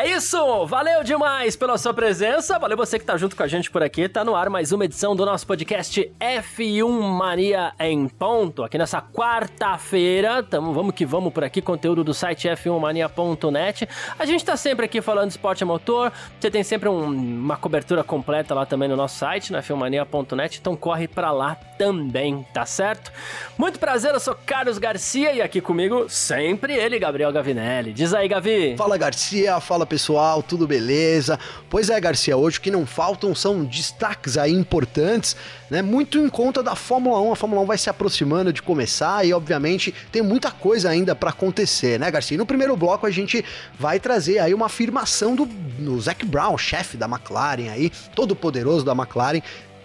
É 0.00 0.06
isso! 0.10 0.64
Valeu 0.66 1.02
demais 1.02 1.56
pela 1.56 1.76
sua 1.76 1.92
presença. 1.92 2.56
Valeu 2.56 2.76
você 2.76 3.00
que 3.00 3.04
tá 3.04 3.16
junto 3.16 3.34
com 3.34 3.42
a 3.42 3.48
gente 3.48 3.68
por 3.68 3.82
aqui. 3.82 4.08
Tá 4.08 4.24
no 4.24 4.36
ar 4.36 4.48
mais 4.48 4.70
uma 4.70 4.84
edição 4.84 5.16
do 5.16 5.26
nosso 5.26 5.44
podcast 5.44 6.08
F1 6.20 6.88
Mania 6.88 7.72
em 7.80 8.06
ponto. 8.06 8.62
Aqui 8.62 8.78
nessa 8.78 9.02
quarta-feira, 9.02 10.40
vamos 10.52 10.94
que 10.94 11.04
vamos 11.04 11.32
por 11.32 11.42
aqui, 11.42 11.60
conteúdo 11.60 12.04
do 12.04 12.14
site 12.14 12.46
f1mania.net. 12.46 13.88
A 14.16 14.24
gente 14.24 14.44
tá 14.44 14.56
sempre 14.56 14.84
aqui 14.84 15.00
falando 15.02 15.30
de 15.30 15.32
esporte 15.32 15.64
a 15.64 15.66
motor. 15.66 16.12
Você 16.38 16.48
tem 16.48 16.62
sempre 16.62 16.88
um, 16.88 17.04
uma 17.04 17.56
cobertura 17.56 18.04
completa 18.04 18.54
lá 18.54 18.64
também 18.64 18.88
no 18.88 18.94
nosso 18.94 19.18
site, 19.18 19.50
na 19.50 19.62
f1mania.net. 19.62 20.60
Então 20.60 20.76
corre 20.76 21.08
para 21.08 21.32
lá 21.32 21.56
também, 21.76 22.46
tá 22.54 22.64
certo? 22.64 23.10
Muito 23.58 23.80
prazer, 23.80 24.14
eu 24.14 24.20
sou 24.20 24.36
Carlos 24.46 24.78
Garcia 24.78 25.32
e 25.32 25.42
aqui 25.42 25.60
comigo 25.60 26.08
sempre 26.08 26.72
ele, 26.74 27.00
Gabriel 27.00 27.32
Gavinelli. 27.32 27.92
Diz 27.92 28.14
aí, 28.14 28.28
Gavi. 28.28 28.76
Fala 28.76 28.96
Garcia, 28.96 29.58
fala 29.58 29.87
pessoal, 29.88 30.42
tudo 30.42 30.66
beleza? 30.66 31.38
Pois 31.70 31.90
é, 31.90 32.00
Garcia, 32.00 32.36
hoje 32.36 32.58
o 32.58 32.60
que 32.60 32.70
não 32.70 32.86
faltam 32.86 33.34
são 33.34 33.64
destaques 33.64 34.36
aí 34.36 34.52
importantes, 34.52 35.34
né? 35.70 35.82
Muito 35.82 36.18
em 36.18 36.28
conta 36.28 36.62
da 36.62 36.76
Fórmula 36.76 37.20
1. 37.20 37.32
A 37.32 37.36
Fórmula 37.36 37.62
1 37.62 37.66
vai 37.66 37.78
se 37.78 37.90
aproximando 37.90 38.52
de 38.52 38.62
começar 38.62 39.24
e, 39.24 39.32
obviamente, 39.32 39.94
tem 40.12 40.22
muita 40.22 40.50
coisa 40.50 40.90
ainda 40.90 41.14
para 41.14 41.30
acontecer, 41.30 41.98
né, 41.98 42.10
Garcia? 42.10 42.34
E 42.34 42.38
no 42.38 42.46
primeiro 42.46 42.76
bloco 42.76 43.06
a 43.06 43.10
gente 43.10 43.44
vai 43.78 43.98
trazer 43.98 44.38
aí 44.38 44.54
uma 44.54 44.66
afirmação 44.66 45.34
do, 45.34 45.46
do 45.46 46.00
Zac 46.00 46.24
Brown, 46.24 46.56
chefe 46.58 46.96
da 46.96 47.06
McLaren 47.06 47.70
aí, 47.70 47.90
todo 48.14 48.36
poderoso 48.36 48.84
da 48.84 48.92
McLaren, 48.92 49.40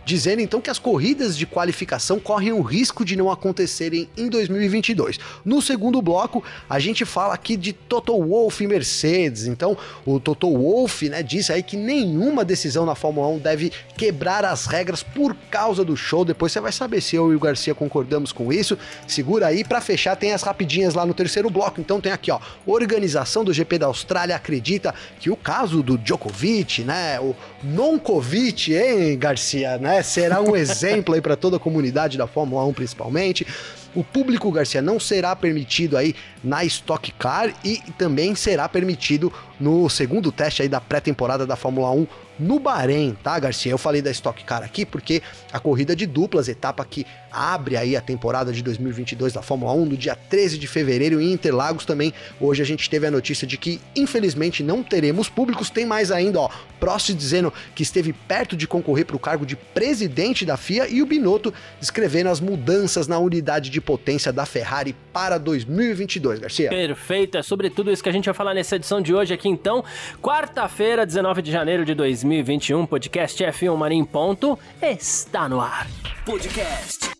dizendo 0.05 0.41
então 0.41 0.61
que 0.61 0.69
as 0.69 0.79
corridas 0.79 1.37
de 1.37 1.45
qualificação 1.45 2.19
correm 2.19 2.51
o 2.51 2.61
risco 2.61 3.05
de 3.05 3.15
não 3.15 3.31
acontecerem 3.31 4.09
em 4.17 4.27
2022. 4.27 5.19
No 5.45 5.61
segundo 5.61 6.01
bloco, 6.01 6.43
a 6.69 6.79
gente 6.79 7.05
fala 7.05 7.33
aqui 7.33 7.55
de 7.55 7.73
Toto 7.73 8.13
Wolff 8.17 8.63
e 8.63 8.67
Mercedes. 8.67 9.45
Então, 9.45 9.77
o 10.05 10.19
Toto 10.19 10.51
Wolff, 10.51 11.07
né, 11.09 11.23
disse 11.23 11.51
aí 11.51 11.63
que 11.63 11.77
nenhuma 11.77 12.43
decisão 12.43 12.85
na 12.85 12.95
Fórmula 12.95 13.27
1 13.27 13.39
deve 13.39 13.71
quebrar 13.97 14.45
as 14.45 14.65
regras 14.65 15.03
por 15.03 15.35
causa 15.49 15.83
do 15.83 15.95
show. 15.95 16.25
Depois 16.25 16.51
você 16.51 16.59
vai 16.59 16.71
saber 16.71 17.01
se 17.01 17.15
eu 17.15 17.31
e 17.31 17.35
o 17.35 17.39
Garcia 17.39 17.75
concordamos 17.75 18.31
com 18.31 18.51
isso. 18.51 18.77
Segura 19.07 19.47
aí 19.47 19.63
para 19.63 19.81
fechar, 19.81 20.15
tem 20.15 20.33
as 20.33 20.43
rapidinhas 20.43 20.93
lá 20.93 21.05
no 21.05 21.13
terceiro 21.13 21.49
bloco. 21.49 21.79
Então 21.79 22.01
tem 22.01 22.11
aqui, 22.11 22.31
ó, 22.31 22.39
organização 22.65 23.43
do 23.43 23.53
GP 23.53 23.77
da 23.77 23.87
Austrália 23.87 24.35
acredita 24.35 24.93
que 25.19 25.29
o 25.29 25.35
caso 25.35 25.83
do 25.83 25.97
Djokovic, 25.97 26.83
né, 26.83 27.19
o 27.19 27.35
Nonkovic, 27.63 28.73
hein, 28.73 29.17
Garcia, 29.17 29.77
né, 29.77 29.92
será 30.01 30.41
um 30.41 30.55
exemplo 30.55 31.13
aí 31.13 31.21
para 31.21 31.35
toda 31.35 31.57
a 31.57 31.59
comunidade 31.59 32.17
da 32.17 32.25
Fórmula 32.25 32.65
1 32.65 32.73
principalmente. 32.73 33.45
O 33.93 34.03
público 34.03 34.51
Garcia 34.51 34.81
não 34.81 34.99
será 34.99 35.35
permitido 35.35 35.95
aí 35.95 36.15
na 36.43 36.63
Stock 36.65 37.11
Car 37.11 37.53
e 37.63 37.77
também 37.97 38.33
será 38.33 38.67
permitido 38.67 39.31
no 39.59 39.89
segundo 39.89 40.31
teste 40.31 40.61
aí 40.61 40.69
da 40.69 40.81
pré-temporada 40.81 41.45
da 41.45 41.55
Fórmula 41.55 41.91
1 41.91 42.07
no 42.39 42.59
Bahrein, 42.59 43.15
tá, 43.23 43.37
Garcia? 43.37 43.71
Eu 43.71 43.77
falei 43.77 44.01
da 44.01 44.09
Stock 44.09 44.43
Car 44.43 44.63
aqui 44.63 44.85
porque 44.85 45.21
a 45.51 45.59
corrida 45.59 45.95
de 45.95 46.05
duplas, 46.05 46.47
etapa 46.47 46.83
que 46.83 47.05
abre 47.31 47.77
aí 47.77 47.95
a 47.95 48.01
temporada 48.01 48.51
de 48.51 48.61
2022 48.63 49.33
da 49.33 49.41
Fórmula 49.41 49.73
1 49.73 49.85
no 49.85 49.97
dia 49.97 50.15
13 50.15 50.57
de 50.57 50.67
fevereiro 50.67 51.21
em 51.21 51.31
Interlagos 51.31 51.85
também. 51.85 52.13
Hoje 52.39 52.61
a 52.61 52.65
gente 52.65 52.89
teve 52.89 53.07
a 53.07 53.11
notícia 53.11 53.47
de 53.47 53.57
que 53.57 53.79
infelizmente 53.95 54.63
não 54.63 54.83
teremos 54.83 55.29
públicos. 55.29 55.69
Tem 55.69 55.85
mais 55.85 56.11
ainda, 56.11 56.39
ó, 56.39 56.49
Prost 56.79 57.13
dizendo 57.13 57.53
que 57.73 57.83
esteve 57.83 58.13
perto 58.13 58.55
de 58.55 58.67
concorrer 58.67 59.05
para 59.05 59.15
o 59.15 59.19
cargo 59.19 59.45
de 59.45 59.55
presidente 59.55 60.45
da 60.45 60.57
FIA 60.57 60.87
e 60.89 61.01
o 61.01 61.05
Binotto 61.05 61.53
descrevendo 61.79 62.29
as 62.29 62.39
mudanças 62.39 63.07
na 63.07 63.17
unidade 63.17 63.69
de 63.69 63.79
potência 63.79 64.33
da 64.33 64.45
Ferrari 64.45 64.95
para 65.11 65.37
2022, 65.37 66.39
Garcia. 66.39 66.69
Perfeito, 66.69 67.37
é 67.37 67.43
sobre 67.43 67.69
tudo 67.69 67.91
isso 67.91 68.03
que 68.03 68.09
a 68.09 68.11
gente 68.11 68.25
vai 68.25 68.33
falar 68.33 68.53
nessa 68.53 68.75
edição 68.75 69.01
de 69.01 69.13
hoje 69.13 69.33
aqui 69.33 69.42
então. 69.47 69.83
Quarta-feira, 70.21 71.05
19 71.05 71.41
de 71.41 71.51
janeiro 71.51 71.85
de 71.85 71.93
2021, 71.93 72.85
podcast 72.85 73.43
F1 73.43 73.75
Mania 73.75 73.97
em 73.97 74.05
ponto 74.05 74.57
está 74.81 75.47
no 75.47 75.59
ar. 75.61 75.87
Podcast 76.25 77.11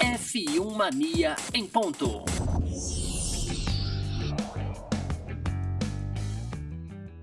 F1 0.00 0.76
Mania 0.76 1.36
em 1.54 1.66
ponto. 1.66 2.24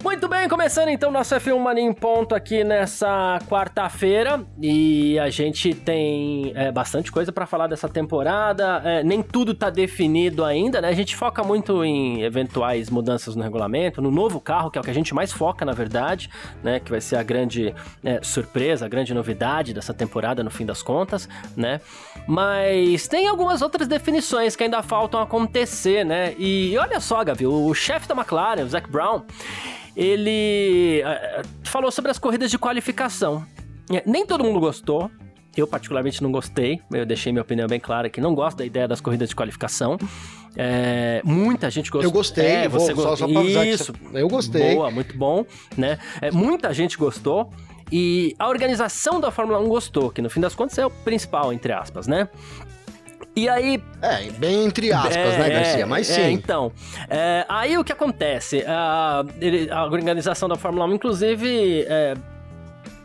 Muito 0.04 0.28
bem, 0.28 0.50
começando 0.50 0.90
então 0.90 1.10
nosso 1.10 1.34
F1 1.34 1.58
Mania 1.58 1.82
em 1.82 1.94
ponto 1.94 2.36
aqui 2.36 2.62
nessa 2.62 3.40
quarta-feira 3.48 4.46
e 4.62 5.18
a 5.18 5.30
gente 5.30 5.74
tem 5.74 6.52
é, 6.56 6.74
bastante 6.74 7.10
coisa 7.10 7.32
para 7.32 7.46
falar 7.46 7.68
dessa 7.68 7.88
temporada. 7.88 8.82
É, 8.84 9.02
nem 9.02 9.24
tudo 9.24 9.54
tá 9.54 9.70
definido 9.70 10.44
ainda, 10.44 10.82
né? 10.82 10.90
A 10.90 10.94
gente 10.94 11.16
foca 11.16 11.42
muito 11.42 11.86
em 11.86 12.22
eventuais 12.22 12.90
mudanças 12.90 13.34
no 13.34 13.44
regulamento, 13.44 14.02
no 14.02 14.12
novo 14.12 14.42
carro, 14.42 14.70
que 14.70 14.78
é 14.78 14.82
o 14.82 14.84
que 14.84 14.90
a 14.90 14.94
gente 14.94 15.14
mais 15.14 15.32
foca 15.32 15.64
na 15.64 15.72
verdade, 15.72 16.30
né? 16.62 16.82
Que 16.82 16.92
vai 16.92 17.00
ser 17.00 17.16
a 17.16 17.24
grande 17.24 17.74
é, 18.04 18.20
surpresa, 18.22 18.86
a 18.86 18.90
grande 18.90 19.14
novidade 19.14 19.74
dessa 19.74 19.94
temporada 19.94 20.44
no 20.44 20.52
fim 20.52 20.66
das 20.66 20.84
contas, 20.84 21.30
né? 21.56 21.80
Mas 22.28 23.08
tem 23.08 23.26
algumas 23.26 23.62
outras 23.62 23.88
definições 23.88 24.54
que 24.54 24.66
ainda 24.66 24.84
faltam 24.84 25.22
acontecer, 25.22 26.04
né? 26.04 26.36
E 26.38 26.78
olha 26.78 27.00
só, 27.00 27.24
Gavi, 27.24 27.48
o 27.48 27.74
chefe 27.74 28.06
da 28.06 28.14
McLaren, 28.14 28.64
o 28.64 28.70
Zac 28.70 28.92
Brown 28.92 29.24
ele 29.96 31.04
uh, 31.04 31.48
falou 31.64 31.92
sobre 31.92 32.12
as 32.12 32.18
corridas 32.18 32.50
de 32.50 32.58
qualificação. 32.58 33.46
É, 33.92 34.04
nem 34.06 34.26
todo 34.26 34.44
mundo 34.44 34.60
gostou. 34.60 35.10
Eu, 35.56 35.68
particularmente, 35.68 36.22
não 36.24 36.32
gostei. 36.32 36.82
Eu 36.92 37.06
deixei 37.06 37.32
minha 37.32 37.44
opinião 37.44 37.68
bem 37.68 37.80
clara 37.80 38.10
que 38.10 38.20
não 38.20 38.34
gosto 38.34 38.58
da 38.58 38.66
ideia 38.66 38.88
das 38.88 39.00
corridas 39.00 39.30
de 39.30 39.36
qualificação. 39.36 39.98
É, 40.56 41.22
muita 41.24 41.70
gente 41.70 41.92
gostou. 41.92 42.10
Eu 42.10 42.12
gostei, 42.12 42.46
é, 42.46 42.68
você 42.68 42.94
gostou. 42.94 43.18
Só, 43.18 43.28
só 43.28 43.64
Isso. 43.64 43.94
Eu 44.14 44.28
gostei. 44.28 44.76
Boa, 44.76 44.90
muito 44.90 45.16
bom. 45.16 45.46
Né? 45.78 46.00
É, 46.22 46.32
muita 46.32 46.74
gente 46.74 46.98
gostou. 46.98 47.52
E 47.92 48.36
a 48.40 48.50
organização 48.50 49.20
da 49.20 49.30
Fórmula 49.30 49.60
1 49.60 49.68
gostou, 49.68 50.10
que 50.10 50.22
no 50.22 50.30
fim 50.30 50.40
das 50.40 50.56
contas 50.56 50.78
é 50.80 50.86
o 50.86 50.90
principal, 50.90 51.54
entre 51.54 51.72
aspas, 51.72 52.08
né? 52.08 52.28
E 53.36 53.50
aí. 53.50 53.84
É, 54.02 54.30
bem 54.32 54.66
entre 54.66 54.92
aspas, 54.92 55.16
é, 55.16 55.38
né, 55.38 55.50
Garcia? 55.50 55.86
Mas 55.86 56.10
é, 56.10 56.14
sim. 56.14 56.22
É, 56.22 56.32
então. 56.32 56.72
É, 57.10 57.46
aí 57.50 57.78
o 57.78 57.84
que 57.84 57.92
acontece? 57.92 58.64
A, 58.68 59.24
a, 59.72 59.86
organização 59.86 60.48
da 60.48 60.56
Fórmula 60.56 60.86
1, 60.86 60.94
inclusive. 60.94 61.86
É, 61.88 62.16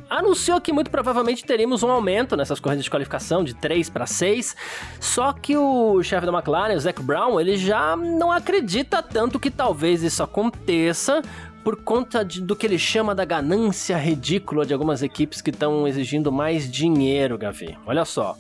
anunciou 0.09 0.61
que 0.61 0.73
muito 0.73 0.91
provavelmente 0.91 1.45
teríamos 1.45 1.83
um 1.83 1.91
aumento 1.91 2.35
nessas 2.37 2.59
corridas 2.59 2.85
de 2.85 2.91
qualificação 2.91 3.45
de 3.45 3.55
3 3.55 3.91
para 3.91 4.07
6. 4.07 4.57
Só 5.01 5.33
que 5.33 5.57
o 5.57 6.03
chefe 6.03 6.27
da 6.27 6.33
McLaren, 6.33 6.75
o 6.75 6.81
Zac 6.81 7.03
Brown, 7.03 7.41
ele 7.41 7.57
já 7.57 7.95
não 7.97 8.33
acredita 8.33 9.03
tanto 9.03 9.39
que 9.39 9.51
talvez 9.51 10.03
isso 10.03 10.23
aconteça 10.23 11.23
por 11.63 11.77
conta 11.77 12.25
de, 12.25 12.41
do 12.41 12.57
que 12.57 12.67
ele 12.67 12.79
chama 12.79 13.15
da 13.15 13.25
ganância 13.25 13.97
ridícula 13.99 14.65
de 14.65 14.73
algumas 14.73 15.03
equipes 15.03 15.43
que 15.43 15.51
estão 15.51 15.87
exigindo 15.87 16.33
mais 16.33 16.71
dinheiro, 16.71 17.37
Gavi. 17.37 17.77
Olha 17.87 18.05
só. 18.05 18.37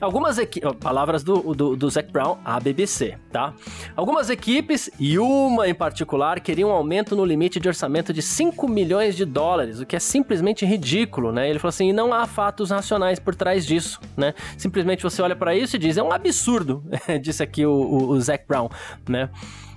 Algumas 0.00 0.38
equipes, 0.38 0.70
palavras 0.80 1.24
do, 1.24 1.54
do, 1.54 1.76
do 1.76 1.90
Zac 1.90 2.12
Brown 2.12 2.38
à 2.44 2.60
BBC, 2.60 3.18
tá? 3.32 3.52
Algumas 3.96 4.30
equipes, 4.30 4.88
e 4.98 5.18
uma 5.18 5.68
em 5.68 5.74
particular, 5.74 6.38
queriam 6.40 6.70
um 6.70 6.72
aumento 6.72 7.16
no 7.16 7.24
limite 7.24 7.58
de 7.58 7.66
orçamento 7.66 8.12
de 8.12 8.22
5 8.22 8.68
milhões 8.68 9.16
de 9.16 9.24
dólares, 9.24 9.80
o 9.80 9.86
que 9.86 9.96
é 9.96 9.98
simplesmente 9.98 10.64
ridículo, 10.64 11.32
né? 11.32 11.50
Ele 11.50 11.58
falou 11.58 11.70
assim, 11.70 11.88
e 11.88 11.92
não 11.92 12.12
há 12.12 12.26
fatos 12.26 12.70
racionais 12.70 13.18
por 13.18 13.34
trás 13.34 13.66
disso, 13.66 14.00
né? 14.16 14.34
Simplesmente 14.56 15.02
você 15.02 15.20
olha 15.20 15.34
para 15.34 15.56
isso 15.56 15.74
e 15.74 15.78
diz, 15.78 15.96
é 15.96 16.02
um 16.02 16.12
absurdo, 16.12 16.84
disse 17.20 17.42
aqui 17.42 17.66
o, 17.66 17.72
o, 17.72 18.08
o 18.10 18.20
Zac 18.20 18.46
Brown, 18.46 18.68
né? 19.08 19.28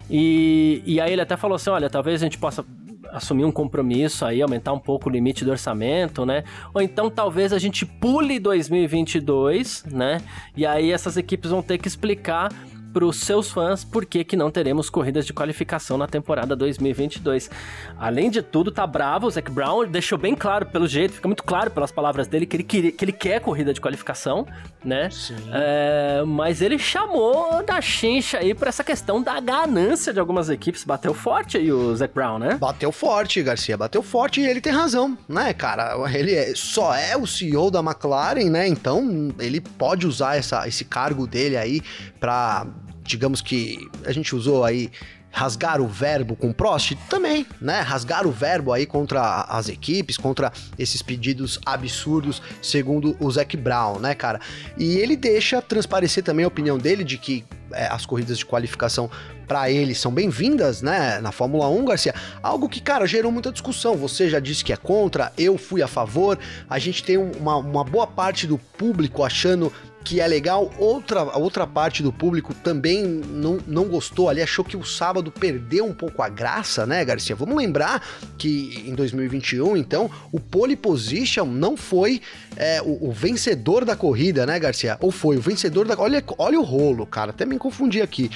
E, 0.09 0.83
e 0.85 0.99
aí 0.99 1.13
ele 1.13 1.21
até 1.21 1.37
falou 1.37 1.55
assim, 1.55 1.69
olha, 1.69 1.89
talvez 1.89 2.21
a 2.21 2.25
gente 2.25 2.37
possa 2.37 2.65
assumir 3.11 3.45
um 3.45 3.51
compromisso 3.51 4.25
aí, 4.25 4.41
aumentar 4.41 4.73
um 4.73 4.79
pouco 4.79 5.09
o 5.09 5.11
limite 5.11 5.43
do 5.43 5.51
orçamento, 5.51 6.25
né? 6.25 6.43
Ou 6.73 6.81
então 6.81 7.09
talvez 7.09 7.53
a 7.53 7.59
gente 7.59 7.85
pule 7.85 8.39
2022, 8.39 9.85
né? 9.91 10.21
E 10.55 10.65
aí 10.65 10.91
essas 10.91 11.17
equipes 11.17 11.51
vão 11.51 11.61
ter 11.61 11.77
que 11.77 11.87
explicar 11.87 12.49
para 12.93 13.05
os 13.05 13.17
seus 13.17 13.49
fãs 13.49 13.83
por 13.83 14.05
que, 14.05 14.23
que 14.23 14.35
não 14.35 14.51
teremos 14.51 14.89
corridas 14.89 15.25
de 15.25 15.33
qualificação 15.33 15.97
na 15.97 16.07
temporada 16.07 16.55
2022. 16.55 17.49
Além 17.97 18.29
de 18.29 18.41
tudo, 18.41 18.71
tá 18.71 18.85
bravo, 18.85 19.27
o 19.27 19.31
Zac 19.31 19.49
Brown 19.49 19.85
deixou 19.85 20.17
bem 20.17 20.35
claro, 20.35 20.65
pelo 20.65 20.87
jeito, 20.87 21.13
fica 21.13 21.27
muito 21.27 21.43
claro 21.43 21.71
pelas 21.71 21.91
palavras 21.91 22.27
dele, 22.27 22.45
que 22.45 22.57
ele, 22.57 22.91
que 22.91 23.05
ele 23.05 23.11
quer 23.11 23.39
corrida 23.39 23.73
de 23.73 23.81
qualificação, 23.81 24.45
né? 24.83 25.09
Sim. 25.09 25.35
É, 25.51 26.23
mas 26.25 26.61
ele 26.61 26.77
chamou 26.77 27.63
da 27.63 27.79
chincha 27.81 28.39
aí 28.39 28.53
para 28.53 28.69
essa 28.69 28.83
questão 28.83 29.21
da 29.21 29.39
ganância 29.39 30.13
de 30.13 30.19
algumas 30.19 30.49
equipes. 30.49 30.83
Bateu 30.83 31.13
forte 31.13 31.57
aí 31.57 31.71
o 31.71 31.95
Zac 31.95 32.13
Brown, 32.13 32.39
né? 32.39 32.57
Bateu 32.59 32.91
forte, 32.91 33.41
Garcia, 33.41 33.77
bateu 33.77 34.03
forte 34.03 34.41
e 34.41 34.45
ele 34.45 34.61
tem 34.61 34.73
razão, 34.73 35.17
né, 35.27 35.53
cara? 35.53 35.95
Ele 36.13 36.33
é, 36.33 36.53
só 36.55 36.93
é 36.93 37.15
o 37.15 37.25
CEO 37.25 37.71
da 37.71 37.79
McLaren, 37.79 38.49
né? 38.49 38.67
Então 38.67 39.33
ele 39.39 39.61
pode 39.61 40.05
usar 40.05 40.35
essa, 40.35 40.67
esse 40.67 40.83
cargo 40.85 41.25
dele 41.25 41.57
aí 41.57 41.81
para 42.19 42.65
digamos 43.11 43.41
que 43.41 43.77
a 44.05 44.11
gente 44.11 44.33
usou 44.33 44.63
aí 44.63 44.89
rasgar 45.29 45.81
o 45.81 45.87
verbo 45.87 46.35
com 46.35 46.51
Prost? 46.51 46.95
Também, 47.09 47.45
né? 47.59 47.81
Rasgar 47.81 48.25
o 48.25 48.31
verbo 48.31 48.71
aí 48.71 48.85
contra 48.85 49.41
as 49.43 49.69
equipes, 49.69 50.17
contra 50.17 50.51
esses 50.77 51.01
pedidos 51.01 51.59
absurdos, 51.65 52.41
segundo 52.61 53.15
o 53.19 53.29
Zac 53.29 53.55
Brown, 53.57 53.99
né, 53.99 54.15
cara? 54.15 54.39
E 54.77 54.97
ele 54.97 55.15
deixa 55.15 55.61
transparecer 55.61 56.23
também 56.23 56.45
a 56.45 56.47
opinião 56.47 56.77
dele 56.77 57.03
de 57.03 57.17
que 57.17 57.45
é, 57.73 57.87
as 57.87 58.05
corridas 58.05 58.37
de 58.37 58.45
qualificação 58.45 59.09
para 59.47 59.69
ele 59.69 59.93
são 59.93 60.13
bem-vindas, 60.13 60.81
né, 60.81 61.19
na 61.19 61.31
Fórmula 61.31 61.67
1, 61.67 61.83
Garcia. 61.83 62.15
Algo 62.41 62.69
que, 62.69 62.79
cara, 62.79 63.05
gerou 63.05 63.31
muita 63.31 63.51
discussão. 63.51 63.97
Você 63.97 64.29
já 64.29 64.39
disse 64.39 64.63
que 64.63 64.71
é 64.71 64.77
contra, 64.77 65.31
eu 65.37 65.57
fui 65.57 65.81
a 65.81 65.87
favor. 65.87 66.39
A 66.69 66.79
gente 66.79 67.03
tem 67.03 67.17
uma, 67.17 67.57
uma 67.57 67.83
boa 67.83 68.07
parte 68.07 68.47
do 68.47 68.57
público 68.57 69.23
achando 69.23 69.71
que 70.03 70.19
é 70.19 70.27
legal. 70.27 70.71
Outra, 70.77 71.23
outra 71.37 71.65
parte 71.67 72.03
do 72.03 72.11
público 72.11 72.53
também 72.53 73.03
não, 73.03 73.59
não 73.67 73.85
gostou 73.85 74.29
ali, 74.29 74.41
achou 74.41 74.63
que 74.63 74.77
o 74.77 74.83
sábado 74.83 75.31
perdeu 75.31 75.85
um 75.85 75.93
pouco 75.93 76.21
a 76.21 76.29
graça, 76.29 76.85
né, 76.85 77.03
Garcia? 77.03 77.35
Vamos 77.35 77.55
lembrar 77.55 78.01
que 78.37 78.83
em 78.87 78.93
2021, 78.95 79.77
então, 79.77 80.09
o 80.31 80.39
pole 80.39 80.75
position 80.75 81.45
não 81.45 81.77
foi 81.77 82.21
é, 82.55 82.81
o, 82.81 83.09
o, 83.09 83.11
vencedor 83.11 83.85
da 83.85 83.95
corrida, 83.95 84.45
né, 84.45 84.59
Garcia? 84.59 84.97
Ou 84.99 85.11
foi 85.11 85.37
o 85.37 85.41
vencedor 85.41 85.87
da. 85.87 85.95
Olha, 85.97 86.23
olha 86.37 86.59
o 86.59 86.63
rolo, 86.63 87.05
cara, 87.05 87.31
até 87.31 87.45
me 87.45 87.57
confundi 87.57 88.01
aqui. 88.01 88.29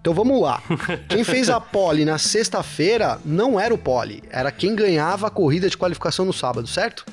Então 0.00 0.14
vamos 0.14 0.40
lá. 0.40 0.62
Quem 1.08 1.24
fez 1.24 1.50
a 1.50 1.60
pole 1.60 2.04
na 2.04 2.18
sexta-feira 2.18 3.18
não 3.24 3.58
era 3.58 3.74
o 3.74 3.78
pole, 3.78 4.22
era 4.30 4.50
quem 4.50 4.74
ganhava 4.74 5.26
a 5.26 5.30
corrida 5.30 5.68
de 5.68 5.76
qualificação 5.76 6.24
no 6.24 6.32
sábado, 6.32 6.66
certo? 6.66 7.04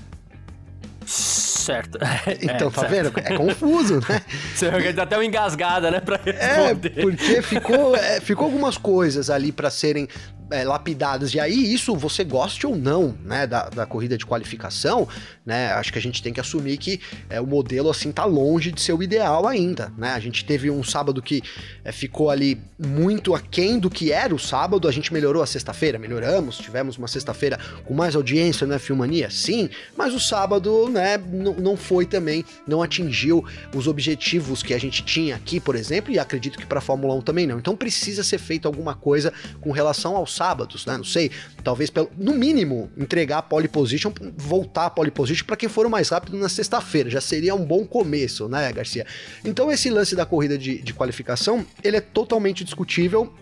Certo. 1.66 1.98
Então, 2.42 2.68
é, 2.68 2.72
tá 2.72 2.82
certo. 2.82 2.90
vendo? 2.90 3.14
É 3.16 3.38
confuso, 3.38 3.96
né? 4.08 4.22
Você 4.54 4.94
dá 4.94 5.04
até 5.04 5.18
uma 5.18 5.26
engasgada, 5.26 5.90
né? 5.90 6.00
Pra 6.00 6.20
é, 6.26 6.32
responder. 6.32 6.94
É, 6.96 7.02
porque 7.02 7.42
ficou, 7.42 7.96
é, 7.96 8.20
ficou 8.22 8.46
algumas 8.46 8.78
coisas 8.78 9.30
ali 9.30 9.52
para 9.52 9.70
serem 9.70 10.08
é, 10.52 10.64
lapidadas. 10.64 11.34
E 11.34 11.40
aí, 11.40 11.74
isso 11.74 11.96
você 11.96 12.24
goste 12.24 12.68
ou 12.68 12.76
não, 12.76 13.18
né, 13.24 13.48
da, 13.48 13.70
da 13.70 13.86
corrida 13.86 14.18
de 14.18 14.26
qualificação, 14.26 15.08
né? 15.46 15.72
Acho 15.74 15.92
que 15.92 16.00
a 16.00 16.02
gente 16.02 16.22
tem 16.22 16.34
que 16.34 16.40
assumir 16.40 16.78
que 16.78 17.00
é, 17.30 17.40
o 17.42 17.48
modelo, 17.48 17.90
assim, 17.90 18.12
tá 18.12 18.26
longe 18.26 18.72
de 18.72 18.82
ser 18.82 18.94
o 18.94 19.02
ideal 19.02 19.48
ainda, 19.48 19.92
né? 19.98 20.14
A 20.14 20.20
gente 20.20 20.46
teve 20.46 20.70
um 20.70 20.84
sábado 20.84 21.22
que 21.22 21.42
é, 21.84 21.92
ficou 21.92 22.30
ali 22.30 22.62
muito 22.78 23.34
aquém 23.34 23.80
do 23.80 23.90
que 23.90 24.12
era 24.12 24.34
o 24.34 24.40
sábado, 24.40 24.88
a 24.88 24.92
gente 24.92 25.14
melhorou 25.14 25.42
a 25.42 25.46
sexta-feira, 25.46 25.98
melhoramos, 25.98 26.58
tivemos 26.58 26.98
uma 26.98 27.08
sexta-feira 27.08 27.60
com 27.86 27.94
mais 27.94 28.16
audiência, 28.16 28.68
né, 28.68 28.78
Filmania? 28.80 29.30
Sim, 29.30 29.70
mas 29.96 30.14
o 30.14 30.20
sábado, 30.20 30.90
né, 30.90 31.18
não 31.58 31.76
foi 31.76 32.06
também, 32.06 32.46
não 32.68 32.82
atingiu 32.82 33.44
os 33.74 33.88
objetivos 33.88 34.62
que 34.62 34.74
a 34.74 34.78
gente 34.78 35.04
tinha 35.04 35.36
aqui, 35.36 35.60
por 35.60 35.76
exemplo, 35.76 36.12
e 36.12 36.20
acredito 36.20 36.58
que 36.58 36.66
para 36.66 36.82
Fórmula 36.82 37.16
1 37.16 37.22
também 37.22 37.48
não. 37.48 37.58
Então 37.58 37.76
precisa 37.76 38.24
ser 38.24 38.38
feito 38.38 38.68
alguma 38.68 38.96
coisa 38.96 39.34
com 39.62 39.72
relação 39.72 40.16
ao 40.16 40.26
sábados, 40.36 40.86
né? 40.86 40.98
Não 40.98 41.04
sei, 41.04 41.32
talvez 41.64 41.90
pelo, 41.90 42.10
no 42.18 42.34
mínimo 42.34 42.92
entregar 42.98 43.40
a 43.40 43.42
pole 43.42 43.68
position, 43.68 44.12
voltar 44.36 44.86
a 44.86 44.90
pole 44.90 45.12
position 45.12 45.46
para 45.46 45.56
quem 45.56 45.70
for 45.70 45.86
o 45.86 45.90
mais 45.90 46.10
rápido 46.10 46.38
na 46.38 46.50
sexta-feira, 46.50 47.10
já 47.10 47.22
seria 47.22 47.56
um 47.56 47.66
bom 47.66 47.86
começo, 47.86 48.48
né, 48.48 48.72
Garcia? 48.72 49.06
Então 49.44 49.72
esse 49.72 49.90
lance 49.90 50.16
da 50.16 50.26
corrida 50.26 50.58
de, 50.58 50.82
de 50.82 50.94
qualificação, 50.94 51.66
ele 51.84 51.98
é 51.98 52.02
totalmente 52.02 52.64
discutível 52.64 53.34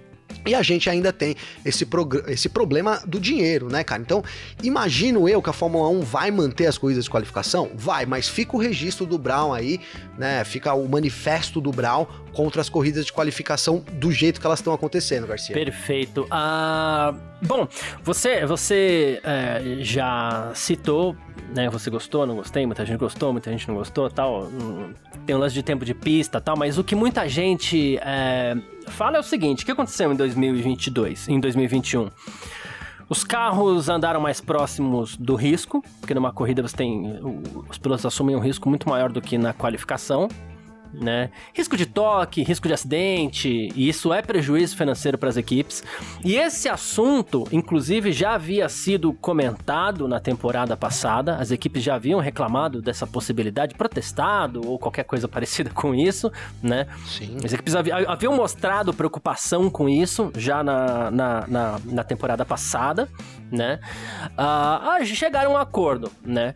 e 0.46 0.56
a 0.56 0.62
gente 0.62 0.90
ainda 0.90 1.14
tem 1.14 1.36
esse, 1.66 1.88
esse 2.28 2.50
problema 2.50 3.02
do 3.06 3.20
dinheiro, 3.20 3.70
né, 3.70 3.84
cara? 3.84 4.02
Então, 4.02 4.24
imagino 4.62 5.28
eu 5.28 5.42
que 5.42 5.50
a 5.50 5.54
Fórmula 5.54 5.88
1 5.90 6.02
vai 6.02 6.32
manter 6.32 6.68
as 6.68 6.78
corridas 6.78 7.06
de 7.06 7.10
qualificação? 7.10 7.72
Vai, 7.76 8.06
mas 8.06 8.28
fica 8.28 8.56
o 8.56 8.60
registro 8.60 9.06
do 9.06 9.18
Brown 9.18 9.54
aí, 9.54 9.80
né? 10.18 10.44
Fica 10.44 10.74
o 10.74 10.88
manifesto 10.88 11.62
do 11.62 11.72
Brown 11.72 12.06
contra 12.34 12.62
as 12.62 12.70
corridas 12.70 13.06
de 13.06 13.14
qualificação 13.14 13.84
do 13.94 14.12
jeito 14.12 14.40
que 14.40 14.46
elas 14.46 14.60
estão 14.60 14.74
acontecendo, 14.74 15.28
Garcia. 15.28 15.54
Perfeito. 15.54 16.28
Ah, 16.30 17.14
bom, 17.42 17.68
você, 18.04 18.46
você 18.46 19.22
é, 19.24 19.78
já 19.80 20.52
citou, 20.56 21.16
né? 21.54 21.70
Você 21.70 21.90
gostou, 21.90 22.26
não 22.26 22.36
gostei, 22.36 22.66
muita 22.66 22.86
gente 22.86 22.98
gostou, 22.98 23.32
muita 23.32 23.52
gente 23.52 23.68
não 23.68 23.76
gostou, 23.76 24.10
tal. 24.10 24.50
Tem 25.26 25.36
um 25.36 25.40
lance 25.40 25.54
de 25.54 25.64
tempo 25.64 25.86
de 25.86 25.94
pista, 25.94 26.42
tal. 26.42 26.58
Mas 26.58 26.78
o 26.78 26.84
que 26.84 26.96
muita 26.96 27.28
gente 27.28 27.98
é, 28.02 28.56
fala 28.88 29.18
é 29.18 29.20
o 29.20 29.24
seguinte: 29.24 29.64
o 29.64 29.66
que 29.66 29.72
aconteceu 29.72 30.12
em 30.12 30.16
2022, 30.16 31.30
em 31.30 31.40
2021? 31.40 32.10
Os 33.10 33.24
carros 33.24 33.90
andaram 33.90 34.20
mais 34.20 34.42
próximos 34.42 35.16
do 35.18 35.36
risco, 35.36 35.84
porque 36.00 36.14
numa 36.14 36.32
corrida 36.32 36.62
você 36.62 36.76
tem. 36.76 37.20
Os 37.70 37.78
pilotos 37.78 38.06
assumem 38.06 38.36
um 38.36 38.40
risco 38.40 38.68
muito 38.68 38.90
maior 38.90 39.12
do 39.12 39.22
que 39.22 39.38
na 39.38 39.54
qualificação 39.54 40.28
né? 40.94 41.30
Risco 41.54 41.76
de 41.76 41.86
toque, 41.86 42.44
risco 42.44 42.68
de 42.68 42.74
acidente, 42.74 43.70
e 43.76 43.90
isso 43.90 44.14
é 44.14 44.22
prejuízo 44.22 44.78
financeiro 44.78 45.18
para 45.18 45.30
as 45.30 45.38
equipes. 45.38 45.84
E 46.24 46.36
esse 46.36 46.70
assunto, 46.70 47.48
inclusive, 47.52 48.12
já 48.12 48.34
havia 48.36 48.70
sido 48.70 49.14
comentado 49.14 50.08
na 50.08 50.20
temporada 50.20 50.78
passada. 50.78 51.38
As 51.38 51.52
equipes 51.52 51.84
já 51.84 51.96
haviam 51.96 52.20
reclamado 52.20 52.82
dessa 52.82 53.08
possibilidade, 53.08 53.76
protestado 53.76 54.62
ou 54.68 54.78
qualquer 54.78 55.04
coisa 55.04 55.28
parecida 55.30 55.70
com 55.70 55.94
isso, 55.96 56.32
né? 56.62 56.88
Sim. 57.06 57.38
As 57.44 57.54
equipes 57.54 57.76
haviam 57.76 58.36
mostrado 58.36 58.94
preocupação 58.94 59.70
com 59.70 59.90
isso 59.90 60.32
já 60.36 60.64
na, 60.64 61.12
na, 61.12 61.48
na, 61.48 61.80
na 61.86 62.04
temporada 62.04 62.46
passada, 62.46 63.08
né? 63.52 63.80
Uh, 64.34 65.06
chegaram 65.06 65.52
a 65.52 65.54
um 65.54 65.58
acordo, 65.58 66.12
né? 66.24 66.54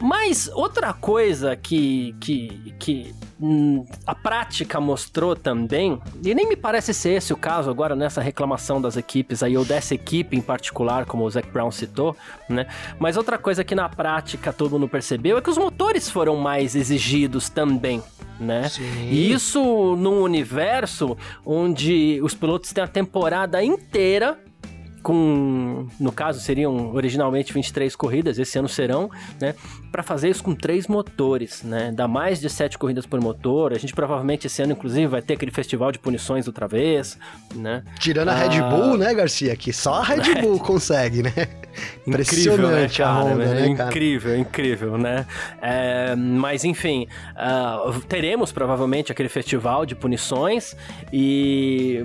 Mas 0.00 0.50
outra 0.54 0.94
coisa 0.94 1.54
que, 1.54 2.14
que, 2.18 2.74
que 2.78 3.14
hum, 3.38 3.84
a 4.06 4.14
prática 4.14 4.80
mostrou 4.80 5.36
também, 5.36 6.00
e 6.24 6.34
nem 6.34 6.48
me 6.48 6.56
parece 6.56 6.94
ser 6.94 7.10
esse 7.10 7.32
o 7.34 7.36
caso 7.36 7.68
agora 7.68 7.94
nessa 7.94 8.22
reclamação 8.22 8.80
das 8.80 8.96
equipes 8.96 9.42
aí, 9.42 9.56
ou 9.58 9.64
dessa 9.64 9.94
equipe 9.94 10.36
em 10.36 10.40
particular, 10.40 11.04
como 11.04 11.24
o 11.24 11.30
Zac 11.30 11.48
Brown 11.50 11.70
citou, 11.70 12.16
né? 12.48 12.66
Mas 12.98 13.18
outra 13.18 13.36
coisa 13.36 13.62
que 13.62 13.74
na 13.74 13.90
prática 13.90 14.52
todo 14.52 14.72
mundo 14.72 14.88
percebeu 14.88 15.36
é 15.36 15.42
que 15.42 15.50
os 15.50 15.58
motores 15.58 16.08
foram 16.08 16.36
mais 16.36 16.74
exigidos 16.74 17.50
também. 17.50 18.02
Né? 18.38 18.70
Sim. 18.70 19.10
E 19.10 19.30
isso 19.30 19.60
num 19.96 20.22
universo 20.22 21.14
onde 21.44 22.18
os 22.22 22.32
pilotos 22.32 22.72
têm 22.72 22.82
a 22.82 22.88
temporada 22.88 23.62
inteira 23.62 24.38
com, 25.02 25.86
no 25.98 26.12
caso, 26.12 26.40
seriam 26.40 26.94
originalmente 26.94 27.52
23 27.52 27.94
corridas, 27.96 28.38
esse 28.38 28.58
ano 28.58 28.68
serão, 28.68 29.10
né? 29.40 29.54
Para 29.90 30.02
fazer 30.02 30.28
isso 30.28 30.42
com 30.42 30.54
três 30.54 30.86
motores, 30.86 31.62
né? 31.62 31.92
Dá 31.94 32.06
mais 32.06 32.40
de 32.40 32.48
sete 32.48 32.78
corridas 32.78 33.06
por 33.06 33.20
motor. 33.20 33.72
A 33.72 33.78
gente 33.78 33.92
provavelmente 33.92 34.46
esse 34.46 34.62
ano, 34.62 34.72
inclusive, 34.72 35.06
vai 35.06 35.22
ter 35.22 35.34
aquele 35.34 35.50
festival 35.50 35.90
de 35.90 35.98
punições 35.98 36.46
outra 36.46 36.68
vez, 36.68 37.18
né? 37.54 37.82
Tirando 37.98 38.28
a 38.28 38.34
Red 38.34 38.60
ah, 38.60 38.68
Bull, 38.68 38.96
né, 38.96 39.12
Garcia? 39.14 39.56
Que 39.56 39.72
só 39.72 39.94
a 39.94 40.04
Red 40.04 40.34
Bull 40.40 40.58
consegue, 40.58 41.22
né? 41.22 41.32
Impressionante 42.06 43.00
né, 43.00 43.04
cara, 43.06 43.10
a 43.10 43.22
Honda, 43.22 43.46
né, 43.46 43.68
né 43.68 43.76
cara? 43.76 43.90
Incrível, 43.90 44.38
incrível, 44.38 44.98
né? 44.98 45.26
É, 45.62 46.14
mas 46.16 46.64
enfim, 46.64 47.06
uh, 47.36 48.00
teremos 48.02 48.52
provavelmente 48.52 49.12
aquele 49.12 49.28
festival 49.28 49.86
de 49.86 49.94
punições 49.94 50.76
e 51.12 52.04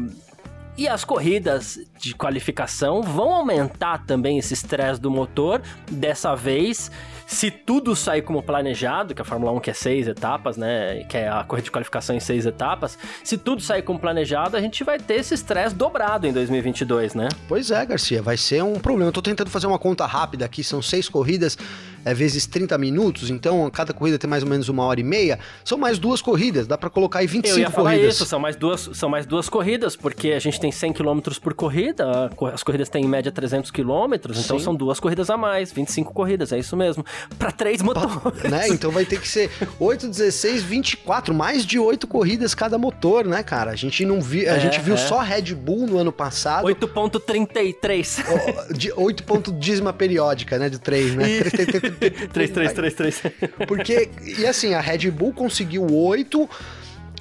e 0.77 0.87
as 0.87 1.05
corridas 1.05 1.79
de 1.99 2.13
qualificação 2.13 3.01
vão 3.01 3.33
aumentar 3.33 4.05
também 4.05 4.37
esse 4.37 4.53
estresse 4.53 4.99
do 4.99 5.09
motor. 5.09 5.61
Dessa 5.89 6.35
vez, 6.35 6.91
se 7.25 7.49
tudo 7.49 7.95
sair 7.95 8.21
como 8.21 8.43
planejado, 8.43 9.15
que 9.15 9.21
a 9.21 9.25
Fórmula 9.25 9.51
1 9.53 9.59
quer 9.61 9.75
seis 9.75 10.07
etapas, 10.07 10.57
né? 10.57 11.03
Que 11.05 11.17
é 11.17 11.29
a 11.29 11.43
corrida 11.43 11.65
de 11.65 11.71
qualificação 11.71 12.15
em 12.15 12.19
seis 12.19 12.45
etapas. 12.45 12.97
Se 13.23 13.37
tudo 13.37 13.61
sair 13.61 13.81
como 13.83 13.99
planejado, 13.99 14.57
a 14.57 14.61
gente 14.61 14.83
vai 14.83 14.99
ter 14.99 15.15
esse 15.15 15.33
estresse 15.33 15.73
dobrado 15.73 16.27
em 16.27 16.33
2022, 16.33 17.15
né? 17.15 17.29
Pois 17.47 17.71
é, 17.71 17.85
Garcia, 17.85 18.21
vai 18.21 18.37
ser 18.37 18.63
um 18.63 18.79
problema. 18.79 19.09
Eu 19.09 19.13
tô 19.13 19.21
tentando 19.21 19.49
fazer 19.49 19.67
uma 19.67 19.79
conta 19.79 20.05
rápida 20.05 20.45
aqui, 20.45 20.63
são 20.63 20.81
seis 20.81 21.07
corridas, 21.07 21.57
é, 22.05 22.13
vezes 22.13 22.45
30 22.45 22.77
minutos, 22.77 23.31
então 23.31 23.69
cada 23.71 23.91
corrida 23.91 24.19
tem 24.19 24.29
mais 24.29 24.43
ou 24.43 24.49
menos 24.49 24.69
uma 24.69 24.83
hora 24.83 24.99
e 24.99 25.03
meia. 25.03 25.39
São 25.63 25.77
mais 25.77 25.97
duas 25.97 26.21
corridas, 26.21 26.67
dá 26.67 26.77
para 26.77 26.89
colocar 26.89 27.19
aí 27.19 27.27
25 27.27 27.57
Eu 27.57 27.61
ia 27.61 27.71
falar 27.71 27.91
corridas. 27.91 28.15
isso, 28.15 28.25
são 28.25 28.39
mais 28.39 28.55
duas, 28.55 28.89
são 28.93 29.09
mais 29.09 29.25
duas 29.25 29.49
corridas, 29.49 29.95
porque 29.95 30.31
a 30.31 30.39
gente 30.39 30.59
tem 30.59 30.71
100 30.71 30.93
km 30.93 31.19
por 31.41 31.55
corrida, 31.55 32.29
as 32.53 32.61
corridas 32.61 32.87
têm 32.87 33.05
em 33.05 33.07
média 33.07 33.31
300 33.31 33.71
km, 33.71 34.13
então 34.37 34.59
são 34.59 34.75
duas 34.75 34.99
corridas 34.99 35.31
a 35.31 35.37
mais, 35.37 35.71
25 35.71 36.13
corridas, 36.13 36.51
é 36.51 36.59
isso 36.59 36.77
mesmo 36.77 37.03
para 37.39 37.51
três 37.51 37.81
motores. 37.81 38.05
Né? 38.45 38.67
Então 38.67 38.91
vai 38.91 39.05
ter 39.05 39.19
que 39.19 39.27
ser 39.27 39.49
8, 39.79 40.07
16, 40.07 40.61
24, 40.61 41.33
mais 41.33 41.65
de 41.65 41.79
8 41.79 42.05
corridas 42.05 42.53
cada 42.53 42.77
motor, 42.77 43.25
né, 43.25 43.41
cara? 43.41 43.71
A 43.71 43.75
gente 43.75 44.05
não 44.05 44.21
viu, 44.21 44.49
a 44.49 44.55
é, 44.55 44.59
gente 44.59 44.79
viu 44.79 44.93
é. 44.93 44.97
só 44.97 45.19
Red 45.19 45.55
Bull 45.55 45.87
no 45.87 45.97
ano 45.97 46.11
passado. 46.11 46.67
8.33. 46.67 48.77
De 48.77 48.93
8 48.95 49.23
ponto 49.23 49.51
dízima 49.51 49.91
periódica, 49.91 50.59
né, 50.59 50.69
de 50.69 50.77
3, 50.77 51.15
né? 51.15 51.39
3, 51.49 51.94
3, 52.33 52.51
3, 52.51 52.73
3, 52.73 52.93
3. 52.93 53.21
Porque 53.67 54.09
e 54.37 54.45
assim, 54.45 54.73
a 54.73 54.81
Red 54.81 55.09
Bull 55.11 55.33
conseguiu 55.33 55.87
8 55.91 56.49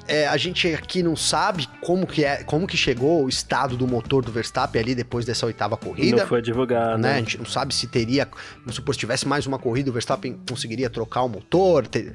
é, 0.07 0.27
a 0.27 0.37
gente 0.37 0.67
aqui 0.73 1.01
não 1.01 1.15
sabe 1.15 1.67
como 1.81 2.05
que 2.05 2.23
é, 2.23 2.43
como 2.43 2.67
que 2.67 2.77
chegou 2.77 3.25
o 3.25 3.29
estado 3.29 3.75
do 3.75 3.87
motor 3.87 4.23
do 4.23 4.31
Verstappen 4.31 4.81
ali 4.81 4.93
depois 4.93 5.25
dessa 5.25 5.45
oitava 5.45 5.75
corrida. 5.75 6.17
Não 6.17 6.27
foi 6.27 6.41
divulgado. 6.41 7.01
Né? 7.01 7.13
A 7.13 7.17
gente 7.17 7.37
não 7.37 7.45
sabe 7.45 7.73
se 7.73 7.87
teria, 7.87 8.27
vamos 8.59 8.75
supor, 8.75 8.93
se 8.93 8.99
tivesse 8.99 9.27
mais 9.27 9.45
uma 9.47 9.57
corrida, 9.57 9.89
o 9.89 9.93
Verstappen 9.93 10.39
conseguiria 10.47 10.89
trocar 10.89 11.23
o 11.23 11.29
motor, 11.29 11.87
ter, 11.87 12.13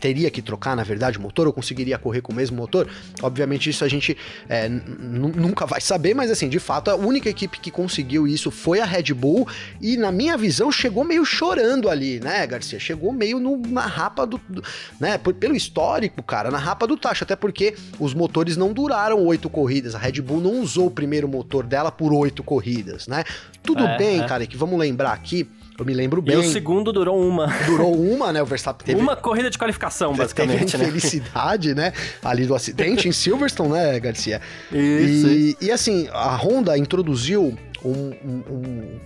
teria 0.00 0.30
que 0.30 0.40
trocar, 0.40 0.76
na 0.76 0.84
verdade, 0.84 1.18
o 1.18 1.20
motor, 1.20 1.46
ou 1.46 1.52
conseguiria 1.52 1.98
correr 1.98 2.20
com 2.20 2.32
o 2.32 2.36
mesmo 2.36 2.56
motor. 2.56 2.88
Obviamente, 3.22 3.68
isso 3.70 3.84
a 3.84 3.88
gente 3.88 4.16
é, 4.48 4.68
nunca 4.68 5.66
vai 5.66 5.80
saber, 5.80 6.14
mas 6.14 6.30
assim, 6.30 6.48
de 6.48 6.58
fato, 6.58 6.90
a 6.90 6.94
única 6.94 7.28
equipe 7.28 7.58
que 7.58 7.70
conseguiu 7.70 8.26
isso 8.26 8.50
foi 8.50 8.80
a 8.80 8.84
Red 8.84 9.12
Bull, 9.14 9.48
e 9.80 9.96
na 9.96 10.12
minha 10.12 10.36
visão, 10.36 10.70
chegou 10.70 11.04
meio 11.04 11.24
chorando 11.24 11.88
ali, 11.88 12.20
né, 12.20 12.46
Garcia? 12.46 12.78
Chegou 12.78 13.12
meio 13.12 13.40
no, 13.40 13.56
na 13.56 13.86
rapa 13.86 14.26
do, 14.26 14.40
do 14.48 14.62
né? 15.00 15.18
Pelo 15.18 15.56
histórico, 15.56 16.22
cara, 16.22 16.50
na 16.50 16.58
rapa 16.58 16.86
do 16.86 16.96
tacho, 16.96 17.24
até 17.24 17.31
porque 17.36 17.74
os 17.98 18.14
motores 18.14 18.56
não 18.56 18.72
duraram 18.72 19.24
oito 19.26 19.48
corridas. 19.48 19.94
A 19.94 19.98
Red 19.98 20.20
Bull 20.20 20.40
não 20.40 20.60
usou 20.60 20.86
o 20.86 20.90
primeiro 20.90 21.28
motor 21.28 21.64
dela 21.64 21.90
por 21.90 22.12
oito 22.12 22.42
corridas, 22.42 23.06
né? 23.06 23.24
Tudo 23.62 23.84
é, 23.84 23.98
bem, 23.98 24.20
é. 24.20 24.26
cara, 24.26 24.46
que 24.46 24.56
vamos 24.56 24.78
lembrar 24.78 25.12
aqui. 25.12 25.48
Eu 25.78 25.86
me 25.86 25.94
lembro 25.94 26.20
bem. 26.20 26.36
E 26.36 26.38
o 26.38 26.44
segundo 26.44 26.92
durou 26.92 27.26
uma. 27.26 27.46
Durou 27.66 27.94
uma, 27.94 28.32
né? 28.32 28.42
O 28.42 28.46
Verstappen 28.46 28.84
teve. 28.84 29.00
Uma 29.00 29.16
corrida 29.16 29.50
de 29.50 29.58
qualificação, 29.58 30.14
basicamente. 30.14 30.72
Teve 30.72 30.84
infelicidade, 30.84 31.74
né? 31.74 31.90
né? 31.90 31.92
Ali 32.22 32.46
do 32.46 32.54
acidente 32.54 33.08
em 33.08 33.12
Silverstone, 33.12 33.72
né, 33.72 33.98
Garcia? 33.98 34.40
Isso. 34.70 35.28
E, 35.28 35.56
e 35.60 35.70
assim, 35.70 36.08
a 36.12 36.36
Honda 36.36 36.76
introduziu 36.76 37.56
um, 37.84 37.90
um, 37.90 38.42
um 38.50 39.00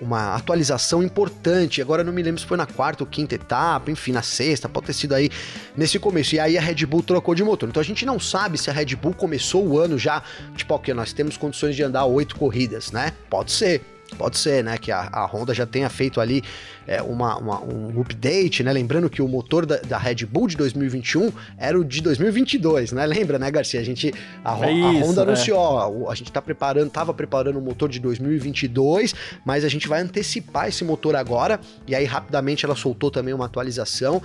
uma 0.00 0.34
atualização 0.34 1.02
importante. 1.02 1.82
Agora 1.82 2.02
não 2.02 2.12
me 2.12 2.22
lembro 2.22 2.40
se 2.40 2.46
foi 2.46 2.56
na 2.56 2.66
quarta 2.66 3.02
ou 3.02 3.06
quinta 3.06 3.34
etapa, 3.34 3.90
enfim, 3.90 4.12
na 4.12 4.22
sexta, 4.22 4.68
pode 4.68 4.86
ter 4.86 4.92
sido 4.92 5.14
aí 5.14 5.30
nesse 5.76 5.98
começo. 5.98 6.34
E 6.34 6.40
aí 6.40 6.56
a 6.56 6.60
Red 6.60 6.86
Bull 6.86 7.02
trocou 7.02 7.34
de 7.34 7.44
motor. 7.44 7.68
Então 7.68 7.80
a 7.80 7.84
gente 7.84 8.06
não 8.06 8.18
sabe 8.18 8.58
se 8.58 8.70
a 8.70 8.72
Red 8.72 8.96
Bull 8.96 9.14
começou 9.14 9.66
o 9.66 9.78
ano 9.78 9.98
já, 9.98 10.22
tipo, 10.56 10.74
ok, 10.74 10.94
nós 10.94 11.12
temos 11.12 11.36
condições 11.36 11.76
de 11.76 11.82
andar 11.82 12.04
oito 12.06 12.36
corridas, 12.36 12.90
né? 12.90 13.12
Pode 13.28 13.52
ser. 13.52 13.82
Pode 14.16 14.38
ser, 14.38 14.62
né, 14.64 14.76
que 14.78 14.90
a, 14.90 15.08
a 15.12 15.26
Honda 15.26 15.54
já 15.54 15.66
tenha 15.66 15.88
feito 15.88 16.20
ali 16.20 16.42
é, 16.86 17.00
uma, 17.02 17.36
uma, 17.38 17.60
um 17.62 18.00
update, 18.00 18.62
né? 18.62 18.72
Lembrando 18.72 19.08
que 19.08 19.22
o 19.22 19.28
motor 19.28 19.64
da, 19.64 19.76
da, 19.76 19.96
Red 19.96 20.26
Bull 20.26 20.48
de 20.48 20.56
2021 20.56 21.30
era 21.56 21.78
o 21.78 21.84
de 21.84 22.00
2022, 22.00 22.92
né? 22.92 23.06
Lembra, 23.06 23.38
né, 23.38 23.50
Garcia? 23.50 23.80
A 23.80 23.84
gente 23.84 24.12
a, 24.44 24.66
é 24.66 24.72
isso, 24.72 24.86
a 24.86 24.90
Honda 24.90 25.24
né? 25.24 25.32
anunciou, 25.32 25.58
ó, 25.58 26.10
a 26.10 26.14
gente 26.14 26.32
tá 26.32 26.42
preparando, 26.42 26.90
tava 26.90 27.14
preparando 27.14 27.58
o 27.58 27.62
motor 27.62 27.88
de 27.88 28.00
2022, 28.00 29.14
mas 29.44 29.64
a 29.64 29.68
gente 29.68 29.86
vai 29.86 30.00
antecipar 30.00 30.68
esse 30.68 30.84
motor 30.84 31.14
agora. 31.14 31.60
E 31.86 31.94
aí 31.94 32.04
rapidamente 32.04 32.64
ela 32.64 32.74
soltou 32.74 33.10
também 33.10 33.32
uma 33.32 33.46
atualização. 33.46 34.20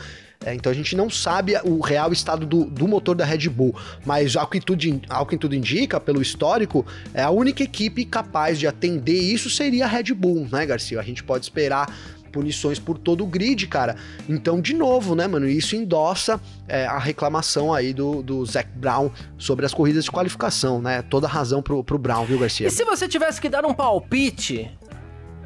É, 0.46 0.54
então 0.54 0.72
a 0.72 0.76
gente 0.76 0.96
não 0.96 1.10
sabe 1.10 1.54
o 1.64 1.80
real 1.80 2.14
estado 2.14 2.46
do, 2.46 2.66
do 2.66 2.88
motor 2.88 3.16
da 3.16 3.26
Red 3.26 3.50
Bull, 3.50 3.76
mas 4.06 4.36
ao 4.36 4.48
que, 4.48 4.62
tudo, 4.62 5.02
ao 5.10 5.26
que 5.26 5.38
tudo 5.38 5.56
indica, 5.56 6.00
pelo 6.00 6.22
histórico, 6.22 6.86
é 7.16 7.24
a 7.24 7.32
única 7.32 7.64
equipe 7.64 8.06
capaz 8.06 8.60
de 8.60 8.68
atender 8.68 9.20
isso 9.20 9.50
seria 9.50 9.86
a 9.86 9.88
Red 9.88 10.14
Bull, 10.14 10.48
né, 10.52 10.64
Garcia? 10.66 11.00
A 11.00 11.04
gente 11.04 11.24
pode 11.24 11.46
esperar 11.46 11.92
punições 12.32 12.78
por 12.78 12.98
todo 12.98 13.24
o 13.24 13.28
grid, 13.28 13.66
cara. 13.66 13.96
Então, 14.28 14.60
de 14.60 14.74
novo, 14.74 15.16
né, 15.16 15.26
mano, 15.26 15.48
isso 15.48 15.76
endossa 15.76 16.40
é, 16.68 16.86
a 16.86 17.00
reclamação 17.00 17.74
aí 17.74 17.94
do, 17.94 18.22
do 18.22 18.46
Zac 18.46 18.70
Brown 18.76 19.10
sobre 19.38 19.66
as 19.66 19.74
corridas 19.74 20.04
de 20.04 20.12
qualificação, 20.12 20.82
né? 20.82 21.02
Toda 21.02 21.28
razão 21.28 21.64
pro, 21.64 21.82
pro 21.82 21.98
Brown, 21.98 22.26
viu, 22.26 22.38
Garcia? 22.38 22.68
E 22.68 22.70
se 22.70 22.84
você 22.84 23.08
tivesse 23.08 23.40
que 23.40 23.48
dar 23.48 23.66
um 23.66 23.74
palpite, 23.74 24.70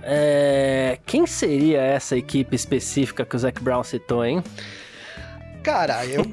é... 0.01 0.97
quem 1.05 1.27
seria 1.27 1.79
essa 1.79 2.17
equipe 2.17 2.55
específica 2.55 3.23
que 3.23 3.35
o 3.35 3.39
Zac 3.39 3.61
Brown 3.61 3.83
citou, 3.83 4.25
hein? 4.25 4.43
Cara, 5.63 6.05
eu. 6.05 6.25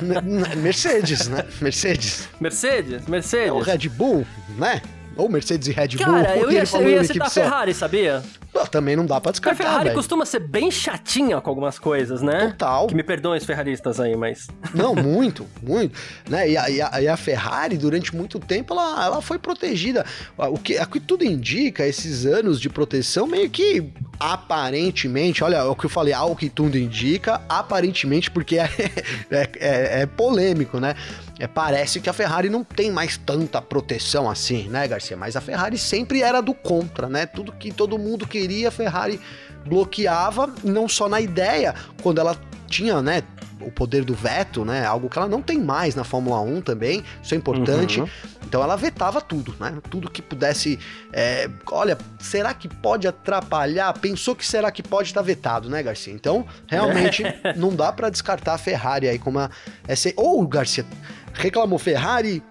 Mercedes, 0.56 1.28
né? 1.28 1.44
Mercedes. 1.60 2.28
Mercedes? 2.40 3.06
Mercedes. 3.06 3.48
É 3.48 3.52
o 3.52 3.60
Red 3.60 3.88
Bull, 3.88 4.26
né? 4.58 4.82
Ou 5.16 5.28
Mercedes 5.28 5.68
e 5.68 5.72
Red 5.72 5.88
Bull. 5.88 6.06
Cara, 6.06 6.36
eu 6.36 6.50
ia, 6.50 6.64
eu 6.72 6.90
ia 6.90 7.04
citar 7.04 7.26
a 7.26 7.30
Ferrari, 7.30 7.74
sabia? 7.74 8.22
também 8.70 8.94
não 8.94 9.04
dá 9.04 9.20
pra 9.20 9.32
descartar, 9.32 9.62
A 9.62 9.66
Ferrari 9.66 9.84
véio. 9.84 9.96
costuma 9.96 10.24
ser 10.24 10.40
bem 10.40 10.70
chatinha 10.70 11.40
com 11.40 11.50
algumas 11.50 11.78
coisas, 11.78 12.22
né? 12.22 12.48
Total. 12.52 12.86
Que 12.86 12.94
me 12.94 13.02
perdoem 13.02 13.38
os 13.38 13.44
ferraristas 13.44 13.98
aí, 13.98 14.16
mas... 14.16 14.46
Não, 14.74 14.94
muito, 14.94 15.46
muito. 15.62 15.98
Né? 16.28 16.50
E, 16.50 16.56
a, 16.56 16.70
e, 16.70 16.80
a, 16.80 17.02
e 17.02 17.08
a 17.08 17.16
Ferrari, 17.16 17.76
durante 17.76 18.14
muito 18.14 18.38
tempo, 18.38 18.74
ela, 18.74 19.04
ela 19.04 19.22
foi 19.22 19.38
protegida. 19.38 20.04
O 20.36 20.58
que, 20.58 20.78
o 20.78 20.86
que 20.86 21.00
tudo 21.00 21.24
indica, 21.24 21.86
esses 21.86 22.26
anos 22.26 22.60
de 22.60 22.68
proteção, 22.68 23.26
meio 23.26 23.50
que 23.50 23.92
aparentemente, 24.18 25.42
olha 25.42 25.64
o 25.64 25.74
que 25.74 25.86
eu 25.86 25.90
falei, 25.90 26.12
ao 26.12 26.36
que 26.36 26.48
tudo 26.48 26.78
indica, 26.78 27.40
aparentemente, 27.48 28.30
porque 28.30 28.58
é, 28.58 28.70
é, 29.30 29.50
é, 29.58 30.02
é 30.02 30.06
polêmico, 30.06 30.78
né? 30.78 30.94
É, 31.38 31.48
parece 31.48 32.00
que 32.00 32.08
a 32.08 32.12
Ferrari 32.12 32.48
não 32.48 32.62
tem 32.62 32.92
mais 32.92 33.16
tanta 33.16 33.60
proteção 33.60 34.30
assim, 34.30 34.68
né, 34.68 34.86
Garcia? 34.86 35.03
Mas 35.14 35.36
a 35.36 35.40
Ferrari 35.40 35.76
sempre 35.76 36.22
era 36.22 36.40
do 36.40 36.54
contra, 36.54 37.08
né? 37.08 37.26
Tudo 37.26 37.52
que 37.52 37.72
todo 37.72 37.98
mundo 37.98 38.26
queria, 38.26 38.68
a 38.68 38.70
Ferrari 38.70 39.20
bloqueava, 39.66 40.52
não 40.62 40.88
só 40.88 41.08
na 41.08 41.20
ideia, 41.20 41.74
quando 42.02 42.20
ela 42.20 42.36
tinha, 42.68 43.00
né, 43.00 43.22
o 43.60 43.70
poder 43.70 44.04
do 44.04 44.14
veto, 44.14 44.64
né? 44.64 44.84
Algo 44.84 45.08
que 45.08 45.18
ela 45.18 45.28
não 45.28 45.40
tem 45.40 45.58
mais 45.58 45.94
na 45.94 46.04
Fórmula 46.04 46.40
1 46.40 46.60
também, 46.60 47.04
isso 47.22 47.34
é 47.34 47.36
importante. 47.36 48.00
Uhum. 48.00 48.08
Então 48.44 48.62
ela 48.62 48.76
vetava 48.76 49.20
tudo, 49.20 49.54
né? 49.58 49.76
Tudo 49.90 50.10
que 50.10 50.20
pudesse. 50.20 50.78
É, 51.12 51.48
olha, 51.70 51.96
será 52.18 52.52
que 52.52 52.68
pode 52.68 53.06
atrapalhar? 53.06 53.92
Pensou 53.98 54.34
que 54.34 54.46
será 54.46 54.70
que 54.70 54.82
pode 54.82 55.08
estar 55.08 55.20
tá 55.20 55.26
vetado, 55.26 55.68
né, 55.70 55.82
Garcia? 55.82 56.12
Então, 56.12 56.46
realmente, 56.66 57.22
não 57.56 57.74
dá 57.74 57.92
para 57.92 58.10
descartar 58.10 58.54
a 58.54 58.58
Ferrari 58.58 59.08
aí 59.08 59.18
como 59.18 59.38
a. 59.38 59.50
Essa, 59.86 60.12
ou, 60.16 60.46
Garcia, 60.46 60.84
reclamou 61.32 61.78
Ferrari, 61.78 62.42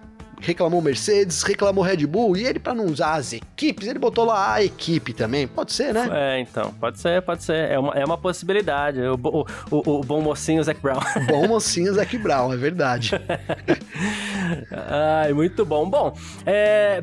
reclamou 0.44 0.80
Mercedes, 0.82 1.42
reclamou 1.42 1.82
Red 1.82 2.06
Bull, 2.06 2.36
e 2.36 2.44
ele, 2.44 2.58
para 2.58 2.74
não 2.74 2.86
usar 2.86 3.14
as 3.14 3.32
equipes, 3.32 3.88
ele 3.88 3.98
botou 3.98 4.24
lá 4.24 4.54
a 4.54 4.64
equipe 4.64 5.12
também. 5.12 5.46
Pode 5.46 5.72
ser, 5.72 5.92
né? 5.92 6.08
É, 6.12 6.40
então, 6.40 6.72
pode 6.74 7.00
ser, 7.00 7.22
pode 7.22 7.42
ser. 7.42 7.70
É 7.70 7.78
uma, 7.78 7.92
é 7.94 8.04
uma 8.04 8.18
possibilidade. 8.18 9.00
O, 9.00 9.14
o, 9.14 9.46
o, 9.70 9.98
o 9.98 10.00
bom 10.02 10.20
mocinho 10.20 10.62
Zac 10.62 10.80
Brown. 10.80 11.00
Bom 11.28 11.48
mocinho 11.48 11.92
Zac 11.94 12.16
Brown, 12.18 12.52
é 12.52 12.56
verdade. 12.56 13.12
Ai, 14.70 15.32
muito 15.32 15.64
bom. 15.64 15.88
Bom, 15.88 16.16
é, 16.44 17.02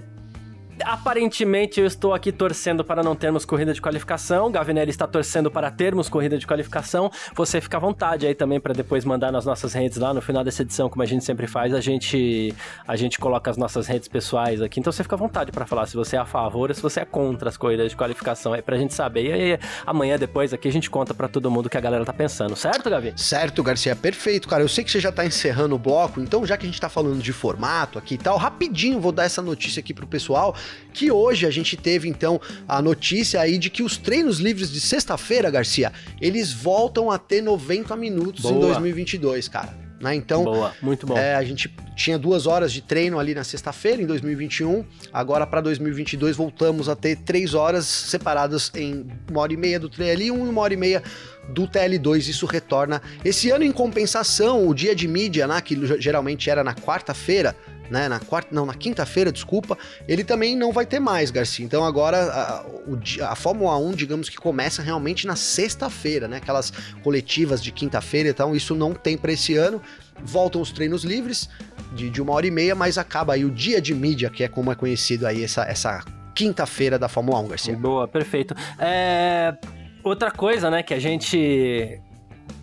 Aparentemente 0.85 1.79
eu 1.79 1.85
estou 1.85 2.13
aqui 2.13 2.31
torcendo 2.31 2.83
para 2.83 3.03
não 3.03 3.15
termos 3.15 3.45
corrida 3.45 3.73
de 3.73 3.81
qualificação. 3.81 4.51
Gavinelli 4.51 4.89
está 4.89 5.07
torcendo 5.07 5.50
para 5.51 5.69
termos 5.71 6.09
corrida 6.09 6.38
de 6.38 6.45
qualificação. 6.45 7.11
Você 7.35 7.59
fica 7.59 7.77
à 7.77 7.79
vontade 7.79 8.25
aí 8.25 8.35
também 8.35 8.59
para 8.59 8.73
depois 8.73 9.05
mandar 9.05 9.31
nas 9.31 9.45
nossas 9.45 9.73
redes 9.73 9.97
lá 9.97 10.13
no 10.13 10.21
final 10.21 10.43
dessa 10.43 10.61
edição, 10.61 10.89
como 10.89 11.03
a 11.03 11.05
gente 11.05 11.23
sempre 11.23 11.47
faz, 11.47 11.73
a 11.73 11.81
gente 11.81 12.53
a 12.88 12.95
gente 12.95 13.19
coloca 13.19 13.50
as 13.50 13.57
nossas 13.57 13.88
redes 13.88 14.07
pessoais 14.07 14.61
aqui. 14.61 14.79
Então 14.79 14.91
você 14.91 15.03
fica 15.03 15.15
à 15.15 15.17
vontade 15.17 15.51
para 15.51 15.65
falar 15.65 15.85
se 15.85 15.95
você 15.95 16.15
é 16.15 16.19
a 16.19 16.25
favor 16.25 16.69
ou 16.69 16.75
se 16.75 16.81
você 16.81 17.01
é 17.01 17.05
contra 17.05 17.50
as 17.50 17.57
corridas 17.57 17.89
de 17.89 17.95
qualificação 17.95 18.53
aí 18.53 18.61
pra 18.61 18.77
gente 18.77 18.93
saber. 18.93 19.25
E 19.25 19.31
aí 19.31 19.59
amanhã 19.85 20.17
depois 20.17 20.53
aqui 20.53 20.67
a 20.67 20.71
gente 20.71 20.89
conta 20.89 21.13
para 21.13 21.27
todo 21.27 21.50
mundo 21.50 21.65
o 21.65 21.69
que 21.69 21.77
a 21.77 21.81
galera 21.81 22.05
tá 22.05 22.13
pensando, 22.13 22.55
certo, 22.55 22.89
Gavi? 22.89 23.13
Certo, 23.15 23.63
Garcia, 23.63 23.95
perfeito, 23.95 24.47
cara. 24.47 24.63
Eu 24.63 24.69
sei 24.69 24.83
que 24.83 24.91
você 24.91 25.00
já 25.00 25.11
tá 25.11 25.25
encerrando 25.25 25.75
o 25.75 25.79
bloco, 25.79 26.19
então 26.19 26.45
já 26.45 26.57
que 26.57 26.65
a 26.65 26.69
gente 26.69 26.79
tá 26.79 26.89
falando 26.89 27.21
de 27.21 27.33
formato 27.33 27.97
aqui 27.97 28.15
e 28.15 28.17
tal, 28.17 28.38
rapidinho 28.38 29.00
vou 29.00 29.11
dar 29.11 29.23
essa 29.23 29.41
notícia 29.41 29.79
aqui 29.79 29.93
pro 29.93 30.07
pessoal 30.07 30.55
que 30.93 31.11
hoje 31.11 31.45
a 31.45 31.51
gente 31.51 31.77
teve 31.77 32.07
então 32.07 32.39
a 32.67 32.81
notícia 32.81 33.39
aí 33.39 33.57
de 33.57 33.69
que 33.69 33.83
os 33.83 33.97
treinos 33.97 34.39
livres 34.39 34.71
de 34.71 34.79
sexta-feira, 34.79 35.49
Garcia, 35.49 35.91
eles 36.19 36.51
voltam 36.51 37.09
a 37.09 37.17
ter 37.17 37.41
90 37.41 37.95
minutos 37.95 38.43
Boa. 38.43 38.55
em 38.55 38.59
2022, 38.59 39.47
cara. 39.47 39.81
Né? 40.01 40.15
Então, 40.15 40.43
Boa, 40.43 40.73
muito 40.81 41.05
bom. 41.05 41.15
É, 41.15 41.35
a 41.35 41.43
gente 41.43 41.71
tinha 41.95 42.17
duas 42.17 42.47
horas 42.47 42.73
de 42.73 42.81
treino 42.81 43.19
ali 43.19 43.35
na 43.35 43.43
sexta-feira, 43.43 44.01
em 44.01 44.05
2021. 44.07 44.83
Agora, 45.13 45.45
para 45.45 45.61
2022, 45.61 46.35
voltamos 46.35 46.89
a 46.89 46.95
ter 46.95 47.17
três 47.17 47.53
horas 47.53 47.85
separadas 47.85 48.71
em 48.75 49.05
uma 49.29 49.41
hora 49.41 49.53
e 49.53 49.57
meia 49.57 49.79
do 49.79 49.89
TL1 49.89 50.25
e 50.25 50.31
uma 50.31 50.61
hora 50.61 50.73
e 50.73 50.77
meia 50.77 51.03
do 51.49 51.67
TL2. 51.67 52.29
Isso 52.29 52.47
retorna 52.47 52.99
esse 53.23 53.51
ano, 53.51 53.63
em 53.63 53.71
compensação, 53.71 54.67
o 54.67 54.73
dia 54.73 54.95
de 54.95 55.07
mídia, 55.07 55.45
né, 55.45 55.61
que 55.61 55.77
geralmente 55.99 56.49
era 56.49 56.63
na 56.63 56.73
quarta-feira, 56.73 57.55
né? 57.91 58.07
Na 58.07 58.19
quarta, 58.19 58.50
não, 58.55 58.65
na 58.65 58.74
quinta-feira, 58.74 59.31
desculpa, 59.31 59.77
ele 60.07 60.24
também 60.24 60.55
não 60.55 60.71
vai 60.71 60.86
ter 60.86 61.00
mais, 61.00 61.29
Garcia. 61.29 61.65
Então 61.65 61.83
agora 61.83 62.17
a, 62.17 63.31
a 63.31 63.36
Fórmula 63.36 63.77
1, 63.77 63.91
digamos 63.91 64.29
que 64.29 64.38
começa 64.38 64.81
realmente 64.81 65.27
na 65.27 65.36
sexta-feira, 65.36 66.27
né? 66.27 66.38
Aquelas 66.38 66.71
coletivas 67.03 67.62
de 67.62 67.71
quinta-feira, 67.71 68.29
então 68.29 68.55
isso 68.55 68.74
não 68.74 68.93
tem 68.93 69.17
para 69.17 69.33
esse 69.33 69.55
ano. 69.55 69.81
Voltam 70.24 70.62
os 70.62 70.71
treinos 70.71 71.03
livres 71.03 71.50
de, 71.93 72.10
de 72.10 72.21
uma 72.21 72.31
hora 72.33 72.48
e 72.48 72.51
meia, 72.51 72.74
mas 72.74 72.98
acaba 72.98 73.33
aí 73.33 73.43
o 73.43 73.51
dia 73.51 73.81
de 73.81 73.93
mídia, 73.93 74.29
que 74.29 74.43
é 74.43 74.48
como 74.48 74.71
é 74.71 74.75
conhecido 74.75 75.27
aí 75.27 75.43
essa, 75.43 75.63
essa 75.63 76.03
quinta-feira 76.33 76.98
da 76.98 77.10
Fórmula 77.10 77.39
1, 77.39 77.48
Garcia. 77.50 77.75
Boa, 77.75 78.07
perfeito. 78.07 78.55
É... 78.79 79.53
Outra 80.03 80.31
coisa, 80.31 80.71
né, 80.71 80.81
que 80.81 80.93
a 80.93 81.00
gente 81.00 82.01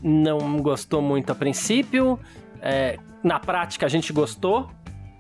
não 0.02 0.56
gostou 0.62 1.02
muito 1.02 1.30
a 1.30 1.34
princípio, 1.34 2.18
é... 2.62 2.96
na 3.22 3.38
prática 3.38 3.84
a 3.84 3.88
gente 3.88 4.12
gostou, 4.12 4.70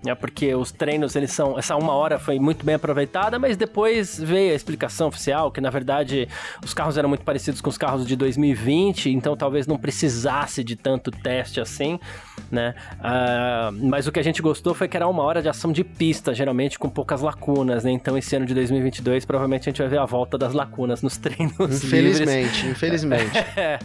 né? 0.02 0.14
Porque 0.14 0.54
os 0.54 0.70
treinos, 0.70 1.16
eles 1.16 1.32
são. 1.32 1.58
Essa 1.58 1.76
uma 1.76 1.92
hora 1.92 2.18
foi 2.18 2.38
muito 2.38 2.64
bem 2.64 2.74
aproveitada, 2.76 3.38
mas 3.38 3.56
depois 3.56 4.18
veio 4.18 4.52
a 4.52 4.54
explicação 4.54 5.08
oficial 5.08 5.50
que, 5.50 5.60
na 5.60 5.70
verdade, 5.70 6.28
os 6.64 6.72
carros 6.72 6.96
eram 6.96 7.08
muito 7.08 7.24
parecidos 7.24 7.60
com 7.60 7.68
os 7.68 7.78
carros 7.78 8.06
de 8.06 8.16
2020, 8.16 9.10
então 9.10 9.36
talvez 9.36 9.66
não 9.66 9.76
precisasse 9.76 10.62
de 10.62 10.76
tanto 10.76 11.10
teste 11.10 11.60
assim, 11.60 11.98
né? 12.50 12.74
Uh, 12.94 13.88
mas 13.88 14.06
o 14.06 14.12
que 14.12 14.20
a 14.20 14.22
gente 14.22 14.40
gostou 14.40 14.74
foi 14.74 14.88
que 14.88 14.96
era 14.96 15.06
uma 15.06 15.22
hora 15.22 15.42
de 15.42 15.48
ação 15.48 15.72
de 15.72 15.82
pista, 15.82 16.34
geralmente 16.34 16.78
com 16.78 16.88
poucas 16.88 17.20
lacunas, 17.20 17.84
né? 17.84 17.90
Então 17.90 18.16
esse 18.16 18.34
ano 18.36 18.46
de 18.46 18.54
2022 18.54 19.24
provavelmente 19.24 19.68
a 19.68 19.70
gente 19.70 19.80
vai 19.80 19.88
ver 19.88 19.98
a 19.98 20.04
volta 20.04 20.38
das 20.38 20.52
lacunas 20.52 21.02
nos 21.02 21.16
treinos. 21.18 21.58
Infelizmente, 21.58 22.56
livres. 22.56 22.64
infelizmente. 22.64 23.38
é, 23.56 23.78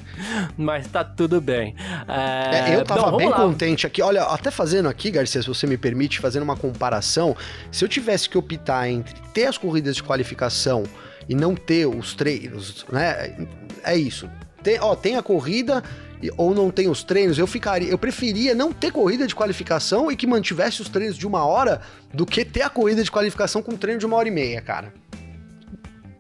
mas 0.58 0.88
tá 0.88 1.04
tudo 1.04 1.42
bem. 1.42 1.76
É, 2.08 2.72
é, 2.72 2.76
eu 2.76 2.84
tava 2.84 3.16
bem 3.18 3.30
lá. 3.30 3.36
contente 3.36 3.88
aqui. 3.88 4.02
Olha, 4.02 4.24
até 4.24 4.52
fazendo 4.52 4.88
aqui, 4.88 5.12
Garcia, 5.12 5.42
se 5.42 5.48
você 5.48 5.66
me 5.66 5.78
permite, 5.78 6.03
fazendo 6.20 6.44
uma 6.44 6.56
comparação, 6.56 7.36
se 7.72 7.84
eu 7.84 7.90
tivesse 7.90 8.30
que 8.30 8.38
optar 8.38 8.90
entre 8.90 9.16
ter 9.34 9.46
as 9.46 9.58
corridas 9.58 9.96
de 9.96 10.04
qualificação 10.04 10.84
e 11.28 11.36
não 11.36 11.56
ter 11.56 11.86
os 11.86 12.14
treinos, 12.14 12.86
né? 12.92 13.36
É 13.84 13.96
isso. 13.96 14.30
Tem, 14.62 14.80
ó, 14.80 14.96
tem 14.96 15.18
a 15.18 15.24
corrida 15.24 15.84
ou 16.38 16.56
não 16.56 16.72
tem 16.72 16.88
os 16.88 17.04
treinos, 17.04 17.38
eu 17.38 17.46
ficaria, 17.46 17.90
eu 17.90 17.98
preferia 17.98 18.56
não 18.56 18.72
ter 18.72 18.92
corrida 18.92 19.28
de 19.28 19.36
qualificação 19.36 20.10
e 20.12 20.16
que 20.16 20.26
mantivesse 20.26 20.82
os 20.82 20.88
treinos 20.88 21.18
de 21.18 21.28
uma 21.28 21.46
hora 21.46 21.82
do 22.14 22.26
que 22.26 22.46
ter 22.46 22.62
a 22.62 22.70
corrida 22.70 23.04
de 23.04 23.12
qualificação 23.12 23.62
com 23.62 23.76
treino 23.76 24.00
de 24.00 24.06
uma 24.06 24.16
hora 24.16 24.28
e 24.28 24.32
meia, 24.32 24.62
cara. 24.62 24.94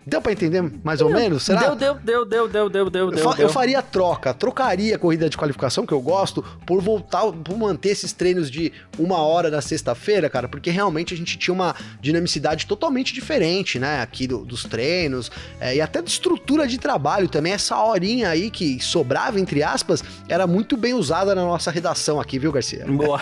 Deu 0.06 0.22
pra 0.22 0.32
entender 0.32 0.62
mais 0.84 1.02
ou 1.02 1.10
menos? 1.10 1.44
Será? 1.44 1.74
Deu, 1.74 1.76
deu, 1.76 1.96
deu, 1.96 2.26
deu, 2.26 2.50
deu, 2.50 2.70
deu, 2.70 2.90
deu, 2.90 3.12
eu, 3.12 3.18
fa 3.18 3.42
eu 3.42 3.50
faria 3.50 3.82
troca, 3.82 4.34
trocaria 4.34 4.96
a 4.96 5.00
corrida 5.00 5.30
de 5.30 5.38
qualificação, 5.38 5.86
que 5.86 5.94
eu 5.94 6.02
gosto, 6.02 6.44
por 6.66 6.82
voltar, 6.82 7.32
por 7.32 7.58
manter 7.58 7.90
esses 7.90 8.12
treinos 8.12 8.52
de 8.52 8.72
uma 9.00 9.20
hora 9.20 9.50
na 9.50 9.62
sexta-feira, 9.62 10.30
cara, 10.30 10.48
porque 10.48 10.70
realmente 10.70 11.14
a 11.14 11.18
gente 11.18 11.38
tinha 11.38 11.54
uma 11.54 11.76
dinamicidade 12.02 12.66
totalmente 12.66 13.14
diferente, 13.14 13.80
né, 13.80 14.02
aqui 14.02 14.28
do, 14.28 14.44
dos 14.46 14.64
treinos, 14.64 15.32
é, 15.60 15.76
e 15.76 15.82
até 15.82 16.02
de 16.02 16.10
estrutura 16.10 16.68
de 16.68 16.78
trabalho 16.78 17.28
também, 17.28 17.54
essa 17.54 17.78
horinha 17.82 18.30
aí 18.30 18.50
que 18.50 18.80
sobrava, 18.84 19.40
entre 19.40 19.64
aspas, 19.64 20.04
era 20.28 20.46
muito 20.46 20.76
bem 20.76 20.94
usada 20.94 21.34
na 21.34 21.44
nossa 21.44 21.72
redação 21.72 22.20
aqui, 22.20 22.38
viu, 22.38 22.52
Garcia? 22.52 22.86
Boa. 22.86 23.22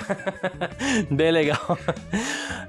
bem 1.12 1.32
legal. 1.32 1.78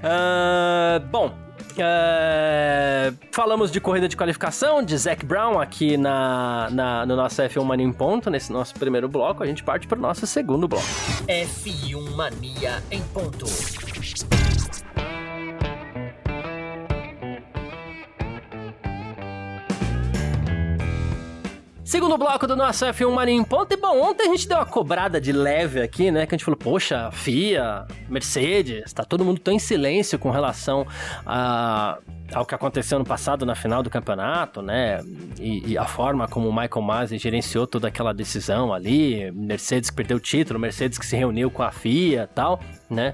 Uh, 0.03 0.99
bom, 1.09 1.33
é, 1.81 3.13
falamos 3.31 3.71
de 3.71 3.79
corrida 3.79 4.07
de 4.07 4.15
qualificação, 4.15 4.83
de 4.83 4.97
Zac 4.97 5.25
Brown 5.25 5.59
aqui 5.59 5.97
na, 5.97 6.69
na, 6.71 7.05
no 7.05 7.15
nosso 7.15 7.41
F1 7.41 7.63
Mania 7.63 7.85
em 7.85 7.91
ponto, 7.91 8.29
nesse 8.29 8.51
nosso 8.51 8.73
primeiro 8.75 9.07
bloco. 9.07 9.43
A 9.43 9.45
gente 9.45 9.63
parte 9.63 9.87
para 9.87 9.97
o 9.97 10.01
nosso 10.01 10.27
segundo 10.27 10.67
bloco. 10.67 10.85
F1 11.27 12.15
Mania 12.15 12.83
em 12.91 13.01
ponto. 13.01 13.45
Segundo 21.93 22.17
bloco 22.17 22.47
do 22.47 22.55
nosso 22.55 22.83
F1 22.87 23.11
Mania 23.11 23.35
em 23.35 23.43
ponto. 23.43 23.71
E 23.71 23.77
bom, 23.77 24.01
ontem 24.01 24.23
a 24.23 24.31
gente 24.31 24.47
deu 24.47 24.57
uma 24.57 24.65
cobrada 24.65 25.21
de 25.21 25.31
leve 25.31 25.79
aqui, 25.79 26.09
né? 26.09 26.25
Que 26.25 26.33
a 26.33 26.35
gente 26.35 26.43
falou, 26.43 26.57
poxa, 26.57 27.11
FIA, 27.11 27.85
Mercedes, 28.09 28.91
tá 28.91 29.05
todo 29.05 29.23
mundo 29.23 29.39
tão 29.39 29.53
em 29.53 29.59
silêncio 29.59 30.17
com 30.17 30.31
relação 30.31 30.87
a, 31.23 31.99
ao 32.33 32.47
que 32.47 32.55
aconteceu 32.55 32.97
no 32.97 33.05
passado 33.05 33.45
na 33.45 33.53
final 33.53 33.83
do 33.83 33.91
campeonato, 33.91 34.59
né? 34.59 35.01
E, 35.39 35.73
e, 35.73 35.77
a 35.77 35.85
forma 35.85 36.27
como 36.27 36.49
o 36.49 36.51
Michael 36.51 36.81
Masi 36.81 37.19
gerenciou 37.19 37.67
toda 37.67 37.89
aquela 37.89 38.11
decisão 38.11 38.73
ali, 38.73 39.29
Mercedes 39.29 39.91
que 39.91 39.95
perdeu 39.95 40.17
o 40.17 40.19
título, 40.19 40.59
Mercedes 40.59 40.97
que 40.97 41.05
se 41.05 41.15
reuniu 41.15 41.51
com 41.51 41.61
a 41.61 41.71
FIA 41.71 42.27
tal, 42.33 42.59
né? 42.89 43.13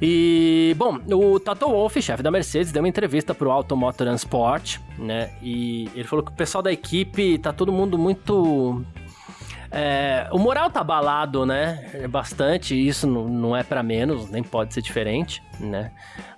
E, 0.00 0.74
bom, 0.76 0.98
o 1.10 1.40
Toto 1.40 1.66
Wolff, 1.66 2.00
chefe 2.02 2.22
da 2.22 2.30
Mercedes, 2.30 2.70
deu 2.70 2.82
uma 2.82 2.88
entrevista 2.88 3.34
pro 3.34 3.50
Auto 3.50 3.76
Motor 3.76 4.08
Sport, 4.14 4.78
né? 4.98 5.30
E 5.42 5.88
ele 5.94 6.04
falou 6.04 6.24
que 6.24 6.30
o 6.30 6.34
pessoal 6.34 6.62
da 6.62 6.72
equipe 6.72 7.38
tá 7.38 7.52
todo 7.52 7.72
mundo 7.72 7.96
muito 7.96 8.84
é, 9.70 10.28
o 10.32 10.38
moral 10.38 10.70
tá 10.70 10.80
abalado, 10.80 11.44
né? 11.44 11.90
É 11.92 12.08
bastante, 12.08 12.74
isso 12.74 13.06
não 13.06 13.56
é 13.56 13.62
para 13.62 13.82
menos, 13.82 14.30
nem 14.30 14.42
pode 14.42 14.72
ser 14.72 14.80
diferente, 14.80 15.42
né? 15.58 15.92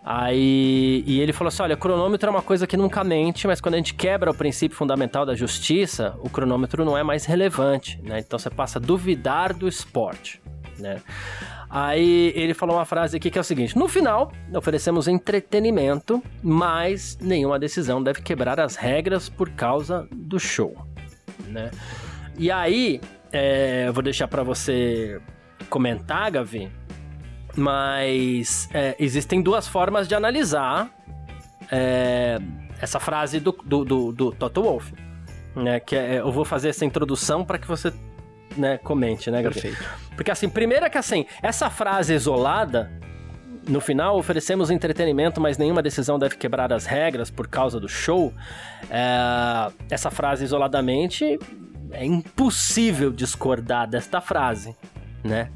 Aí, 0.05 1.05
e 1.07 1.21
ele 1.21 1.33
falou 1.33 1.49
assim: 1.49 1.63
olha, 1.63 1.77
cronômetro 1.77 2.29
é 2.29 2.31
uma 2.31 2.43
coisa 2.43 2.67
que 2.67 2.77
nunca 2.77 3.05
mente, 3.05 3.47
mas 3.47 3.61
quando 3.61 3.75
a 3.75 3.77
gente 3.77 3.95
quebra 3.95 4.31
o 4.31 4.35
princípio 4.35 4.77
fundamental 4.77 5.27
da 5.27 5.35
justiça, 5.35 6.17
o 6.21 6.31
cronômetro 6.31 6.85
não 6.85 6.97
é 6.97 7.03
mais 7.03 7.27
relevante, 7.27 8.01
né? 8.03 8.19
Então 8.19 8.39
você 8.39 8.51
passa 8.51 8.79
a 8.79 8.83
duvidar 8.83 9.53
do 9.53 9.69
esporte, 9.69 10.41
né? 10.79 11.01
Aí 11.71 12.33
ele 12.35 12.55
falou 12.55 12.77
uma 12.77 12.85
frase 12.85 13.17
aqui 13.17 13.31
que 13.31 13.39
é 13.39 13.41
o 13.41 13.45
seguinte: 13.45 13.77
no 13.77 13.89
final, 13.89 14.33
oferecemos 14.55 15.07
entretenimento, 15.07 16.23
mas 16.43 17.19
nenhuma 17.21 17.59
decisão 17.59 18.03
deve 18.03 18.23
quebrar 18.23 18.59
as 18.59 18.77
regras 18.77 19.29
por 19.29 19.51
causa 19.51 20.09
do 20.11 20.39
show, 20.39 20.75
né? 21.49 21.71
E 22.39 22.51
aí, 22.51 23.01
é, 23.33 23.85
eu 23.89 23.93
vou 23.93 24.03
deixar 24.03 24.29
para 24.29 24.43
você 24.43 25.21
comentar, 25.69 26.31
Gavi, 26.31 26.71
mas 27.57 28.69
é, 28.73 28.97
existem 28.99 29.43
duas 29.43 29.69
formas 29.69 30.09
de 30.09 30.15
analisar 30.15 30.91
é, 31.71 32.39
essa 32.81 32.99
frase 32.99 33.41
do, 33.41 33.53
do, 33.53 33.85
do, 33.85 34.13
do 34.13 34.33
Toto 34.33 34.63
Wolff. 34.63 34.95
Né, 35.57 35.81
que 35.81 35.97
é, 35.97 36.21
eu 36.21 36.31
vou 36.31 36.45
fazer 36.45 36.69
essa 36.69 36.85
introdução 36.85 37.45
para 37.45 37.59
que 37.59 37.67
você 37.67 37.93
né, 38.59 38.79
comente, 38.79 39.31
né, 39.31 39.43
Gabriel? 39.43 39.63
Perfeito. 39.63 39.91
Porque 40.17 40.31
assim, 40.31 40.49
primeiro 40.49 40.85
é 40.85 40.91
que 40.91 40.99
assim, 40.99 41.27
essa 41.43 41.71
frase 41.71 42.15
isolada, 42.15 42.91
no 43.69 43.81
final, 43.81 44.19
oferecemos 44.19 44.71
entretenimento, 44.71 45.41
mas 45.41 45.59
nenhuma 45.59 45.83
decisão 45.83 46.19
deve 46.19 46.37
quebrar 46.37 46.73
as 46.73 46.87
regras 46.87 47.31
por 47.31 47.47
causa 47.49 47.79
do 47.79 47.89
show. 47.89 48.33
É, 48.91 49.71
essa 49.91 50.11
frase 50.11 50.45
isoladamente 50.45 51.39
é 51.93 52.05
impossível 52.05 53.13
discordar 53.13 53.89
desta 53.89 54.21
frase, 54.21 54.75
né? 55.23 55.51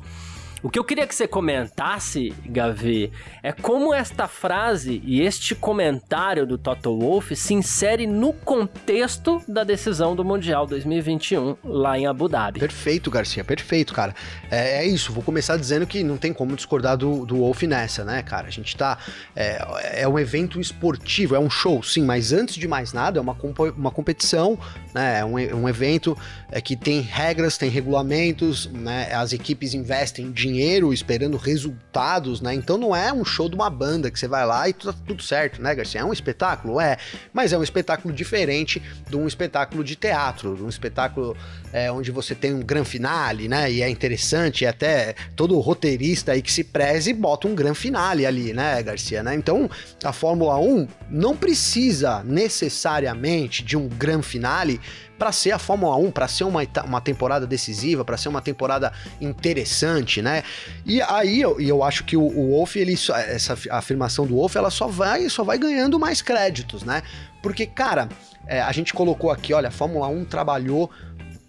O 0.62 0.70
que 0.70 0.78
eu 0.78 0.84
queria 0.84 1.08
que 1.08 1.14
você 1.14 1.26
comentasse, 1.26 2.32
Gavi, 2.46 3.10
é 3.42 3.50
como 3.50 3.92
esta 3.92 4.28
frase 4.28 5.02
e 5.04 5.20
este 5.20 5.56
comentário 5.56 6.46
do 6.46 6.56
Toto 6.56 6.96
Wolff 6.96 7.34
se 7.34 7.52
insere 7.52 8.06
no 8.06 8.32
contexto 8.32 9.42
da 9.48 9.64
decisão 9.64 10.14
do 10.14 10.24
Mundial 10.24 10.64
2021 10.64 11.56
lá 11.64 11.98
em 11.98 12.06
Abu 12.06 12.28
Dhabi. 12.28 12.60
Perfeito, 12.60 13.10
Garcia, 13.10 13.42
perfeito, 13.42 13.92
cara. 13.92 14.14
É, 14.48 14.84
é 14.84 14.86
isso, 14.86 15.12
vou 15.12 15.24
começar 15.24 15.56
dizendo 15.56 15.84
que 15.84 16.04
não 16.04 16.16
tem 16.16 16.32
como 16.32 16.54
discordar 16.54 16.96
do, 16.96 17.26
do 17.26 17.38
Wolff 17.38 17.66
nessa, 17.66 18.04
né, 18.04 18.22
cara? 18.22 18.46
A 18.46 18.50
gente 18.50 18.76
tá. 18.76 18.98
É, 19.34 20.02
é 20.02 20.08
um 20.08 20.16
evento 20.16 20.60
esportivo, 20.60 21.34
é 21.34 21.40
um 21.40 21.50
show, 21.50 21.82
sim, 21.82 22.04
mas 22.04 22.32
antes 22.32 22.54
de 22.54 22.68
mais 22.68 22.92
nada, 22.92 23.18
é 23.18 23.20
uma, 23.20 23.36
uma 23.76 23.90
competição, 23.90 24.56
né? 24.94 25.18
É 25.18 25.24
um, 25.24 25.62
um 25.62 25.68
evento 25.68 26.16
é, 26.52 26.60
que 26.60 26.76
tem 26.76 27.00
regras, 27.00 27.58
tem 27.58 27.68
regulamentos, 27.68 28.66
né? 28.66 29.12
As 29.12 29.32
equipes 29.32 29.74
investem 29.74 30.30
dinheiro 30.30 30.51
dinheiro 30.52 30.92
esperando 30.92 31.36
resultados, 31.36 32.40
né? 32.40 32.54
Então 32.54 32.76
não 32.76 32.94
é 32.94 33.12
um 33.12 33.24
show 33.24 33.48
de 33.48 33.54
uma 33.54 33.70
banda 33.70 34.10
que 34.10 34.18
você 34.18 34.28
vai 34.28 34.46
lá 34.46 34.68
e 34.68 34.72
tá 34.72 34.94
tudo 35.06 35.22
certo, 35.22 35.62
né, 35.62 35.74
Garcia? 35.74 36.02
É 36.02 36.04
um 36.04 36.12
espetáculo? 36.12 36.80
É, 36.80 36.98
mas 37.32 37.52
é 37.52 37.58
um 37.58 37.62
espetáculo 37.62 38.12
diferente 38.12 38.82
de 39.08 39.16
um 39.16 39.26
espetáculo 39.26 39.82
de 39.82 39.96
teatro, 39.96 40.54
de 40.54 40.62
um 40.62 40.68
espetáculo 40.68 41.36
é, 41.72 41.90
onde 41.90 42.10
você 42.10 42.34
tem 42.34 42.52
um 42.52 42.60
gran 42.60 42.84
finale, 42.84 43.48
né? 43.48 43.72
E 43.72 43.82
é 43.82 43.88
interessante, 43.88 44.64
e 44.64 44.66
até 44.66 45.14
todo 45.34 45.58
roteirista 45.58 46.32
aí 46.32 46.42
que 46.42 46.52
se 46.52 46.64
preze 46.64 47.12
bota 47.12 47.48
um 47.48 47.54
gran 47.54 47.74
finale 47.74 48.26
ali, 48.26 48.52
né, 48.52 48.82
Garcia, 48.82 49.22
né? 49.22 49.34
Então 49.34 49.70
a 50.04 50.12
Fórmula 50.12 50.58
1 50.58 50.86
não 51.10 51.36
precisa 51.36 52.22
necessariamente 52.24 53.62
de 53.62 53.76
um 53.76 53.88
gran 53.88 54.20
finale 54.22 54.80
para 55.22 55.30
ser 55.30 55.52
a 55.52 55.58
Fórmula 55.58 55.94
1, 55.94 56.10
para 56.10 56.26
ser 56.26 56.42
uma, 56.42 56.62
uma 56.84 57.00
temporada 57.00 57.46
decisiva, 57.46 58.04
para 58.04 58.16
ser 58.16 58.28
uma 58.28 58.42
temporada 58.42 58.92
interessante, 59.20 60.20
né? 60.20 60.42
E 60.84 61.00
aí 61.00 61.40
eu, 61.40 61.60
eu 61.60 61.84
acho 61.84 62.02
que 62.02 62.16
o, 62.16 62.24
o 62.24 62.50
Wolff, 62.50 62.76
ele, 62.76 62.94
essa 62.94 63.56
afirmação 63.70 64.26
do 64.26 64.34
Wolff, 64.34 64.58
ela 64.58 64.68
só 64.68 64.88
vai, 64.88 65.28
só 65.28 65.44
vai 65.44 65.58
ganhando 65.58 65.96
mais 65.96 66.20
créditos, 66.20 66.82
né? 66.82 67.04
Porque, 67.40 67.66
cara, 67.66 68.08
é, 68.48 68.60
a 68.60 68.72
gente 68.72 68.92
colocou 68.92 69.30
aqui, 69.30 69.54
olha, 69.54 69.68
a 69.68 69.70
Fórmula 69.70 70.08
1 70.08 70.24
trabalhou 70.24 70.90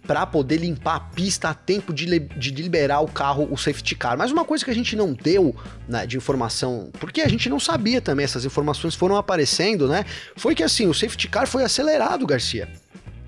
para 0.06 0.24
poder 0.24 0.58
limpar 0.58 0.94
a 0.94 1.00
pista 1.00 1.48
a 1.48 1.54
tempo 1.54 1.92
de, 1.92 2.20
de, 2.20 2.50
liberar 2.52 3.00
o 3.00 3.08
carro, 3.08 3.48
o 3.50 3.56
safety 3.56 3.96
car. 3.96 4.16
Mas 4.16 4.30
uma 4.30 4.44
coisa 4.44 4.64
que 4.64 4.70
a 4.70 4.74
gente 4.74 4.94
não 4.94 5.12
deu 5.12 5.52
né, 5.88 6.06
de 6.06 6.16
informação, 6.16 6.90
porque 7.00 7.22
a 7.22 7.28
gente 7.28 7.48
não 7.48 7.58
sabia 7.58 8.00
também, 8.00 8.22
essas 8.22 8.44
informações 8.44 8.94
foram 8.94 9.16
aparecendo, 9.16 9.88
né? 9.88 10.04
Foi 10.36 10.54
que 10.54 10.62
assim, 10.62 10.86
o 10.86 10.94
safety 10.94 11.26
car 11.26 11.48
foi 11.48 11.64
acelerado, 11.64 12.24
Garcia 12.24 12.68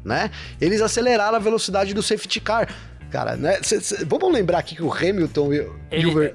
né? 0.07 0.31
Eles 0.61 0.81
aceleraram 0.81 1.37
a 1.37 1.41
velocidade 1.41 1.93
do 1.93 2.03
safety 2.03 2.41
car. 2.41 2.69
Cara, 3.11 3.37
né? 3.37 3.59
Cê, 3.63 3.81
cê, 3.81 4.05
vamos 4.05 4.33
lembrar 4.33 4.59
aqui 4.59 4.77
que 4.77 4.83
o 4.83 4.93
Hamilton 4.93 5.53
e, 5.53 5.67
ele, 5.91 6.07
o. 6.07 6.35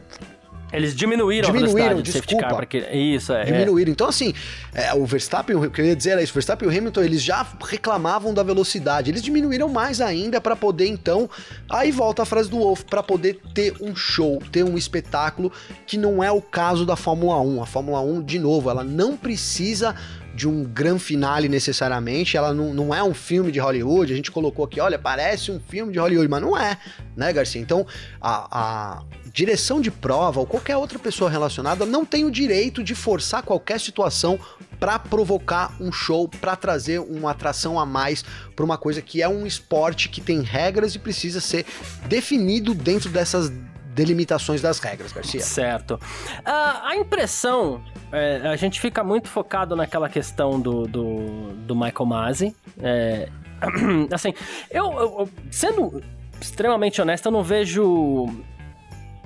Eles 0.74 0.96
diminuíram, 0.96 1.52
Diminuíram, 1.52 2.00
a 2.00 2.02
desculpa. 2.02 2.44
car. 2.44 2.56
Porque... 2.56 2.78
Isso, 2.78 3.34
é. 3.34 3.42
é. 3.42 3.46
Diminuíram. 3.46 3.92
Então, 3.92 4.08
assim, 4.08 4.34
é, 4.74 4.94
o 4.94 5.06
Verstappen, 5.06 5.56
o 5.56 5.70
que 5.70 5.82
eu 5.82 5.86
ia 5.86 5.96
dizer 5.96 6.12
era 6.12 6.24
isso, 6.24 6.32
o 6.32 6.36
Verstappen 6.36 6.68
e 6.68 6.74
o 6.74 6.78
Hamilton, 6.78 7.02
eles 7.02 7.22
já 7.22 7.46
reclamavam 7.62 8.34
da 8.34 8.42
velocidade, 8.42 9.12
eles 9.12 9.22
diminuíram 9.22 9.68
mais 9.68 10.00
ainda 10.00 10.40
para 10.40 10.56
poder, 10.56 10.88
então, 10.88 11.30
aí 11.70 11.92
volta 11.92 12.24
a 12.24 12.26
frase 12.26 12.50
do 12.50 12.58
Wolff, 12.58 12.86
para 12.86 13.04
poder 13.04 13.42
ter 13.54 13.74
um 13.82 13.94
show, 13.96 14.42
ter 14.52 14.64
um 14.64 14.78
espetáculo, 14.78 15.52
que 15.86 15.98
não 15.98 16.24
é 16.24 16.32
o 16.32 16.42
caso 16.42 16.86
da 16.86 16.96
Fórmula 16.96 17.42
1. 17.42 17.64
A 17.64 17.66
Fórmula 17.66 18.00
1, 18.00 18.24
de 18.24 18.40
novo, 18.40 18.70
ela 18.70 18.84
não 18.84 19.18
precisa 19.18 19.94
de 20.34 20.48
um 20.48 20.64
gran 20.64 20.98
finale 20.98 21.50
necessariamente, 21.50 22.38
ela 22.38 22.54
não, 22.54 22.74
não 22.74 22.96
é 22.96 23.04
um 23.04 23.14
filme 23.14 23.52
de 23.52 23.60
Hollywood, 23.60 24.12
a 24.12 24.16
gente 24.16 24.32
colocou 24.32 24.66
aqui, 24.66 24.80
olha, 24.80 24.98
parece 24.98 25.52
um 25.52 25.60
filme 25.60 25.92
de 25.92 26.00
Hollywood, 26.00 26.30
mas 26.30 26.42
não 26.42 26.58
é, 26.58 26.78
né, 27.16 27.34
Garcia? 27.34 27.62
Então, 27.62 27.86
a, 28.20 28.48
a 28.52 29.04
direção 29.32 29.80
de 29.82 29.92
prova 29.92 30.40
ou 30.40 30.46
qualquer 30.46 30.78
outra 30.78 31.00
pessoa 31.00 31.30
relacionada 31.30 31.86
não 31.86 32.06
tem 32.06 32.26
o 32.26 32.32
direito 32.32 32.84
de 32.84 32.96
forçar 32.96 33.44
qualquer 33.44 33.80
situação 33.80 34.40
para 34.80 34.98
provocar 34.98 35.76
um 35.80 35.92
show, 35.92 36.28
para 36.28 36.56
trazer 36.56 37.00
uma 37.00 37.32
atração 37.32 37.80
a 37.80 37.86
mais 37.86 38.24
para 38.56 38.66
uma 38.66 38.78
coisa 38.78 39.02
que 39.02 39.22
é 39.22 39.30
um 39.30 39.46
esporte 39.46 40.10
que 40.10 40.20
tem 40.20 40.42
regras 40.42 40.96
e 40.96 41.00
precisa 41.00 41.40
ser 41.40 41.66
definido 42.08 42.74
dentro 42.74 43.10
dessas 43.10 43.52
delimitações 43.94 44.62
das 44.62 44.80
regras, 44.80 45.12
Garcia. 45.12 45.42
Certo. 45.42 46.00
Ah, 46.46 46.82
a 46.86 46.96
impressão, 46.96 47.82
é, 48.12 48.42
a 48.48 48.56
gente 48.56 48.80
fica 48.80 49.04
muito 49.04 49.28
focado 49.28 49.76
naquela 49.76 50.10
questão 50.10 50.60
do, 50.60 50.88
do, 50.88 51.54
do 51.66 51.76
Michael 51.76 52.06
Masi. 52.06 52.56
É, 52.82 53.30
assim, 54.12 54.34
eu, 54.70 54.92
eu, 54.94 55.30
sendo 55.50 56.02
extremamente 56.40 57.02
honesto, 57.02 57.28
eu 57.28 57.32
não 57.32 57.44
vejo 57.44 58.28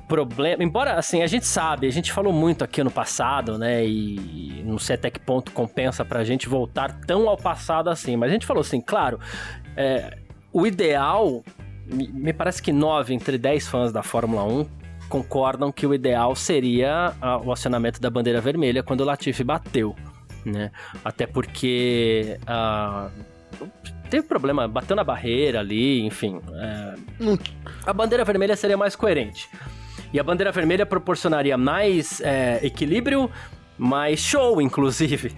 problema. 0.08 0.64
Embora, 0.64 0.94
assim, 0.94 1.24
a 1.24 1.28
gente 1.28 1.46
sabe, 1.46 1.88
a 1.88 1.92
gente 1.92 2.12
falou 2.12 2.34
muito 2.34 2.64
aqui 2.64 2.84
no 2.84 2.92
passado, 2.92 3.58
né? 3.58 3.86
E 3.86 4.64
não 4.66 4.78
sei 4.78 4.96
até 4.96 5.10
que 5.10 5.20
ponto 5.20 5.52
compensa 5.52 6.04
pra 6.04 6.24
gente 6.24 6.48
voltar 6.48 7.00
tão 7.06 7.28
ao 7.30 7.38
passado 7.38 7.90
assim. 7.90 8.16
Mas 8.16 8.30
a 8.30 8.34
gente 8.34 8.46
falou 8.46 8.62
assim, 8.62 8.82
claro, 8.82 9.20
é, 9.76 10.18
o 10.52 10.66
ideal 10.66 11.44
me 11.88 12.34
parece 12.34 12.62
que 12.62 12.72
nove 12.72 13.14
entre 13.14 13.38
dez 13.38 13.68
fãs 13.68 13.92
da 13.92 14.02
Fórmula 14.02 14.44
1 14.44 14.66
concordam 15.10 15.72
que 15.72 15.86
o 15.86 15.94
ideal 15.94 16.36
seria 16.36 17.14
o 17.44 17.52
acionamento 17.52 18.02
da 18.02 18.10
bandeira 18.10 18.42
vermelha 18.42 18.82
quando 18.82 19.02
o 19.02 19.06
Latifi 19.06 19.44
bateu, 19.44 19.96
né? 20.44 20.72
Até 21.04 21.28
porque 21.28 22.40
uh, 22.44 23.10
teve 24.10 24.28
problema, 24.28 24.68
bateu 24.68 24.96
na 24.96 25.04
barreira 25.04 25.60
ali, 25.60 26.02
enfim. 26.02 26.40
É, 26.54 26.96
a 27.86 27.94
bandeira 27.94 28.24
vermelha 28.24 28.56
seria 28.56 28.78
mais 28.78 28.96
coerente. 28.96 29.48
E 30.12 30.20
a 30.20 30.24
bandeira 30.24 30.52
vermelha 30.52 30.86
proporcionaria 30.86 31.58
mais 31.58 32.22
é, 32.22 32.60
equilíbrio, 32.64 33.30
mais 33.78 34.20
show, 34.20 34.62
inclusive. 34.62 35.34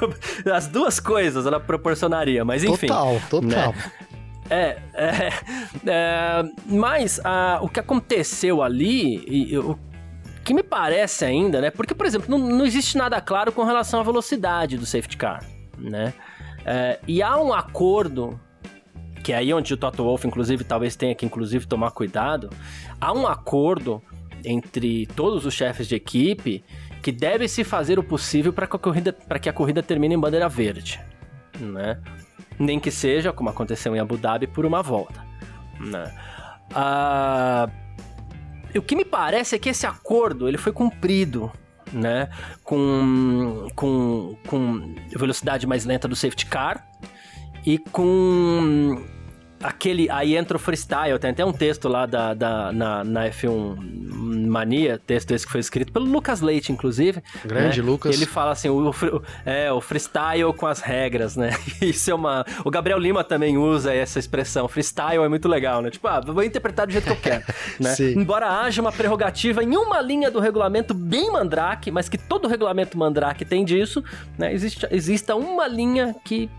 As 0.52 0.68
duas 0.68 1.00
coisas 1.00 1.46
ela 1.46 1.58
proporcionaria, 1.58 2.44
mas 2.44 2.62
enfim. 2.62 2.86
Total, 2.86 3.20
total. 3.28 3.72
Né? 3.72 3.92
É, 4.50 4.78
é, 4.94 5.28
é 5.86 6.42
mas 6.66 7.20
a, 7.24 7.60
o 7.62 7.68
que 7.68 7.80
aconteceu 7.80 8.62
ali, 8.62 9.24
e, 9.26 9.56
o 9.56 9.78
que 10.44 10.52
me 10.52 10.62
parece 10.62 11.24
ainda, 11.24 11.60
né? 11.60 11.70
Porque, 11.70 11.94
por 11.94 12.06
exemplo, 12.06 12.28
não, 12.28 12.38
não 12.38 12.66
existe 12.66 12.98
nada 12.98 13.20
claro 13.20 13.52
com 13.52 13.62
relação 13.62 14.00
à 14.00 14.02
velocidade 14.02 14.76
do 14.76 14.84
safety 14.84 15.16
car, 15.16 15.44
né? 15.78 16.12
É, 16.64 16.98
e 17.06 17.22
há 17.22 17.38
um 17.38 17.52
acordo, 17.52 18.38
que 19.22 19.32
é 19.32 19.36
aí 19.36 19.54
onde 19.54 19.72
o 19.72 19.76
Toto 19.76 20.02
Wolff, 20.02 20.26
inclusive, 20.26 20.64
talvez 20.64 20.96
tenha 20.96 21.14
que, 21.14 21.24
inclusive, 21.24 21.66
tomar 21.66 21.92
cuidado. 21.92 22.50
Há 23.00 23.12
um 23.12 23.26
acordo 23.26 24.02
entre 24.44 25.06
todos 25.14 25.46
os 25.46 25.54
chefes 25.54 25.86
de 25.86 25.94
equipe 25.94 26.64
que 27.02 27.12
deve 27.12 27.48
se 27.48 27.64
fazer 27.64 27.98
o 27.98 28.02
possível 28.02 28.52
para 28.52 28.66
que, 28.66 28.76
a 28.76 28.78
corrida, 28.78 29.12
que 29.40 29.48
a 29.48 29.52
corrida 29.52 29.82
termine 29.82 30.14
em 30.14 30.18
bandeira 30.18 30.48
verde, 30.48 31.00
né? 31.58 31.98
Nem 32.60 32.78
que 32.78 32.90
seja, 32.90 33.32
como 33.32 33.48
aconteceu 33.48 33.96
em 33.96 33.98
Abu 33.98 34.18
Dhabi, 34.18 34.46
por 34.46 34.66
uma 34.66 34.82
volta. 34.82 35.24
Né? 35.80 36.14
Ah, 36.74 37.68
o 38.76 38.82
que 38.82 38.94
me 38.94 39.04
parece 39.04 39.56
é 39.56 39.58
que 39.58 39.70
esse 39.70 39.86
acordo 39.86 40.46
ele 40.46 40.58
foi 40.58 40.70
cumprido 40.70 41.50
né? 41.90 42.28
com, 42.62 43.66
com, 43.74 44.36
com 44.46 44.94
velocidade 45.16 45.66
mais 45.66 45.86
lenta 45.86 46.06
do 46.06 46.14
safety 46.14 46.46
car 46.46 46.86
e 47.64 47.78
com 47.78 49.02
aquele. 49.62 50.08
Aí 50.10 50.36
entra 50.36 50.56
o 50.56 50.60
freestyle. 50.60 51.18
Tem 51.18 51.30
até 51.30 51.44
um 51.44 51.52
texto 51.52 51.88
lá 51.88 52.06
da, 52.06 52.34
da, 52.34 52.72
na, 52.72 53.04
na 53.04 53.28
F1 53.28 53.76
Mania, 54.46 55.00
texto 55.06 55.30
esse 55.32 55.46
que 55.46 55.52
foi 55.52 55.60
escrito 55.60 55.92
pelo 55.92 56.06
Lucas 56.06 56.40
Leite, 56.40 56.72
inclusive. 56.72 57.22
Grande 57.44 57.80
né? 57.80 57.88
Lucas. 57.88 58.14
Ele 58.14 58.26
fala 58.26 58.52
assim: 58.52 58.68
o, 58.68 58.90
o, 58.90 59.22
é, 59.44 59.72
o 59.72 59.80
freestyle 59.80 60.52
com 60.54 60.66
as 60.66 60.80
regras, 60.80 61.36
né? 61.36 61.50
Isso 61.80 62.10
é 62.10 62.14
uma. 62.14 62.44
O 62.64 62.70
Gabriel 62.70 62.98
Lima 62.98 63.22
também 63.22 63.56
usa 63.56 63.92
essa 63.92 64.18
expressão. 64.18 64.66
Freestyle 64.68 65.22
é 65.24 65.28
muito 65.28 65.48
legal, 65.48 65.82
né? 65.82 65.90
Tipo, 65.90 66.08
ah, 66.08 66.20
vou 66.20 66.42
interpretar 66.42 66.86
do 66.86 66.92
jeito 66.92 67.04
que 67.04 67.12
eu 67.12 67.16
quero. 67.16 67.44
né? 67.78 67.94
Embora 68.16 68.48
haja 68.60 68.80
uma 68.80 68.92
prerrogativa 68.92 69.62
em 69.62 69.76
uma 69.76 70.00
linha 70.00 70.30
do 70.30 70.40
regulamento 70.40 70.94
bem 70.94 71.30
mandrake, 71.30 71.90
mas 71.90 72.08
que 72.08 72.18
todo 72.18 72.48
regulamento 72.48 72.98
mandrake 72.98 73.44
tem 73.44 73.64
disso, 73.64 74.02
né? 74.38 74.52
Existe, 74.52 74.86
exista 74.90 75.34
uma 75.36 75.66
linha 75.66 76.14
que 76.24 76.50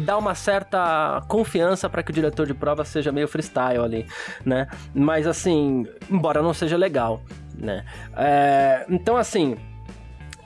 dá 0.00 0.16
uma 0.18 0.34
certa 0.34 1.22
confiança 1.28 1.88
para 1.88 2.02
que 2.02 2.10
o 2.10 2.14
diretor 2.14 2.46
de 2.46 2.54
prova 2.54 2.84
seja 2.84 3.12
meio 3.12 3.28
freestyle 3.28 3.84
ali, 3.84 4.06
né? 4.44 4.66
Mas 4.94 5.26
assim, 5.26 5.86
embora 6.10 6.42
não 6.42 6.54
seja 6.54 6.76
legal, 6.76 7.22
né? 7.56 7.84
É, 8.16 8.84
então 8.88 9.16
assim, 9.16 9.56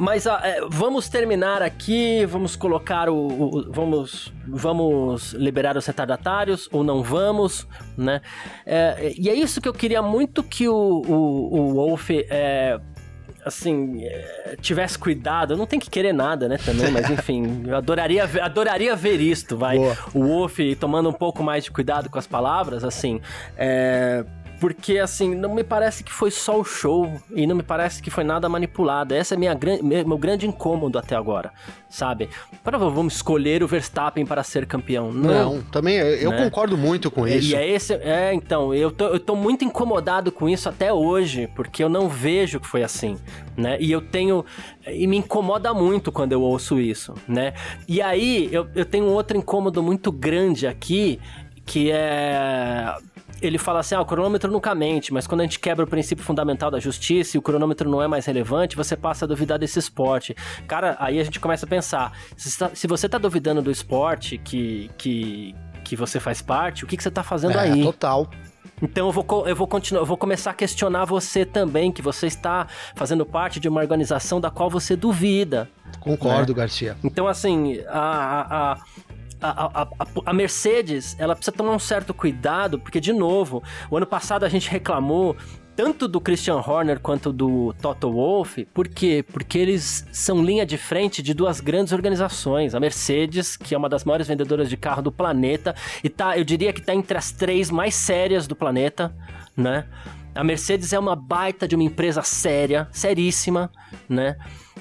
mas 0.00 0.24
é, 0.24 0.62
vamos 0.66 1.10
terminar 1.10 1.60
aqui, 1.60 2.24
vamos 2.24 2.56
colocar 2.56 3.10
o, 3.10 3.16
o, 3.16 3.70
vamos 3.70 4.32
vamos 4.48 5.34
liberar 5.34 5.76
os 5.76 5.84
retardatários 5.84 6.70
ou 6.72 6.82
não 6.82 7.02
vamos, 7.02 7.68
né? 7.98 8.22
É, 8.64 9.12
e 9.18 9.28
é 9.28 9.34
isso 9.34 9.60
que 9.60 9.68
eu 9.68 9.74
queria 9.74 10.00
muito 10.00 10.42
que 10.42 10.66
o, 10.66 10.74
o, 10.74 11.54
o 11.54 11.74
Wolf 11.74 12.08
é, 12.10 12.80
assim, 13.44 14.04
eh, 14.04 14.56
tivesse 14.60 14.98
cuidado, 14.98 15.56
não 15.56 15.66
tem 15.66 15.78
que 15.78 15.88
querer 15.88 16.12
nada, 16.12 16.48
né, 16.48 16.58
também, 16.58 16.90
mas 16.90 17.08
enfim, 17.10 17.64
eu 17.66 17.76
adoraria, 17.76 18.24
adoraria 18.42 18.94
ver 18.96 19.20
isto, 19.20 19.56
vai. 19.56 19.76
Boa. 19.76 19.96
O 20.14 20.26
Wolf 20.26 20.58
tomando 20.78 21.08
um 21.08 21.12
pouco 21.12 21.42
mais 21.42 21.64
de 21.64 21.70
cuidado 21.70 22.08
com 22.10 22.18
as 22.18 22.26
palavras, 22.26 22.84
assim, 22.84 23.20
é, 23.56 24.24
porque, 24.60 24.98
assim, 24.98 25.34
não 25.34 25.54
me 25.54 25.64
parece 25.64 26.04
que 26.04 26.12
foi 26.12 26.30
só 26.30 26.60
o 26.60 26.64
show 26.64 27.10
e 27.34 27.46
não 27.46 27.56
me 27.56 27.62
parece 27.62 28.02
que 28.02 28.10
foi 28.10 28.22
nada 28.22 28.46
manipulado. 28.46 29.14
Essa 29.14 29.34
é 29.34 29.38
minha, 29.38 29.58
meu 29.82 30.18
grande 30.18 30.46
incômodo 30.46 30.98
até 30.98 31.16
agora, 31.16 31.50
sabe? 31.88 32.28
Para 32.62 32.76
vamos 32.76 33.14
escolher 33.14 33.62
o 33.62 33.66
Verstappen 33.66 34.26
para 34.26 34.42
ser 34.42 34.66
campeão. 34.66 35.10
Não, 35.10 35.54
não 35.54 35.62
também 35.62 35.96
eu 35.96 36.30
né? 36.30 36.44
concordo 36.44 36.76
muito 36.76 37.10
com 37.10 37.26
isso. 37.26 37.52
E 37.52 37.54
é 37.54 37.66
esse, 37.66 37.94
é, 37.94 38.34
então, 38.34 38.74
eu 38.74 38.90
tô, 38.90 39.06
eu 39.06 39.18
tô 39.18 39.34
muito 39.34 39.64
incomodado 39.64 40.30
com 40.30 40.46
isso 40.46 40.68
até 40.68 40.92
hoje, 40.92 41.48
porque 41.56 41.82
eu 41.82 41.88
não 41.88 42.06
vejo 42.06 42.60
que 42.60 42.66
foi 42.66 42.82
assim, 42.82 43.16
né? 43.56 43.78
E 43.80 43.90
eu 43.90 44.02
tenho. 44.02 44.44
E 44.86 45.06
me 45.06 45.16
incomoda 45.16 45.72
muito 45.72 46.12
quando 46.12 46.32
eu 46.32 46.42
ouço 46.42 46.78
isso, 46.78 47.14
né? 47.26 47.54
E 47.88 48.02
aí, 48.02 48.50
eu, 48.52 48.68
eu 48.74 48.84
tenho 48.84 49.06
um 49.06 49.12
outro 49.12 49.38
incômodo 49.38 49.82
muito 49.82 50.12
grande 50.12 50.66
aqui, 50.66 51.18
que 51.64 51.90
é 51.90 52.94
ele 53.40 53.58
fala 53.58 53.80
assim: 53.80 53.94
ah, 53.94 54.00
o 54.00 54.04
cronômetro 54.04 54.50
nunca 54.50 54.74
mente, 54.74 55.12
mas 55.12 55.26
quando 55.26 55.40
a 55.40 55.44
gente 55.44 55.58
quebra 55.58 55.84
o 55.84 55.88
princípio 55.88 56.24
fundamental 56.24 56.70
da 56.70 56.78
justiça 56.78 57.36
e 57.36 57.38
o 57.38 57.42
cronômetro 57.42 57.88
não 57.88 58.02
é 58.02 58.08
mais 58.08 58.26
relevante, 58.26 58.76
você 58.76 58.96
passa 58.96 59.24
a 59.24 59.28
duvidar 59.28 59.58
desse 59.58 59.78
esporte. 59.78 60.34
Cara, 60.66 60.96
aí 60.98 61.18
a 61.18 61.24
gente 61.24 61.40
começa 61.40 61.66
a 61.66 61.68
pensar: 61.68 62.12
se, 62.36 62.86
você 62.86 63.08
tá 63.08 63.18
duvidando 63.18 63.62
do 63.62 63.70
esporte 63.70 64.38
que, 64.38 64.90
que, 64.96 65.54
que 65.84 65.96
você 65.96 66.20
faz 66.20 66.42
parte, 66.42 66.84
o 66.84 66.86
que, 66.86 66.96
que 66.96 67.02
você 67.02 67.10
tá 67.10 67.22
fazendo 67.22 67.56
é, 67.56 67.60
aí? 67.60 67.82
Total. 67.82 68.28
Então 68.82 69.06
eu 69.06 69.12
vou, 69.12 69.46
eu 69.46 69.54
vou 69.54 69.66
continuar, 69.66 70.02
eu 70.02 70.06
vou 70.06 70.16
começar 70.16 70.52
a 70.52 70.54
questionar 70.54 71.04
você 71.04 71.44
também, 71.44 71.92
que 71.92 72.00
você 72.00 72.26
está 72.26 72.66
fazendo 72.94 73.26
parte 73.26 73.60
de 73.60 73.68
uma 73.68 73.80
organização 73.80 74.40
da 74.40 74.50
qual 74.50 74.70
você 74.70 74.96
duvida. 74.96 75.68
Concordo, 76.00 76.52
né? 76.52 76.58
Garcia. 76.58 76.96
Então, 77.04 77.26
assim, 77.26 77.80
a, 77.88 78.72
a, 78.72 78.78
a, 79.40 79.82
a, 79.82 79.88
a, 80.26 80.32
Mercedes, 80.32 81.16
ela 81.18 81.34
precisa 81.34 81.56
tomar 81.56 81.72
um 81.72 81.78
certo 81.78 82.12
cuidado, 82.12 82.78
porque, 82.78 83.00
de 83.00 83.12
novo, 83.12 83.62
o 83.90 83.96
ano 83.96 84.06
passado 84.06 84.44
a 84.44 84.48
gente 84.48 84.70
reclamou 84.70 85.36
tanto 85.74 86.06
do 86.06 86.20
Christian 86.20 86.56
Horner 86.56 87.00
quanto 87.00 87.32
do 87.32 87.74
Toto 87.80 88.12
Wolff, 88.12 88.66
por 88.66 88.86
quê? 88.86 89.24
Porque 89.32 89.56
eles 89.56 90.06
são 90.12 90.44
linha 90.44 90.66
de 90.66 90.76
frente 90.76 91.22
de 91.22 91.32
duas 91.32 91.58
grandes 91.58 91.92
organizações. 91.92 92.74
A 92.74 92.80
Mercedes, 92.80 93.56
que 93.56 93.74
é 93.74 93.78
uma 93.78 93.88
das 93.88 94.04
maiores 94.04 94.28
vendedoras 94.28 94.68
de 94.68 94.76
carro 94.76 95.00
do 95.00 95.10
planeta, 95.10 95.74
e 96.04 96.10
tá, 96.10 96.36
eu 96.36 96.44
diria 96.44 96.72
que 96.72 96.82
tá 96.82 96.94
entre 96.94 97.16
as 97.16 97.32
três 97.32 97.70
mais 97.70 97.94
sérias 97.94 98.46
do 98.46 98.54
planeta, 98.54 99.14
né? 99.56 99.86
A 100.34 100.44
Mercedes 100.44 100.92
é 100.92 100.98
uma 100.98 101.16
baita 101.16 101.66
de 101.66 101.74
uma 101.74 101.82
empresa 101.82 102.22
séria, 102.22 102.86
seríssima, 102.92 103.70
né? 104.08 104.36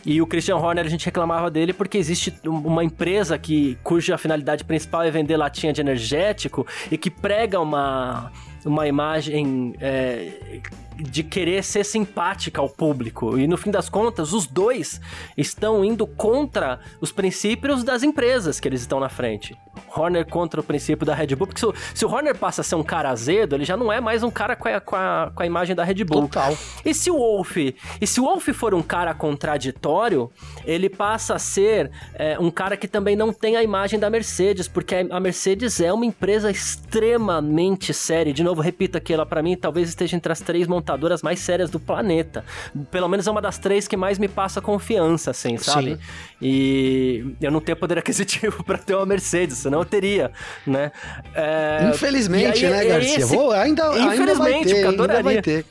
E 0.06 0.22
o 0.22 0.28
Christian 0.28 0.58
Horner 0.58 0.86
a 0.86 0.90
gente 0.90 1.06
reclamava 1.06 1.50
dele 1.52 1.74
porque 1.74 1.98
existe 1.98 2.34
uma 2.46 2.84
empresa 2.84 3.38
que 3.38 3.78
cuja 3.84 4.18
finalidade 4.18 4.64
principal 4.64 5.04
é 5.04 5.12
vender 5.12 5.38
latinha 5.38 5.74
de 5.74 5.82
energético 5.82 6.66
e 6.92 6.98
que 6.98 7.10
prega 7.10 7.60
uma 7.60 8.32
uma 8.66 8.88
imagem 8.88 9.74
é, 9.80 10.60
de 11.00 11.24
querer 11.24 11.64
ser 11.64 11.84
simpática 11.84 12.62
ao 12.62 12.70
público. 12.70 13.38
E 13.38 13.48
no 13.48 13.58
fim 13.58 13.72
das 13.72 13.90
contas, 13.90 14.34
os 14.34 14.46
dois 14.48 15.00
estão 15.38 15.84
indo 15.84 16.06
contra 16.06 16.80
os 17.00 17.12
princípios 17.12 17.84
das 17.84 18.04
empresas 18.04 18.60
que 18.60 18.68
eles 18.68 18.82
estão 18.82 19.00
na 19.00 19.10
frente. 19.10 19.58
Horner 19.96 20.26
contra 20.26 20.60
o 20.60 20.64
princípio 20.64 21.06
da 21.06 21.14
Red 21.14 21.36
Bull, 21.36 21.48
porque 21.48 21.60
se 21.60 21.66
o, 21.66 21.74
se 21.94 22.06
o 22.06 22.10
Horner 22.10 22.38
passa 22.38 22.62
a 22.62 22.64
ser 22.64 22.76
um 22.76 22.84
cara 22.84 23.10
azedo, 23.10 23.56
ele 23.56 23.66
já 23.66 23.78
não 23.78 23.92
é 23.92 24.02
mais 24.02 24.24
um 24.24 24.30
cara 24.30 24.56
com 24.56 24.68
a, 24.68 24.80
com 24.80 24.96
a, 24.96 25.32
com 25.34 25.44
a 25.44 25.46
imagem 25.46 25.76
da 25.76 25.84
Red 25.84 26.04
Bull. 26.04 26.24
Total. 26.24 26.58
E 26.84 26.94
se 26.94 27.10
o 27.10 27.18
Wolf, 27.18 27.58
e 27.58 28.08
se 28.08 28.20
o 28.20 28.24
Wolf 28.24 28.50
for 28.50 28.74
um 28.74 28.82
cara 28.82 29.14
contraditório, 29.14 30.30
ele 30.66 30.90
passa 30.90 31.36
a 31.36 31.40
ser 31.40 31.92
é, 32.14 32.38
um 32.40 32.52
cara 32.52 32.76
que 32.76 32.88
também 32.88 33.16
não 33.16 33.32
tem 33.32 33.56
a 33.56 33.64
imagem 33.64 34.00
da 34.00 34.10
Mercedes, 34.10 34.68
porque 34.68 35.08
a 35.10 35.20
Mercedes 35.20 35.80
é 35.80 35.92
uma 35.94 36.06
empresa 36.06 36.52
extremamente 36.52 37.94
séria. 37.94 38.34
De 38.34 38.44
novo, 38.44 38.62
repito 38.62 38.98
aqui, 38.98 39.14
ela 39.14 39.26
para 39.26 39.42
mim 39.42 39.56
talvez 39.56 39.90
esteja 39.90 40.16
entre 40.16 40.32
as 40.32 40.42
três 40.42 40.68
montadoras 40.90 41.22
mais 41.22 41.40
sérias 41.40 41.70
do 41.70 41.80
planeta. 41.80 42.44
Pelo 42.90 43.08
menos 43.08 43.28
é 43.28 43.32
uma 43.32 43.42
das 43.42 43.58
três 43.58 43.88
que 43.88 43.96
mais 43.96 44.18
me 44.18 44.28
passa 44.28 44.60
confiança, 44.60 45.32
assim, 45.32 45.58
sabe? 45.58 45.96
Sim. 45.96 46.00
E 46.42 47.36
eu 47.42 47.52
não 47.52 47.62
tenho 47.62 47.78
poder 47.78 47.98
aquisitivo 48.00 48.64
para 48.66 48.78
ter 48.78 48.96
uma 48.96 49.06
Mercedes, 49.06 49.58
senão 49.58 49.80
eu 49.80 49.86
teria, 49.86 50.32
né? 50.66 50.92
É, 51.34 51.90
Infelizmente, 51.94 52.66
aí, 52.66 52.72
né, 52.72 52.86
é 52.86 52.90
Garcia? 52.90 53.18
esse- 53.20 53.36
Vou, 53.36 53.52
ainda, 53.52 53.90
ainda 53.90 54.00
vai 54.06 54.16
Infelizmente, 54.16 54.74
ter, 54.74 54.86
ainda 54.88 55.24
vai 55.24 55.42
ter. 55.42 55.66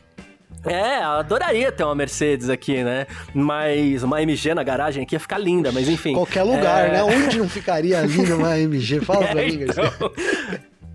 É, 0.65 0.99
eu 1.05 1.11
adoraria 1.11 1.71
ter 1.71 1.85
uma 1.85 1.95
Mercedes 1.95 2.51
aqui, 2.51 2.83
né? 2.83 3.07
Mas 3.33 4.03
uma 4.03 4.21
MG 4.21 4.55
na 4.55 4.63
garagem 4.63 5.03
aqui 5.05 5.15
ia 5.15 5.21
ficar 5.21 5.39
linda, 5.39 5.71
mas 5.73 5.89
enfim. 5.89 6.15
Qualquer 6.15 6.43
lugar, 6.43 6.89
É, 6.89 6.93
né? 6.93 7.03
Onde 7.05 7.39
não 7.39 7.49
ficaria 7.49 8.01
ali 8.01 8.23
numa 8.23 8.59
MG? 8.59 9.01
Fala 9.07 9.27
pra 9.29 9.43
é, 9.43 9.47
mim, 9.47 9.59
Garcia. 9.59 9.85
então, 9.97 10.13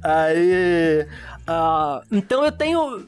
aí. 0.04 1.08
ah, 1.48 2.02
então 2.12 2.44
eu 2.46 2.52
tenho. 2.52 3.08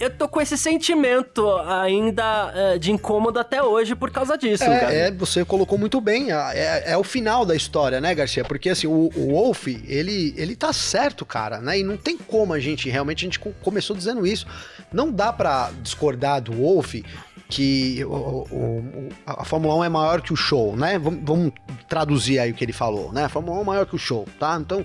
Eu 0.00 0.10
tô 0.10 0.28
com 0.28 0.40
esse 0.40 0.56
sentimento 0.58 1.46
ainda 1.66 2.52
eh, 2.54 2.78
de 2.78 2.90
incômodo 2.92 3.38
até 3.38 3.62
hoje 3.62 3.94
por 3.94 4.10
causa 4.10 4.36
disso, 4.36 4.64
cara. 4.64 4.92
É, 4.92 5.08
é, 5.08 5.10
você 5.10 5.44
colocou 5.44 5.78
muito 5.78 6.00
bem. 6.00 6.30
É, 6.32 6.92
é 6.92 6.96
o 6.96 7.04
final 7.04 7.44
da 7.44 7.54
história, 7.54 8.00
né, 8.00 8.14
Garcia? 8.14 8.44
Porque 8.44 8.68
assim, 8.70 8.86
o, 8.86 9.10
o 9.14 9.28
Wolf, 9.32 9.66
ele, 9.66 10.34
ele 10.36 10.54
tá 10.56 10.72
certo, 10.72 11.24
cara, 11.24 11.60
né? 11.60 11.78
E 11.78 11.82
não 11.82 11.96
tem 11.96 12.16
como 12.16 12.52
a 12.52 12.60
gente, 12.60 12.88
realmente, 12.88 13.24
a 13.24 13.26
gente 13.26 13.38
co- 13.38 13.52
começou 13.62 13.96
dizendo 13.96 14.26
isso. 14.26 14.46
Não 14.92 15.10
dá 15.10 15.32
pra 15.32 15.70
discordar 15.82 16.40
do 16.40 16.52
Wolf 16.52 16.94
que 17.48 18.04
o, 18.04 18.08
o- 18.10 18.42
o- 18.52 19.08
a 19.24 19.44
Fórmula 19.44 19.74
1 19.76 19.84
é 19.84 19.88
maior 19.88 20.20
que 20.20 20.32
o 20.32 20.36
show, 20.36 20.76
né? 20.76 20.98
Vamos, 20.98 21.20
vamos 21.22 21.52
traduzir 21.88 22.38
aí 22.38 22.50
o 22.50 22.54
que 22.54 22.64
ele 22.64 22.72
falou, 22.72 23.12
né? 23.12 23.24
A 23.24 23.28
Fórmula 23.28 23.58
1 23.58 23.60
é 23.60 23.64
maior 23.64 23.86
que 23.86 23.94
o 23.94 23.98
show, 23.98 24.26
tá? 24.38 24.58
Então, 24.60 24.84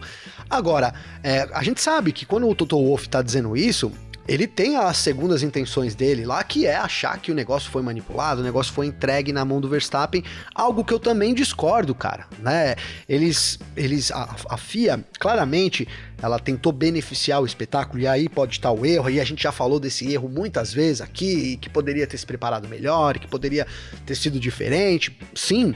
agora, 0.50 0.93
é, 1.24 1.47
a 1.54 1.63
gente 1.63 1.82
sabe 1.82 2.12
que 2.12 2.26
quando 2.26 2.47
o 2.47 2.54
Toto 2.56 2.78
Wolff 2.78 3.10
tá 3.10 3.21
dizendo 3.21 3.58
isso, 3.58 3.91
ele 4.28 4.48
tem 4.48 4.76
as 4.78 4.98
segundas 4.98 5.44
intenções 5.44 5.96
dele 5.96 6.26
lá, 6.26 6.44
que 6.44 6.66
é 6.66 6.76
achar 6.76 7.20
que 7.20 7.32
o 7.32 7.36
negócio 7.36 7.70
foi 7.70 7.82
manipulado, 7.82 8.42
o 8.42 8.44
negócio 8.44 8.72
foi 8.74 8.86
entregue 8.86 9.32
na 9.34 9.44
mão 9.44 9.60
do 9.60 9.68
Verstappen, 9.68 10.24
algo 10.54 10.84
que 10.86 10.94
eu 10.94 11.00
também 11.00 11.34
discordo, 11.34 11.94
cara, 11.96 12.28
né? 12.40 12.76
Eles, 13.10 13.60
eles 13.76 14.12
a, 14.12 14.36
a 14.50 14.58
FIA, 14.58 15.04
claramente, 15.20 15.88
ela 16.22 16.40
tentou 16.40 16.72
beneficiar 16.72 17.42
o 17.42 17.46
espetáculo, 17.46 18.02
e 18.02 18.08
aí 18.08 18.30
pode 18.30 18.54
estar 18.54 18.72
o 18.72 18.86
erro, 18.86 19.10
e 19.10 19.20
a 19.20 19.24
gente 19.24 19.44
já 19.44 19.52
falou 19.52 19.80
desse 19.80 20.12
erro 20.12 20.30
muitas 20.30 20.72
vezes 20.72 21.02
aqui, 21.02 21.58
que 21.58 21.70
poderia 21.70 22.06
ter 22.06 22.18
se 22.18 22.26
preparado 22.26 22.68
melhor, 22.68 23.18
que 23.18 23.28
poderia 23.28 23.66
ter 24.06 24.16
sido 24.16 24.40
diferente. 24.40 25.18
Sim, 25.34 25.74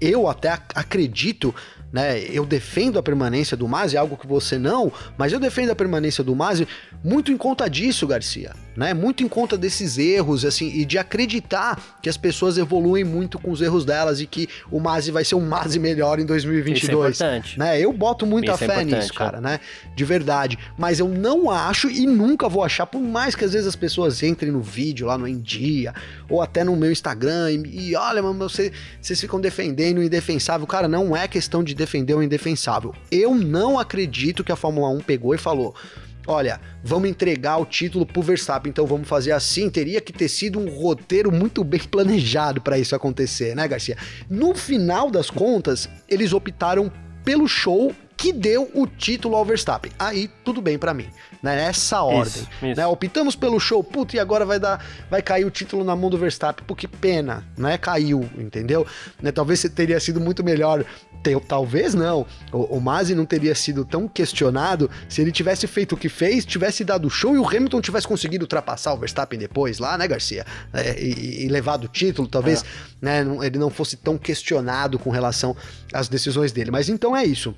eu 0.00 0.28
até 0.28 0.50
ac- 0.50 0.72
acredito 0.74 1.54
né? 1.92 2.20
Eu 2.20 2.44
defendo 2.44 2.98
a 2.98 3.02
permanência 3.02 3.56
do 3.56 3.68
Mazzi, 3.68 3.96
algo 3.96 4.16
que 4.16 4.26
você 4.26 4.58
não, 4.58 4.92
mas 5.16 5.32
eu 5.32 5.40
defendo 5.40 5.70
a 5.70 5.76
permanência 5.76 6.22
do 6.22 6.34
Mazzi 6.34 6.66
muito 7.02 7.30
em 7.30 7.36
conta 7.36 7.68
disso, 7.68 8.06
Garcia, 8.06 8.54
né? 8.76 8.92
Muito 8.92 9.22
em 9.22 9.28
conta 9.28 9.56
desses 9.56 9.98
erros, 9.98 10.44
assim, 10.44 10.68
e 10.68 10.84
de 10.84 10.98
acreditar 10.98 11.98
que 12.02 12.08
as 12.08 12.16
pessoas 12.16 12.58
evoluem 12.58 13.04
muito 13.04 13.38
com 13.38 13.50
os 13.50 13.60
erros 13.60 13.84
delas 13.84 14.20
e 14.20 14.26
que 14.26 14.48
o 14.70 14.78
Mazzi 14.78 15.10
vai 15.10 15.24
ser 15.24 15.34
um 15.34 15.46
Mazzi 15.46 15.78
melhor 15.78 16.18
em 16.18 16.26
2022. 16.26 16.82
Isso 16.82 16.90
é 16.90 17.26
importante. 17.26 17.58
Né? 17.58 17.80
Eu 17.80 17.92
boto 17.92 18.26
muita 18.26 18.52
Isso 18.52 18.64
é 18.64 18.66
fé 18.66 18.74
importante, 18.74 18.96
nisso, 18.96 19.14
cara, 19.14 19.40
né? 19.40 19.60
De 19.94 20.04
verdade. 20.04 20.58
Mas 20.76 21.00
eu 21.00 21.08
não 21.08 21.50
acho 21.50 21.88
e 21.88 22.06
nunca 22.06 22.48
vou 22.48 22.62
achar, 22.62 22.86
por 22.86 23.00
mais 23.00 23.34
que 23.34 23.44
às 23.44 23.52
vezes 23.52 23.66
as 23.66 23.76
pessoas 23.76 24.22
entrem 24.22 24.52
no 24.52 24.60
vídeo 24.60 25.06
lá 25.06 25.16
no 25.16 25.26
Em 25.26 25.40
Dia, 25.40 25.94
ou 26.28 26.42
até 26.42 26.64
no 26.64 26.76
meu 26.76 26.90
Instagram, 26.90 27.50
e, 27.50 27.90
e 27.90 27.96
olha, 27.96 28.22
mano, 28.22 28.48
você, 28.48 28.72
vocês 29.00 29.20
ficam 29.20 29.40
defendendo 29.40 29.98
o 29.98 30.02
indefensável. 30.02 30.66
Cara, 30.66 30.88
não 30.88 31.16
é 31.16 31.26
questão 31.26 31.64
de 31.64 31.74
defender 31.74 32.14
o 32.14 32.22
indefensável. 32.22 32.94
Eu 33.10 33.34
não 33.34 33.78
acredito 33.78 34.44
que 34.44 34.52
a 34.52 34.56
Fórmula 34.56 34.88
1 34.90 35.00
pegou 35.00 35.34
e 35.34 35.38
falou. 35.38 35.74
Olha, 36.26 36.60
vamos 36.82 37.08
entregar 37.08 37.56
o 37.58 37.64
título 37.64 38.04
pro 38.04 38.22
Verstappen, 38.22 38.70
então 38.70 38.86
vamos 38.86 39.08
fazer 39.08 39.32
assim. 39.32 39.70
Teria 39.70 40.00
que 40.00 40.12
ter 40.12 40.28
sido 40.28 40.58
um 40.58 40.68
roteiro 40.68 41.30
muito 41.30 41.62
bem 41.62 41.80
planejado 41.88 42.60
para 42.60 42.78
isso 42.78 42.96
acontecer, 42.96 43.54
né, 43.54 43.66
Garcia? 43.68 43.96
No 44.28 44.54
final 44.54 45.10
das 45.10 45.30
contas, 45.30 45.88
eles 46.08 46.32
optaram 46.32 46.90
pelo 47.24 47.46
show 47.46 47.94
que 48.16 48.32
deu 48.32 48.70
o 48.74 48.86
título 48.86 49.36
ao 49.36 49.44
Verstappen. 49.44 49.92
Aí 49.98 50.28
tudo 50.42 50.62
bem 50.62 50.78
pra 50.78 50.94
mim, 50.94 51.08
né? 51.42 51.56
Nessa 51.56 52.00
ordem, 52.02 52.22
Isso, 52.42 52.48
isso. 52.62 52.76
né? 52.76 52.86
Optamos 52.86 53.36
pelo 53.36 53.60
show, 53.60 53.84
puta, 53.84 54.16
e 54.16 54.18
agora 54.18 54.46
vai 54.46 54.58
dar, 54.58 54.84
vai 55.10 55.20
cair 55.20 55.44
o 55.44 55.50
título 55.50 55.84
na 55.84 55.94
mão 55.94 56.08
do 56.08 56.16
Verstappen. 56.16 56.64
Pô, 56.66 56.74
que 56.74 56.88
pena, 56.88 57.44
né? 57.58 57.76
Caiu, 57.76 58.28
entendeu? 58.38 58.86
Né? 59.20 59.30
Talvez 59.30 59.62
teria 59.74 60.00
sido 60.00 60.18
muito 60.18 60.42
melhor, 60.42 60.82
ter- 61.22 61.38
talvez 61.40 61.92
não. 61.92 62.26
O, 62.50 62.76
o 62.78 62.80
Masi 62.80 63.14
não 63.14 63.26
teria 63.26 63.54
sido 63.54 63.84
tão 63.84 64.08
questionado 64.08 64.90
se 65.10 65.20
ele 65.20 65.30
tivesse 65.30 65.66
feito 65.66 65.94
o 65.94 65.98
que 65.98 66.08
fez, 66.08 66.46
tivesse 66.46 66.84
dado 66.84 67.06
o 67.06 67.10
show 67.10 67.34
e 67.34 67.38
o 67.38 67.46
Hamilton 67.46 67.82
tivesse 67.82 68.08
conseguido 68.08 68.44
ultrapassar 68.44 68.94
o 68.94 68.96
Verstappen 68.96 69.38
depois 69.38 69.78
lá, 69.78 69.98
né, 69.98 70.08
Garcia? 70.08 70.46
É, 70.72 70.98
e, 70.98 71.44
e 71.44 71.48
levado 71.48 71.84
o 71.84 71.88
título, 71.88 72.26
talvez, 72.26 72.64
né? 73.00 73.22
não- 73.22 73.44
Ele 73.44 73.58
não 73.58 73.68
fosse 73.68 73.94
tão 73.98 74.16
questionado 74.16 74.98
com 74.98 75.10
relação 75.10 75.54
às 75.92 76.08
decisões 76.08 76.50
dele. 76.50 76.70
Mas 76.70 76.88
então 76.88 77.14
é 77.14 77.22
isso 77.24 77.54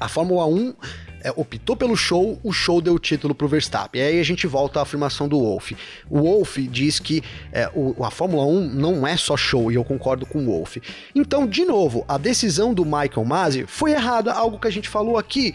a 0.00 0.08
Fórmula 0.08 0.46
1 0.46 0.74
é, 1.22 1.32
optou 1.34 1.76
pelo 1.76 1.96
show, 1.96 2.38
o 2.44 2.52
show 2.52 2.80
deu 2.80 2.94
o 2.94 2.98
título 2.98 3.34
pro 3.34 3.48
Verstappen. 3.48 4.00
E 4.00 4.04
aí 4.04 4.20
a 4.20 4.22
gente 4.22 4.46
volta 4.46 4.78
à 4.78 4.82
afirmação 4.82 5.26
do 5.28 5.38
Wolff. 5.40 5.76
O 6.08 6.20
Wolff 6.20 6.66
diz 6.68 6.98
que 7.00 7.22
é, 7.52 7.68
o- 7.74 8.04
a 8.04 8.10
Fórmula 8.10 8.44
1 8.46 8.68
não 8.74 9.06
é 9.06 9.16
só 9.16 9.36
show, 9.36 9.72
e 9.72 9.74
eu 9.74 9.84
concordo 9.84 10.24
com 10.26 10.38
o 10.40 10.46
Wolff. 10.46 10.80
Então, 11.14 11.46
de 11.46 11.64
novo, 11.64 12.04
a 12.06 12.16
decisão 12.18 12.72
do 12.72 12.84
Michael 12.84 13.24
Masi 13.24 13.64
foi 13.66 13.92
errada, 13.92 14.32
algo 14.32 14.58
que 14.58 14.68
a 14.68 14.70
gente 14.72 14.88
falou 14.88 15.18
aqui. 15.18 15.54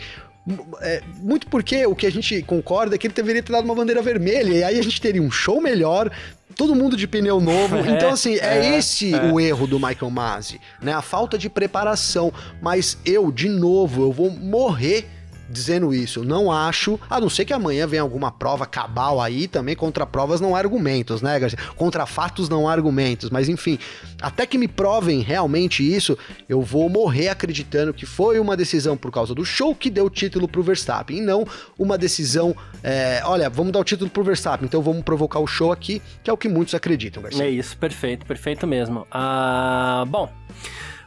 É, 0.82 1.02
muito 1.18 1.48
porque 1.48 1.86
o 1.86 1.96
que 1.96 2.08
a 2.08 2.12
gente 2.12 2.42
concorda 2.42 2.96
é 2.96 2.98
que 2.98 3.08
ele 3.08 3.14
deveria 3.14 3.44
ter 3.44 3.52
dado 3.52 3.66
uma 3.66 3.76
bandeira 3.76 4.02
vermelha, 4.02 4.54
e 4.54 4.64
aí 4.64 4.80
a 4.80 4.84
gente 4.84 5.00
teria 5.00 5.22
um 5.22 5.30
show 5.30 5.62
melhor, 5.62 6.12
todo 6.56 6.76
mundo 6.76 6.98
de 6.98 7.08
pneu 7.08 7.40
novo. 7.40 7.78
É, 7.82 7.92
então, 7.92 8.10
assim, 8.10 8.36
é, 8.36 8.58
é, 8.58 8.78
esse 8.78 9.14
é. 9.14 9.32
o 9.32 9.40
erro 9.40 9.68
do 9.68 9.80
Michael 9.80 10.10
Masi, 10.10 10.60
né? 10.82 10.94
A 10.94 11.02
falta 11.02 11.38
de 11.38 11.50
preparação. 11.50 12.34
Mas 12.62 12.98
eu, 13.06 13.32
de 13.32 13.50
novo, 13.50 14.04
eu 14.04 14.12
vou 14.12 14.30
morrer 14.30 15.08
dizendo 15.52 15.94
isso. 15.94 16.24
Não 16.24 16.52
acho, 16.52 17.00
a 17.10 17.20
não 17.20 17.30
ser 17.30 17.46
que 17.46 17.54
amanhã 17.54 17.86
venha 17.86 18.02
alguma 18.02 18.32
prova 18.32 18.66
cabal 18.66 19.22
aí, 19.22 19.48
também 19.48 19.76
contra 19.76 20.06
provas 20.06 20.42
não 20.42 20.56
há 20.56 20.60
argumentos, 20.60 21.22
né, 21.22 21.38
Garcia? 21.40 21.60
Contra 21.76 22.06
fatos 22.06 22.50
não 22.50 22.68
há 22.68 22.72
argumentos, 22.72 23.30
mas 23.30 23.50
enfim, 23.50 23.78
até 24.22 24.46
que 24.46 24.58
me 24.58 24.68
provem 24.68 25.20
realmente 25.20 25.84
isso, 25.84 26.18
eu 26.48 26.62
vou 26.62 26.90
morrer 26.90 27.30
acreditando 27.30 27.94
que 27.94 28.06
foi 28.06 28.40
uma 28.40 28.56
decisão 28.56 28.96
por 28.98 29.12
causa 29.12 29.36
do 29.36 29.46
show 29.46 29.76
que 29.76 29.90
deu 29.90 30.06
o 30.06 30.10
título 30.10 30.48
pro 30.48 30.64
Verstappen, 30.64 31.18
e 31.18 31.22
não 31.22 31.46
uma 31.78 31.98
decisão, 31.98 32.56
é, 32.84 33.22
olha, 33.26 33.50
vamos 33.50 33.72
dar 33.72 33.80
o 33.80 33.84
título 33.84 34.10
pro 34.10 34.24
Verstappen, 34.24 34.66
então 34.66 34.82
vamos 34.82 35.04
provocar 35.04 35.40
o 35.40 35.48
show 35.48 35.72
aqui, 35.72 36.02
que 36.24 36.30
é 36.30 36.34
o 36.34 36.38
que 36.38 36.48
muitos 36.48 36.74
acreditam, 36.74 37.22
Garcia. 37.22 37.44
É 37.44 37.50
isso, 37.50 37.78
perfeito, 37.78 38.26
perfeito 38.26 38.66
mesmo. 38.66 39.06
Ah, 39.12 40.06
bom, 40.08 40.32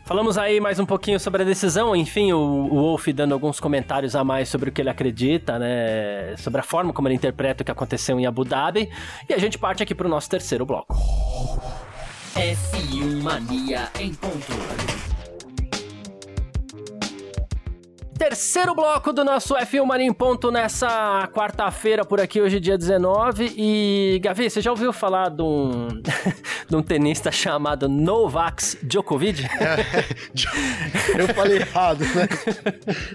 falamos 0.05 0.39
aí 0.39 0.61
mais 0.61 0.79
um 0.79 0.87
pouquinho 0.87 1.19
sobre 1.19 1.43
a 1.43 1.45
decisão, 1.45 1.97
enfim, 1.97 2.33
o, 2.33 2.39
o 2.39 2.75
Wolf 2.75 3.09
dando 3.09 3.33
alguns 3.33 3.59
comentários 3.59 4.15
a 4.15 4.23
mais 4.23 4.49
sobre 4.49 4.69
o 4.69 4.73
que 4.73 4.83
ele 4.83 4.91
acredita, 4.91 5.59
né, 5.59 6.37
sobre 6.37 6.61
a 6.61 6.63
forma 6.63 6.93
como 6.93 7.09
ele 7.09 7.15
interpreta 7.15 7.63
o 7.63 7.65
que 7.65 7.73
aconteceu 7.73 8.19
em 8.21 8.27
Abu 8.27 8.45
Dhabi, 8.45 8.91
e 9.29 9.35
a 9.35 9.39
gente 9.39 9.59
parte 9.59 9.83
aqui 9.83 9.95
pro 9.95 10.09
nosso 10.09 10.29
terceiro 10.29 10.65
bloco. 10.65 10.95
F1 12.35 13.23
Mania 13.23 13.91
em 13.99 14.13
ponto. 14.15 15.04
Terceiro 18.19 18.75
bloco 18.75 19.13
do 19.13 19.25
nosso 19.25 19.55
F1 19.57 19.85
Mania 19.85 20.07
em 20.07 20.13
ponto 20.13 20.51
nessa 20.51 21.29
quarta-feira 21.35 22.05
por 22.05 22.21
aqui, 22.21 22.41
hoje 22.41 22.61
dia 22.61 22.79
19. 22.79 23.53
E, 23.57 24.21
Gavi, 24.23 24.49
você 24.49 24.61
já 24.61 24.71
ouviu 24.71 24.93
falar 24.93 25.31
de 25.31 25.43
um, 25.43 25.89
de 26.69 26.77
um 26.77 26.83
tenista 26.83 27.33
chamado 27.33 27.89
Novak 27.89 28.79
Djokovic? 28.85 29.43
Eu 31.19 31.29
falei 31.35 31.59
errado, 31.59 32.01
né? 32.15 32.29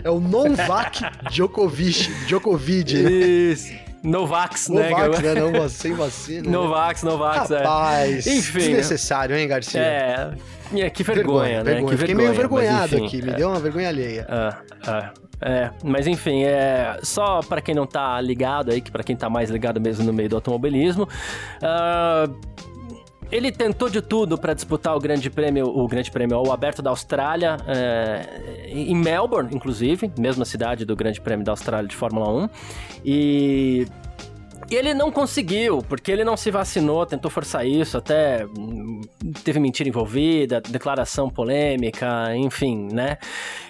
É 0.04 0.10
o 0.10 0.20
Novak 0.20 1.02
Djokovic, 1.32 2.12
Djokovic, 2.26 2.94
né? 3.02 3.10
Isso. 3.12 3.74
Novax, 4.04 4.70
né? 4.70 4.90
Novak, 4.90 5.22
né? 5.22 5.34
Não, 5.36 5.70
sem 5.70 5.94
vacina. 5.94 6.44
né? 6.44 6.50
Novax, 6.50 7.04
Novax, 7.04 7.50
Rapaz, 7.50 8.28
é. 8.28 8.34
Enfim. 8.36 8.60
desnecessário, 8.60 9.36
hein, 9.36 9.48
Garcia? 9.48 9.82
É, 9.82 10.32
é, 10.74 10.90
que 10.90 11.04
vergonha, 11.04 11.64
né? 11.64 11.74
vergonha. 11.74 11.92
Que 11.92 11.98
Fiquei 11.98 12.16
meio 12.16 12.34
vergonha, 12.34 12.72
mas 12.72 12.82
envergonhado 12.82 12.96
enfim, 12.96 13.06
aqui, 13.06 13.22
é. 13.22 13.32
me 13.32 13.38
deu 13.38 13.50
uma 13.50 13.60
vergonha 13.60 13.90
alheia. 13.90 14.28
Ah, 14.30 14.62
ah. 14.86 15.14
É, 15.42 15.72
mas 15.84 16.06
enfim, 16.06 16.44
é 16.44 17.00
só 17.02 17.40
para 17.42 17.62
quem 17.62 17.74
não 17.74 17.88
tá 17.88 18.20
ligado 18.20 18.72
aí, 18.72 18.82
que 18.82 18.92
para 18.92 19.04
quem 19.04 19.16
tá 19.16 19.30
mais 19.30 19.50
ligado 19.50 19.80
mesmo 19.80 20.04
no 20.04 20.12
meio 20.12 20.28
do 20.28 20.36
automobilismo, 20.36 21.04
uh, 21.04 22.36
ele 23.32 23.52
tentou 23.52 23.90
de 23.90 24.02
tudo 24.02 24.38
para 24.38 24.54
disputar 24.54 24.96
o 24.96 25.00
Grande 25.00 25.30
Prêmio, 25.30 25.68
o 25.68 25.88
Grande 25.88 26.12
Prêmio, 26.12 26.42
o 26.42 26.52
Aberto 26.52 26.82
da 26.82 26.90
Austrália, 26.90 27.58
é, 27.68 28.68
em 28.70 28.96
Melbourne, 28.96 29.56
inclusive, 29.56 30.12
mesma 30.20 30.44
cidade 30.44 30.84
do 30.84 30.96
Grande 30.96 31.22
Prêmio 31.22 31.46
da 31.46 31.52
Austrália 31.54 31.88
de 31.88 31.96
Fórmula 31.96 32.46
1. 32.46 32.50
E 33.06 33.88
e 34.70 34.76
ele 34.76 34.94
não 34.94 35.12
conseguiu, 35.12 35.80
porque 35.80 36.12
ele 36.12 36.24
não 36.24 36.38
se 36.38 36.52
vacinou, 36.52 37.04
tentou 37.04 37.32
forçar 37.32 37.66
isso, 37.66 37.98
até 37.98 38.46
teve 39.44 39.60
mentira 39.60 39.88
envolvida, 39.88 40.62
declaração 40.62 41.30
polêmica, 41.30 42.36
enfim, 42.36 42.88
né? 42.92 43.18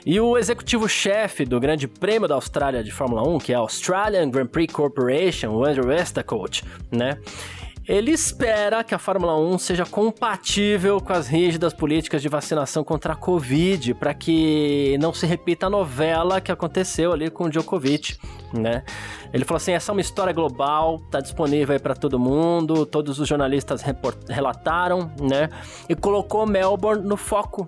E 0.05 0.19
o 0.19 0.37
executivo-chefe 0.37 1.45
do 1.45 1.59
Grande 1.59 1.87
Prêmio 1.87 2.27
da 2.27 2.35
Austrália 2.35 2.83
de 2.83 2.91
Fórmula 2.91 3.27
1, 3.27 3.39
que 3.39 3.53
é 3.53 3.55
a 3.55 3.59
Australian 3.59 4.29
Grand 4.29 4.47
Prix 4.47 4.73
Corporation, 4.73 5.49
o 5.49 5.65
Andrew 5.65 5.87
Westacoat, 5.87 6.63
né? 6.91 7.17
Ele 7.89 8.11
espera 8.11 8.83
que 8.83 8.93
a 8.93 8.99
Fórmula 8.99 9.35
1 9.35 9.57
seja 9.57 9.83
compatível 9.83 11.01
com 11.01 11.11
as 11.11 11.27
rígidas 11.27 11.73
políticas 11.73 12.21
de 12.21 12.29
vacinação 12.29 12.83
contra 12.83 13.13
a 13.13 13.15
Covid, 13.15 13.95
para 13.95 14.13
que 14.13 14.95
não 15.01 15.11
se 15.11 15.25
repita 15.25 15.65
a 15.65 15.71
novela 15.71 16.39
que 16.39 16.51
aconteceu 16.51 17.11
ali 17.11 17.31
com 17.31 17.45
o 17.45 17.49
Djokovic, 17.49 18.15
né? 18.53 18.83
Ele 19.33 19.43
falou 19.43 19.57
assim: 19.57 19.71
essa 19.71 19.91
é 19.91 19.93
uma 19.93 20.01
história 20.01 20.31
global, 20.31 20.99
tá 21.09 21.19
disponível 21.19 21.73
aí 21.73 21.79
para 21.79 21.95
todo 21.95 22.19
mundo, 22.19 22.85
todos 22.85 23.19
os 23.19 23.27
jornalistas 23.27 23.83
relataram, 24.29 25.11
né? 25.19 25.49
E 25.89 25.95
colocou 25.95 26.45
Melbourne 26.45 27.03
no 27.03 27.17
foco 27.17 27.67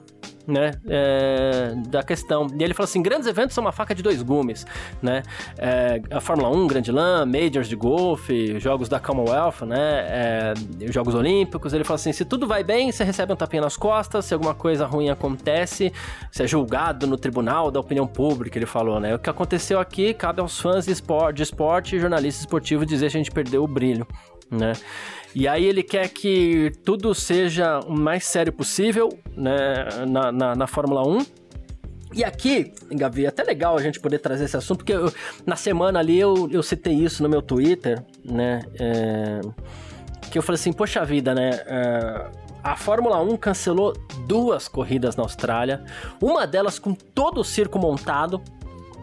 né, 0.52 0.72
é, 0.88 1.74
da 1.88 2.04
questão. 2.04 2.48
E 2.60 2.64
ele 2.64 2.74
falou 2.74 2.86
assim, 2.86 3.02
grandes 3.02 3.28
eventos 3.28 3.56
são 3.56 3.64
uma 3.64 3.72
faca 3.72 3.96
de 3.96 4.04
dois 4.04 4.22
gumes, 4.22 4.66
né, 5.02 5.24
é, 5.58 6.02
a 6.12 6.20
Fórmula 6.20 6.50
1, 6.50 6.68
Grand 6.68 6.82
Slam, 6.82 7.26
Majors 7.26 7.68
de 7.68 7.76
golfe, 7.76 8.60
jogos 8.60 8.90
da 8.90 9.00
Commonwealth, 9.00 9.62
né, 9.66 10.06
é, 10.10 10.54
jogos 10.92 11.16
olímpicos, 11.16 11.74
ele 11.74 11.84
falou 11.84 11.96
assim, 11.96 12.12
se 12.12 12.26
tudo 12.26 12.46
vai 12.46 12.64
bem, 12.64 12.92
você 12.92 13.04
recebe 13.04 13.32
um 13.32 13.36
tapinha 13.36 13.62
nas 13.62 13.78
costas, 13.78 14.26
se 14.26 14.34
alguma 14.34 14.54
coisa 14.54 14.86
ruim 14.86 15.10
acontece, 15.10 15.92
você 16.30 16.44
é 16.44 16.48
julgado 16.48 17.08
no 17.08 17.18
tribunal 17.18 17.72
da 17.72 17.80
opinião 17.80 18.06
pública, 18.06 18.58
ele 18.58 18.66
falou, 18.66 19.00
né, 19.00 19.16
o 19.16 19.20
que 19.20 19.30
aconteceu 19.30 19.80
aqui 19.80 20.14
cabe 20.14 20.42
aos 20.42 20.60
fãs 20.60 20.86
de 20.86 20.92
esporte, 20.92 21.38
de 21.38 21.44
esporte 21.44 21.96
e 21.96 22.00
jornalistas 22.00 22.42
esportivos 22.42 22.86
dizer 22.86 23.10
que 23.10 23.18
a 23.18 23.20
gente 23.20 23.32
perdeu 23.32 23.64
o 23.64 23.68
brilho, 23.68 24.06
né, 24.50 24.74
e 25.34 25.48
aí 25.48 25.66
ele 25.66 25.84
quer 25.84 26.10
que 26.10 26.72
tudo 26.84 27.14
seja 27.16 27.80
o 27.82 27.94
mais 27.94 28.26
sério 28.26 28.52
possível 28.52 29.10
né, 29.36 29.88
na, 30.08 30.32
na, 30.32 30.56
na 30.56 30.68
Fórmula 30.68 31.08
1. 31.08 31.26
E 32.14 32.24
aqui, 32.26 32.74
Gavi, 32.92 33.26
é 33.26 33.30
até 33.30 33.42
legal 33.44 33.78
a 33.78 33.82
gente 33.82 34.00
poder 34.00 34.20
trazer 34.20 34.44
esse 34.44 34.58
assunto, 34.58 34.80
porque 34.80 34.92
eu, 34.92 35.14
na 35.46 35.56
semana 35.56 36.00
ali 36.00 36.20
eu, 36.20 36.50
eu 36.52 36.62
citei 36.62 36.94
isso 36.94 37.24
no 37.24 37.30
meu 37.30 37.42
Twitter, 37.42 38.04
né? 38.26 38.62
É, 38.78 39.40
que 40.30 40.38
eu 40.38 40.42
falei 40.42 40.60
assim, 40.60 40.74
poxa 40.74 41.06
vida, 41.06 41.34
né? 41.34 41.52
É, 41.66 42.32
a 42.62 42.76
Fórmula 42.76 43.22
1 43.22 43.38
cancelou 43.38 43.94
duas 44.28 44.68
corridas 44.68 45.16
na 45.16 45.24
Austrália, 45.24 45.84
uma 46.22 46.46
delas 46.46 46.78
com 46.78 46.94
todo 46.94 47.40
o 47.40 47.44
circo 47.44 47.80
montado 47.80 48.42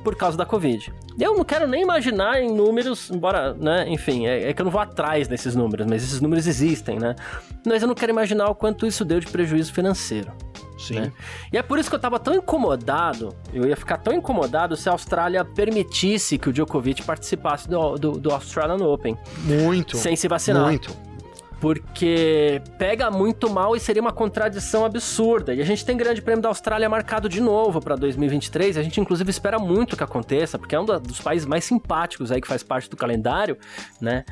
por 0.04 0.16
causa 0.16 0.36
da 0.36 0.46
Covid. 0.46 0.92
Eu 1.18 1.34
não 1.36 1.44
quero 1.44 1.66
nem 1.66 1.82
imaginar 1.82 2.40
em 2.40 2.52
números, 2.52 3.10
embora, 3.10 3.52
né, 3.54 3.86
enfim, 3.88 4.26
é, 4.26 4.50
é, 4.50 4.52
que 4.52 4.62
eu 4.62 4.64
não 4.64 4.70
vou 4.70 4.80
atrás 4.80 5.26
desses 5.26 5.54
números, 5.54 5.86
mas 5.86 6.02
esses 6.02 6.20
números 6.20 6.46
existem, 6.46 6.98
né? 6.98 7.14
Mas 7.66 7.82
eu 7.82 7.88
não 7.88 7.94
quero 7.94 8.12
imaginar 8.12 8.48
o 8.48 8.54
quanto 8.54 8.86
isso 8.86 9.04
deu 9.04 9.20
de 9.20 9.26
prejuízo 9.26 9.72
financeiro. 9.72 10.32
Sim. 10.78 11.00
Né? 11.00 11.12
E 11.52 11.58
é 11.58 11.62
por 11.62 11.78
isso 11.78 11.90
que 11.90 11.96
eu 11.96 12.00
tava 12.00 12.20
tão 12.20 12.34
incomodado, 12.34 13.34
eu 13.52 13.66
ia 13.66 13.76
ficar 13.76 13.96
tão 13.96 14.12
incomodado 14.12 14.76
se 14.76 14.88
a 14.88 14.92
Austrália 14.92 15.44
permitisse 15.44 16.38
que 16.38 16.48
o 16.48 16.52
Djokovic 16.52 17.02
participasse 17.02 17.68
do, 17.68 17.96
do, 17.96 18.12
do 18.12 18.30
Australian 18.30 18.86
Open. 18.86 19.18
Muito. 19.44 19.96
Sem 19.96 20.14
se 20.14 20.28
vacinar. 20.28 20.62
Muito 20.62 21.07
porque 21.60 22.62
pega 22.78 23.10
muito 23.10 23.50
mal 23.50 23.74
e 23.74 23.80
seria 23.80 24.00
uma 24.00 24.12
contradição 24.12 24.84
absurda. 24.84 25.54
E 25.54 25.60
a 25.60 25.64
gente 25.64 25.84
tem 25.84 25.96
Grande 25.96 26.22
Prêmio 26.22 26.42
da 26.42 26.48
Austrália 26.48 26.88
marcado 26.88 27.28
de 27.28 27.40
novo 27.40 27.80
para 27.80 27.96
2023. 27.96 28.76
A 28.76 28.82
gente 28.82 29.00
inclusive 29.00 29.30
espera 29.30 29.58
muito 29.58 29.96
que 29.96 30.04
aconteça, 30.04 30.58
porque 30.58 30.74
é 30.74 30.80
um 30.80 30.84
dos 30.84 31.20
países 31.20 31.46
mais 31.46 31.64
simpáticos 31.64 32.30
aí 32.30 32.40
que 32.40 32.48
faz 32.48 32.62
parte 32.62 32.88
do 32.88 32.96
calendário, 32.96 33.56
né? 34.00 34.24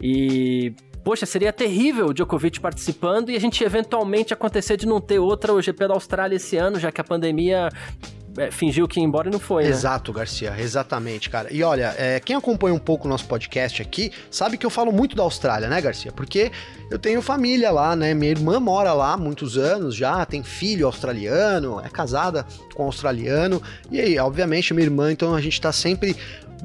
E 0.00 0.72
poxa, 1.04 1.26
seria 1.26 1.52
terrível 1.52 2.08
o 2.08 2.14
Djokovic 2.14 2.60
participando 2.60 3.30
e 3.30 3.36
a 3.36 3.40
gente 3.40 3.62
eventualmente 3.62 4.32
acontecer 4.32 4.76
de 4.76 4.86
não 4.86 5.00
ter 5.00 5.18
outra 5.18 5.52
o 5.52 5.60
GP 5.60 5.88
da 5.88 5.94
Austrália 5.94 6.36
esse 6.36 6.56
ano, 6.56 6.78
já 6.78 6.90
que 6.90 7.00
a 7.00 7.04
pandemia 7.04 7.68
fingiu 8.50 8.86
que 8.86 9.00
ia 9.00 9.04
embora 9.04 9.28
e 9.28 9.32
não 9.32 9.38
foi, 9.38 9.64
né? 9.64 9.70
Exato, 9.70 10.12
Garcia, 10.12 10.54
exatamente, 10.58 11.28
cara. 11.28 11.52
E 11.52 11.62
olha, 11.62 11.94
é, 11.98 12.20
quem 12.20 12.36
acompanha 12.36 12.74
um 12.74 12.78
pouco 12.78 13.06
o 13.06 13.10
nosso 13.10 13.26
podcast 13.26 13.82
aqui, 13.82 14.12
sabe 14.30 14.56
que 14.56 14.64
eu 14.64 14.70
falo 14.70 14.92
muito 14.92 15.16
da 15.16 15.22
Austrália, 15.22 15.68
né, 15.68 15.80
Garcia? 15.80 16.12
Porque 16.12 16.50
eu 16.90 16.98
tenho 16.98 17.20
família 17.20 17.70
lá, 17.70 17.94
né? 17.96 18.14
Minha 18.14 18.30
irmã 18.30 18.60
mora 18.60 18.92
lá 18.92 19.14
há 19.14 19.16
muitos 19.16 19.56
anos 19.56 19.94
já, 19.94 20.24
tem 20.24 20.42
filho 20.42 20.86
australiano, 20.86 21.80
é 21.80 21.88
casada 21.88 22.46
com 22.74 22.84
um 22.84 22.86
australiano. 22.86 23.62
E 23.90 24.00
aí, 24.00 24.18
obviamente, 24.18 24.72
minha 24.72 24.86
irmã, 24.86 25.12
então 25.12 25.34
a 25.34 25.40
gente 25.40 25.60
tá 25.60 25.72
sempre 25.72 26.16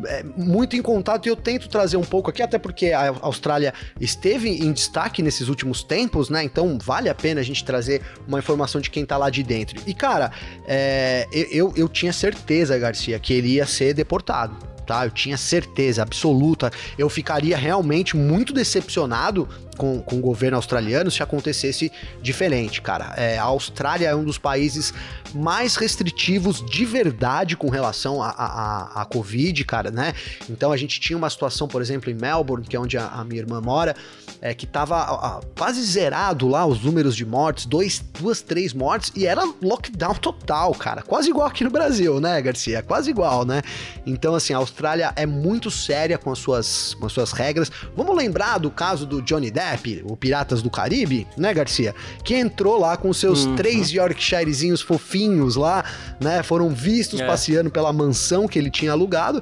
é, 0.06 0.24
muito 0.36 0.76
em 0.76 0.82
contato 0.82 1.26
e 1.26 1.30
eu 1.30 1.36
tento 1.36 1.68
trazer 1.70 1.98
um 1.98 2.04
pouco 2.04 2.30
aqui, 2.30 2.42
até 2.42 2.58
porque 2.58 2.92
a 2.92 3.16
Austrália 3.22 3.74
esteve 4.00 4.50
em 4.50 4.72
destaque 4.72 5.22
nesses 5.22 5.48
últimos 5.48 5.84
tempos, 5.84 6.30
né? 6.30 6.44
Então 6.44 6.78
vale 6.82 7.10
a 7.10 7.16
pena 7.16 7.42
a 7.42 7.44
gente 7.44 7.64
trazer 7.64 8.02
uma 8.28 8.40
informação 8.40 8.82
de 8.82 8.90
quem 8.90 9.06
tá 9.06 9.18
lá 9.18 9.30
de 9.30 9.44
dentro. 9.44 9.82
E 9.86 9.94
cara, 9.94 10.32
é, 10.68 11.28
eu, 11.32 11.74
eu 11.76 11.88
tinha 11.88 12.14
certeza, 12.14 12.78
Garcia, 12.78 13.20
que 13.20 13.34
ele 13.34 13.50
ia 13.50 13.66
ser 13.66 13.94
deportado 13.94 14.76
tá? 14.86 15.04
Eu 15.06 15.12
tinha 15.12 15.36
certeza 15.36 16.04
absoluta. 16.04 16.72
Eu 16.98 17.10
ficaria 17.10 17.58
realmente 17.58 18.16
muito 18.16 18.54
decepcionado 18.54 19.50
com, 19.76 20.02
com 20.02 20.18
o 20.18 20.22
governo 20.22 20.58
australiano 20.58 21.12
se 21.12 21.22
acontecesse 21.22 21.92
diferente, 22.22 22.82
cara. 22.82 23.14
É, 23.18 23.38
a 23.38 23.44
Austrália 23.44 24.08
é 24.08 24.16
um 24.16 24.24
dos 24.24 24.38
países 24.38 24.94
mais 25.34 25.76
restritivos 25.76 26.66
de 26.66 26.86
verdade 26.86 27.58
com 27.58 27.70
relação 27.70 28.22
à 28.22 28.30
a, 28.30 28.46
a, 28.46 29.02
a, 29.02 29.06
Covid, 29.06 29.64
cara, 29.66 29.92
né? 29.92 30.14
Então 30.50 30.72
a 30.72 30.78
gente 30.78 31.00
tinha 31.00 31.18
uma 31.18 31.30
situação, 31.30 31.68
por 31.68 31.82
exemplo, 31.82 32.10
em 32.10 32.14
Melbourne, 32.14 32.66
que 32.66 32.76
é 32.76 32.80
onde 32.80 32.98
a, 32.98 33.08
a 33.08 33.24
minha 33.24 33.42
irmã 33.42 33.60
mora, 33.60 33.96
é, 34.42 34.54
que 34.54 34.66
tava 34.66 35.42
quase 35.58 35.82
zerado 35.84 36.48
lá 36.48 36.66
os 36.66 36.82
números 36.82 37.16
de 37.16 37.26
mortes, 37.26 37.66
dois, 37.66 38.04
duas, 38.20 38.42
três 38.42 38.74
mortes, 38.74 39.12
e 39.16 39.26
era 39.26 39.44
lockdown 39.62 40.16
total, 40.16 40.74
cara. 40.74 41.02
Quase 41.02 41.30
igual 41.30 41.48
aqui 41.48 41.64
no 41.64 41.70
Brasil, 41.70 42.20
né, 42.20 42.42
Garcia? 42.42 42.82
Quase 42.82 43.10
igual, 43.10 43.46
né? 43.46 43.62
Então, 44.06 44.36
assim, 44.36 44.54
a 44.54 44.58
Austrália 44.58 45.14
é 45.16 45.26
muito 45.26 45.72
séria 45.72 46.18
com 46.18 46.32
as 46.32 46.40
suas, 46.40 46.94
com 46.94 47.06
as 47.06 47.12
suas 47.12 47.32
regras. 47.32 47.72
Vamos 47.96 48.16
lembrar 48.16 48.58
do 48.58 48.70
caso 48.70 49.06
do 49.06 49.22
Johnny 49.22 49.52
Depp, 49.52 49.65
o 50.06 50.16
Piratas 50.16 50.62
do 50.62 50.70
Caribe, 50.70 51.28
né, 51.38 51.54
Garcia? 51.54 51.96
Que 52.24 52.36
entrou 52.36 52.80
lá 52.80 52.98
com 52.98 53.12
seus 53.14 53.46
uhum. 53.46 53.56
três 53.56 53.90
Yorkshirezinhos 53.90 54.82
fofinhos 54.82 55.56
lá, 55.56 55.84
né? 56.20 56.44
Foram 56.44 56.70
vistos 56.70 57.20
é. 57.20 57.26
passeando 57.28 57.70
pela 57.70 57.92
mansão 57.92 58.48
que 58.48 58.60
ele 58.60 58.70
tinha 58.70 58.92
alugado. 58.92 59.42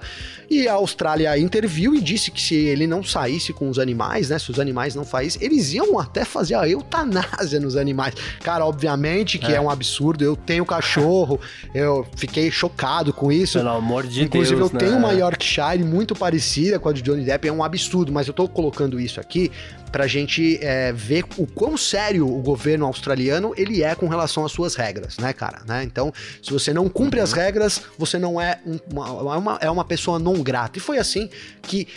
E 0.50 0.68
a 0.68 0.74
Austrália 0.74 1.38
interviu 1.38 1.96
e 1.96 2.02
disse 2.02 2.30
que 2.30 2.42
se 2.42 2.56
ele 2.56 2.86
não 2.86 3.04
saísse 3.04 3.52
com 3.54 3.70
os 3.70 3.80
animais, 3.80 4.30
né? 4.30 4.38
Se 4.38 4.52
os 4.52 4.60
animais 4.60 4.94
não 4.94 5.04
fazem, 5.04 5.42
eles 5.42 5.74
iam 5.74 5.98
até 5.98 6.24
fazer 6.24 6.56
a 6.56 6.68
eutanásia 6.68 7.60
nos 7.60 7.76
animais. 7.76 8.14
Cara, 8.42 8.66
obviamente 8.66 9.40
que 9.40 9.52
é, 9.52 9.56
é 9.56 9.62
um 9.62 9.70
absurdo. 9.70 10.24
Eu 10.24 10.36
tenho 10.36 10.66
cachorro, 10.66 11.40
eu 11.74 12.06
fiquei 12.16 12.52
chocado 12.52 13.12
com 13.12 13.32
isso. 13.32 13.58
Pelo 13.58 13.70
amor 13.70 14.06
de 14.06 14.24
Inclusive, 14.24 14.58
Deus. 14.58 14.72
Inclusive, 14.72 14.86
eu 14.86 14.90
né? 14.90 14.98
tenho 14.98 14.98
uma 14.98 15.14
Yorkshire 15.14 15.84
muito 15.84 16.14
parecida 16.16 16.80
com 16.80 16.90
a 16.90 16.94
de 16.94 17.02
Johnny 17.02 17.24
Depp, 17.24 17.48
é 17.48 17.52
um 17.52 17.64
absurdo, 17.64 18.12
mas 18.12 18.28
eu 18.28 18.34
tô 18.34 18.48
colocando 18.48 19.00
isso 19.00 19.20
aqui 19.20 19.52
pra 19.94 20.08
gente 20.08 20.58
é, 20.60 20.92
ver 20.92 21.24
o 21.38 21.46
quão 21.46 21.78
sério 21.78 22.28
o 22.28 22.42
governo 22.42 22.88
australiano 22.88 23.54
ele 23.56 23.84
é 23.84 23.94
com 23.94 24.08
relação 24.08 24.44
às 24.44 24.52
suas 24.52 24.74
regras, 24.74 25.20
né, 25.20 25.32
cara? 25.34 25.62
Né? 25.68 25.84
Então, 25.84 26.12
se 26.42 26.52
você 26.52 26.74
não 26.74 26.90
cumpre 26.90 27.20
uhum. 27.20 27.24
as 27.24 27.32
regras, 27.32 27.80
você 27.96 28.18
não 28.18 28.42
é 28.42 28.60
uma, 28.92 29.08
é 29.08 29.38
uma, 29.38 29.58
é 29.62 29.70
uma 29.70 29.86
pessoa 29.86 30.18
não 30.18 30.42
grata. 30.42 30.80
E 30.80 30.82
foi 30.82 30.98
assim 30.98 31.30
que 31.62 31.88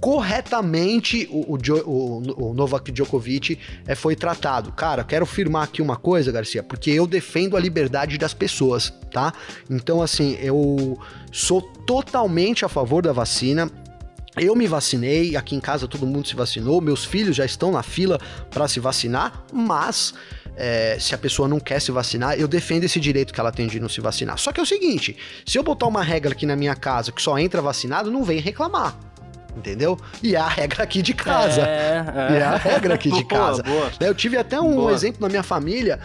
corretamente 0.00 1.28
o, 1.30 1.54
o, 1.54 1.58
o, 1.86 2.50
o 2.50 2.54
Novak 2.54 2.90
Djokovic 2.90 3.60
é, 3.86 3.94
foi 3.94 4.16
tratado. 4.16 4.72
Cara, 4.72 5.04
quero 5.04 5.22
afirmar 5.22 5.62
aqui 5.62 5.80
uma 5.80 5.96
coisa, 5.96 6.32
Garcia, 6.32 6.64
porque 6.64 6.90
eu 6.90 7.06
defendo 7.06 7.56
a 7.56 7.60
liberdade 7.60 8.18
das 8.18 8.34
pessoas, 8.34 8.92
tá? 9.12 9.32
Então, 9.70 10.02
assim, 10.02 10.36
eu 10.40 10.98
sou 11.30 11.62
totalmente 11.62 12.64
a 12.64 12.68
favor 12.68 13.04
da 13.04 13.12
vacina. 13.12 13.70
Eu 14.36 14.54
me 14.54 14.66
vacinei, 14.66 15.34
aqui 15.34 15.54
em 15.54 15.60
casa 15.60 15.88
todo 15.88 16.06
mundo 16.06 16.28
se 16.28 16.36
vacinou, 16.36 16.80
meus 16.80 17.04
filhos 17.04 17.34
já 17.34 17.44
estão 17.44 17.72
na 17.72 17.82
fila 17.82 18.20
para 18.50 18.68
se 18.68 18.78
vacinar, 18.78 19.44
mas 19.50 20.12
é, 20.56 20.98
se 21.00 21.14
a 21.14 21.18
pessoa 21.18 21.48
não 21.48 21.58
quer 21.58 21.80
se 21.80 21.90
vacinar, 21.90 22.38
eu 22.38 22.46
defendo 22.46 22.84
esse 22.84 23.00
direito 23.00 23.32
que 23.32 23.40
ela 23.40 23.50
tem 23.50 23.66
de 23.66 23.80
não 23.80 23.88
se 23.88 24.00
vacinar. 24.00 24.38
Só 24.38 24.52
que 24.52 24.60
é 24.60 24.62
o 24.62 24.66
seguinte: 24.66 25.16
se 25.46 25.58
eu 25.58 25.62
botar 25.62 25.86
uma 25.86 26.02
regra 26.02 26.32
aqui 26.32 26.44
na 26.44 26.54
minha 26.54 26.74
casa 26.74 27.12
que 27.12 27.22
só 27.22 27.38
entra 27.38 27.62
vacinado, 27.62 28.10
não 28.10 28.24
vem 28.24 28.38
reclamar. 28.38 28.98
Entendeu? 29.56 29.98
E 30.22 30.34
é 30.36 30.38
a 30.38 30.48
regra 30.48 30.82
aqui 30.84 31.02
de 31.02 31.14
casa. 31.14 31.62
É, 31.62 32.04
E 32.32 32.36
é 32.36 32.42
a 32.42 32.56
regra 32.56 32.94
aqui 32.94 33.10
de 33.10 33.24
Boa, 33.26 33.40
casa. 33.40 33.62
boa. 33.62 33.90
Eu 34.00 34.14
tive 34.14 34.36
até 34.36 34.60
um 34.60 34.74
Boa. 34.76 34.92
exemplo 34.92 35.20
na 35.22 35.28
minha 35.28 35.42
família. 35.42 35.98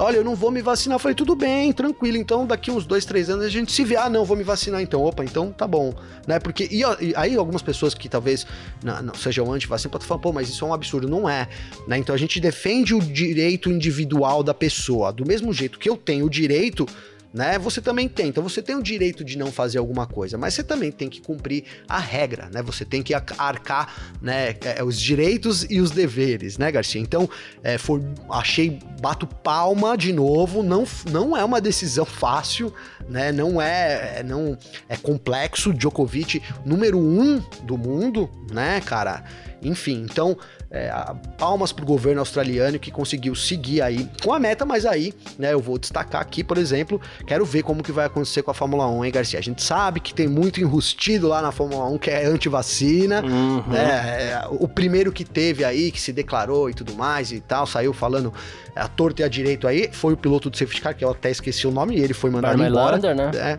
Olha, 0.00 0.18
eu 0.18 0.24
não 0.24 0.36
vou 0.36 0.52
me 0.52 0.62
vacinar. 0.62 0.94
Eu 0.94 1.00
falei, 1.00 1.14
tudo 1.16 1.34
bem, 1.34 1.72
tranquilo. 1.72 2.16
Então, 2.16 2.46
daqui 2.46 2.70
uns 2.70 2.86
dois, 2.86 3.04
três 3.04 3.28
anos 3.28 3.44
a 3.44 3.48
gente 3.48 3.72
se 3.72 3.84
vê. 3.84 3.96
Ah, 3.96 4.08
não, 4.08 4.24
vou 4.24 4.36
me 4.36 4.44
vacinar 4.44 4.80
então. 4.80 5.02
Opa, 5.02 5.24
então 5.24 5.50
tá 5.50 5.66
bom. 5.66 5.92
Né? 6.24 6.38
Porque. 6.38 6.68
E, 6.70 6.82
e 7.04 7.12
aí, 7.16 7.34
algumas 7.34 7.62
pessoas 7.62 7.94
que 7.94 8.08
talvez 8.08 8.46
não, 8.84 9.02
não 9.02 9.14
sejam 9.14 9.52
anti-vacina 9.52 9.90
podem 9.90 10.06
falar, 10.06 10.20
pô, 10.20 10.32
mas 10.32 10.48
isso 10.48 10.64
é 10.64 10.68
um 10.68 10.72
absurdo. 10.72 11.08
Não 11.08 11.28
é. 11.28 11.48
Né? 11.88 11.98
Então 11.98 12.14
a 12.14 12.18
gente 12.18 12.38
defende 12.38 12.94
o 12.94 13.00
direito 13.00 13.70
individual 13.72 14.44
da 14.44 14.54
pessoa. 14.54 15.12
Do 15.12 15.26
mesmo 15.26 15.52
jeito 15.52 15.80
que 15.80 15.90
eu 15.90 15.96
tenho 15.96 16.26
o 16.26 16.30
direito. 16.30 16.86
Né, 17.32 17.58
você 17.58 17.82
também 17.82 18.08
tem. 18.08 18.28
Então 18.28 18.42
você 18.42 18.62
tem 18.62 18.74
o 18.74 18.82
direito 18.82 19.22
de 19.22 19.36
não 19.36 19.52
fazer 19.52 19.76
alguma 19.76 20.06
coisa, 20.06 20.38
mas 20.38 20.54
você 20.54 20.64
também 20.64 20.90
tem 20.90 21.10
que 21.10 21.20
cumprir 21.20 21.64
a 21.86 21.98
regra, 21.98 22.48
né? 22.50 22.62
Você 22.62 22.86
tem 22.86 23.02
que 23.02 23.12
ar- 23.12 23.22
arcar, 23.36 24.14
né, 24.22 24.54
é, 24.64 24.82
os 24.82 24.98
direitos 24.98 25.62
e 25.68 25.78
os 25.78 25.90
deveres, 25.90 26.56
né, 26.56 26.72
Garcia? 26.72 26.98
Então, 26.98 27.28
é, 27.62 27.76
for, 27.76 28.02
achei, 28.30 28.78
bato 29.02 29.26
palma 29.26 29.94
de 29.94 30.10
novo. 30.10 30.62
Não, 30.62 30.84
não 31.10 31.36
é 31.36 31.44
uma 31.44 31.60
decisão 31.60 32.06
fácil, 32.08 32.72
né? 33.06 33.30
Não 33.30 33.60
é, 33.60 34.20
é- 34.20 34.22
não 34.22 34.56
é 34.88 34.96
complexo. 34.96 35.74
Djokovic, 35.74 36.42
número 36.64 36.98
um 36.98 37.40
do 37.62 37.76
mundo, 37.76 38.30
né, 38.50 38.80
cara? 38.80 39.22
Enfim, 39.60 40.06
então 40.10 40.38
é, 40.70 40.92
palmas 41.38 41.72
pro 41.72 41.86
governo 41.86 42.20
australiano 42.20 42.78
que 42.78 42.90
conseguiu 42.90 43.34
seguir 43.34 43.80
aí 43.80 44.08
com 44.22 44.32
a 44.34 44.38
meta, 44.38 44.64
mas 44.66 44.84
aí, 44.84 45.14
né, 45.38 45.52
eu 45.52 45.60
vou 45.60 45.78
destacar 45.78 46.20
aqui, 46.20 46.44
por 46.44 46.58
exemplo, 46.58 47.00
quero 47.26 47.44
ver 47.44 47.62
como 47.62 47.82
que 47.82 47.90
vai 47.92 48.04
acontecer 48.06 48.42
com 48.42 48.50
a 48.50 48.54
Fórmula 48.54 48.86
1, 48.86 49.04
hein, 49.06 49.12
Garcia? 49.12 49.38
A 49.38 49.42
gente 49.42 49.62
sabe 49.62 50.00
que 50.00 50.12
tem 50.12 50.28
muito 50.28 50.60
enrustido 50.60 51.28
lá 51.28 51.40
na 51.40 51.50
Fórmula 51.52 51.86
1 51.88 51.98
que 51.98 52.10
é 52.10 52.26
anti-vacina, 52.26 53.22
Uhum. 53.24 53.62
né? 53.68 54.30
É, 54.32 54.40
o 54.50 54.68
primeiro 54.68 55.10
que 55.12 55.24
teve 55.24 55.64
aí, 55.64 55.90
que 55.90 56.00
se 56.00 56.12
declarou 56.12 56.68
e 56.68 56.74
tudo 56.74 56.94
mais 56.94 57.32
e 57.32 57.40
tal, 57.40 57.66
saiu 57.66 57.92
falando 57.92 58.32
a 58.76 58.86
torto 58.88 59.22
e 59.22 59.24
a 59.24 59.28
direito 59.28 59.66
aí, 59.66 59.88
foi 59.92 60.12
o 60.12 60.16
piloto 60.16 60.50
do 60.50 60.56
safety 60.56 60.80
car, 60.80 60.94
que 60.94 61.04
eu 61.04 61.10
até 61.10 61.30
esqueci 61.30 61.66
o 61.66 61.70
nome, 61.70 61.96
e 61.96 62.00
ele 62.00 62.14
foi 62.14 62.30
mandado 62.30 62.56
Barry 62.58 62.70
embora. 62.70 62.96
Lander, 62.96 63.14
né? 63.16 63.30
É, 63.34 63.58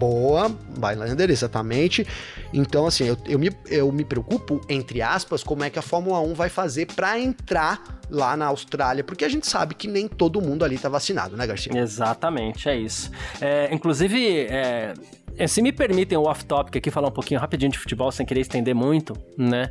boa, 0.00 0.48
Bylander, 0.78 1.30
exatamente. 1.30 2.06
Então, 2.54 2.86
assim, 2.86 3.04
eu, 3.04 3.18
eu, 3.26 3.38
me, 3.38 3.50
eu 3.66 3.92
me 3.92 4.02
preocupo, 4.02 4.58
entre 4.66 5.02
aspas, 5.02 5.42
como 5.42 5.62
é 5.62 5.68
que 5.68 5.78
a 5.78 5.82
Fórmula 5.82 6.18
1 6.20 6.32
vai 6.32 6.48
fazer 6.48 6.86
pra 6.86 7.20
entrar 7.20 8.00
lá 8.08 8.34
na 8.34 8.46
Austrália, 8.46 9.04
porque 9.04 9.26
a 9.26 9.28
gente 9.28 9.46
sabe 9.46 9.74
que 9.74 9.86
nem 9.86 10.08
todo 10.08 10.40
mundo 10.40 10.64
ali 10.64 10.78
tá 10.78 10.88
vacinado, 10.88 11.36
né, 11.36 11.46
Garcia? 11.46 11.78
Exatamente, 11.78 12.66
é 12.66 12.76
isso. 12.76 13.10
É, 13.42 13.68
inclusive, 13.72 14.46
é, 14.48 14.94
é, 15.36 15.46
se 15.46 15.60
me 15.60 15.70
permitem 15.70 16.16
o 16.16 16.22
off-topic 16.22 16.78
aqui, 16.78 16.90
falar 16.90 17.08
um 17.08 17.12
pouquinho 17.12 17.38
rapidinho 17.38 17.70
de 17.70 17.78
futebol, 17.78 18.10
sem 18.10 18.24
querer 18.24 18.40
estender 18.40 18.74
muito, 18.74 19.14
né? 19.36 19.70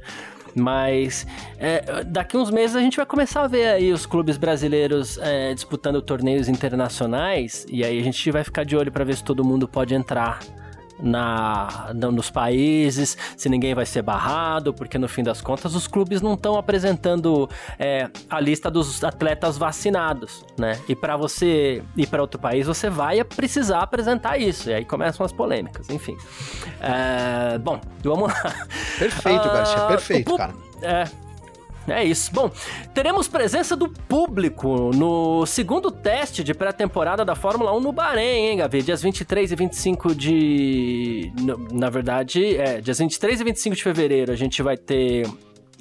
Mas 0.56 1.26
é, 1.58 2.04
daqui 2.04 2.38
uns 2.38 2.52
meses 2.52 2.76
a 2.76 2.82
gente 2.82 2.98
vai 2.98 3.06
começar 3.06 3.44
a 3.44 3.48
ver 3.48 3.68
aí 3.68 3.92
os 3.92 4.06
clubes 4.06 4.38
brasileiros 4.38 5.18
é, 5.20 5.54
disputando 5.54 6.02
torneios 6.02 6.48
internacionais 6.48 7.66
e 7.70 7.84
aí 7.84 8.00
a 8.00 8.04
gente 8.04 8.32
vai 8.32 8.44
ficar 8.44 8.64
de 8.64 8.76
olho 8.76 8.92
para 8.92 9.04
ver 9.04 9.16
se 9.16 9.24
todo 9.24 9.44
mundo 9.44 9.68
pode 9.68 9.94
entrar 9.94 10.40
na, 11.02 11.92
nos 12.12 12.30
países, 12.30 13.18
se 13.38 13.50
ninguém 13.50 13.74
vai 13.74 13.86
ser 13.86 14.02
barrado, 14.02 14.74
porque 14.74 14.98
no 14.98 15.08
fim 15.08 15.24
das 15.24 15.42
contas 15.42 15.76
os 15.76 15.88
clubes 15.88 16.22
não 16.22 16.34
estão 16.34 16.58
apresentando 16.58 17.50
é, 17.78 18.10
a 18.30 18.40
lista 18.40 18.70
dos 18.70 19.04
atletas 19.04 19.58
vacinados, 19.58 20.46
né? 20.58 20.80
E 20.88 20.96
para 20.96 21.16
você 21.18 21.84
ir 21.96 22.08
para 22.08 22.22
outro 22.22 22.40
país, 22.40 22.68
você 22.68 22.90
vai 22.90 23.24
precisar 23.24 23.80
apresentar 23.82 24.38
isso, 24.38 24.70
e 24.70 24.74
aí 24.74 24.86
começam 24.86 25.26
as 25.26 25.32
polêmicas, 25.32 25.90
enfim. 25.90 26.18
É, 26.82 27.58
bom, 27.58 27.80
vamos 28.04 28.30
lá. 28.30 28.56
Perfeito, 28.98 29.44
Garcia, 29.50 29.78
Ah, 29.84 29.88
perfeito, 29.88 30.32
pu- 30.32 30.38
cara. 30.38 30.54
É. 30.82 31.06
É 31.92 32.04
isso. 32.04 32.32
Bom, 32.34 32.52
teremos 32.94 33.28
presença 33.28 33.76
do 33.76 33.90
público 33.90 34.92
no 34.94 35.46
segundo 35.46 35.92
teste 35.92 36.44
de 36.44 36.54
pré-temporada 36.54 37.24
da 37.26 37.36
Fórmula 37.36 37.76
1 37.76 37.80
no 37.80 37.92
Bahrein, 37.92 38.50
hein, 38.50 38.58
Gavi? 38.58 38.82
Dias 38.82 39.02
23 39.02 39.52
e 39.52 39.56
25 39.56 40.16
de. 40.16 41.32
Na 41.72 41.90
verdade, 41.90 42.56
é, 42.56 42.82
dias 42.82 43.00
23 43.00 43.42
e 43.42 43.44
25 43.44 43.76
de 43.76 43.84
fevereiro 43.84 44.32
a 44.32 44.36
gente 44.36 44.62
vai 44.62 44.78
ter 44.78 45.28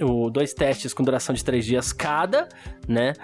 o, 0.00 0.30
dois 0.30 0.54
testes 0.54 0.94
com 0.94 1.02
duração 1.02 1.34
de 1.34 1.44
três 1.44 1.64
dias 1.64 1.92
cada, 1.92 2.48
né? 2.86 3.14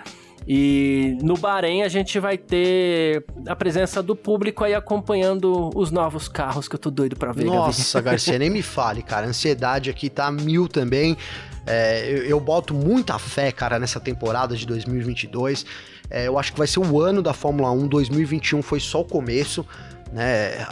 E 0.46 1.16
no 1.22 1.38
Bahrein 1.38 1.82
a 1.82 1.88
gente 1.88 2.18
vai 2.18 2.36
ter 2.36 3.24
a 3.46 3.56
presença 3.56 4.02
do 4.02 4.14
público 4.14 4.62
aí 4.62 4.74
acompanhando 4.74 5.70
os 5.74 5.90
novos 5.90 6.28
carros 6.28 6.68
que 6.68 6.74
eu 6.74 6.78
tô 6.78 6.90
doido 6.90 7.16
pra 7.16 7.32
ver. 7.32 7.44
Nossa, 7.44 8.00
Garcia, 8.02 8.36
nem 8.38 8.50
me 8.50 8.60
fale, 8.60 9.02
cara. 9.02 9.26
A 9.26 9.30
ansiedade 9.30 9.88
aqui 9.88 10.10
tá 10.10 10.30
mil 10.30 10.68
também. 10.68 11.16
É, 11.66 12.06
eu, 12.10 12.18
eu 12.24 12.40
boto 12.40 12.74
muita 12.74 13.18
fé, 13.18 13.50
cara, 13.50 13.78
nessa 13.78 13.98
temporada 14.00 14.56
de 14.56 14.66
2022. 14.66 15.64
É, 16.10 16.26
eu 16.28 16.38
acho 16.38 16.52
que 16.52 16.58
vai 16.58 16.66
ser 16.66 16.80
o 16.80 17.00
ano 17.00 17.22
da 17.22 17.32
Fórmula 17.32 17.70
1. 17.70 17.88
2021 17.88 18.62
foi 18.62 18.80
só 18.80 19.00
o 19.00 19.04
começo. 19.04 19.66
Né? 20.12 20.66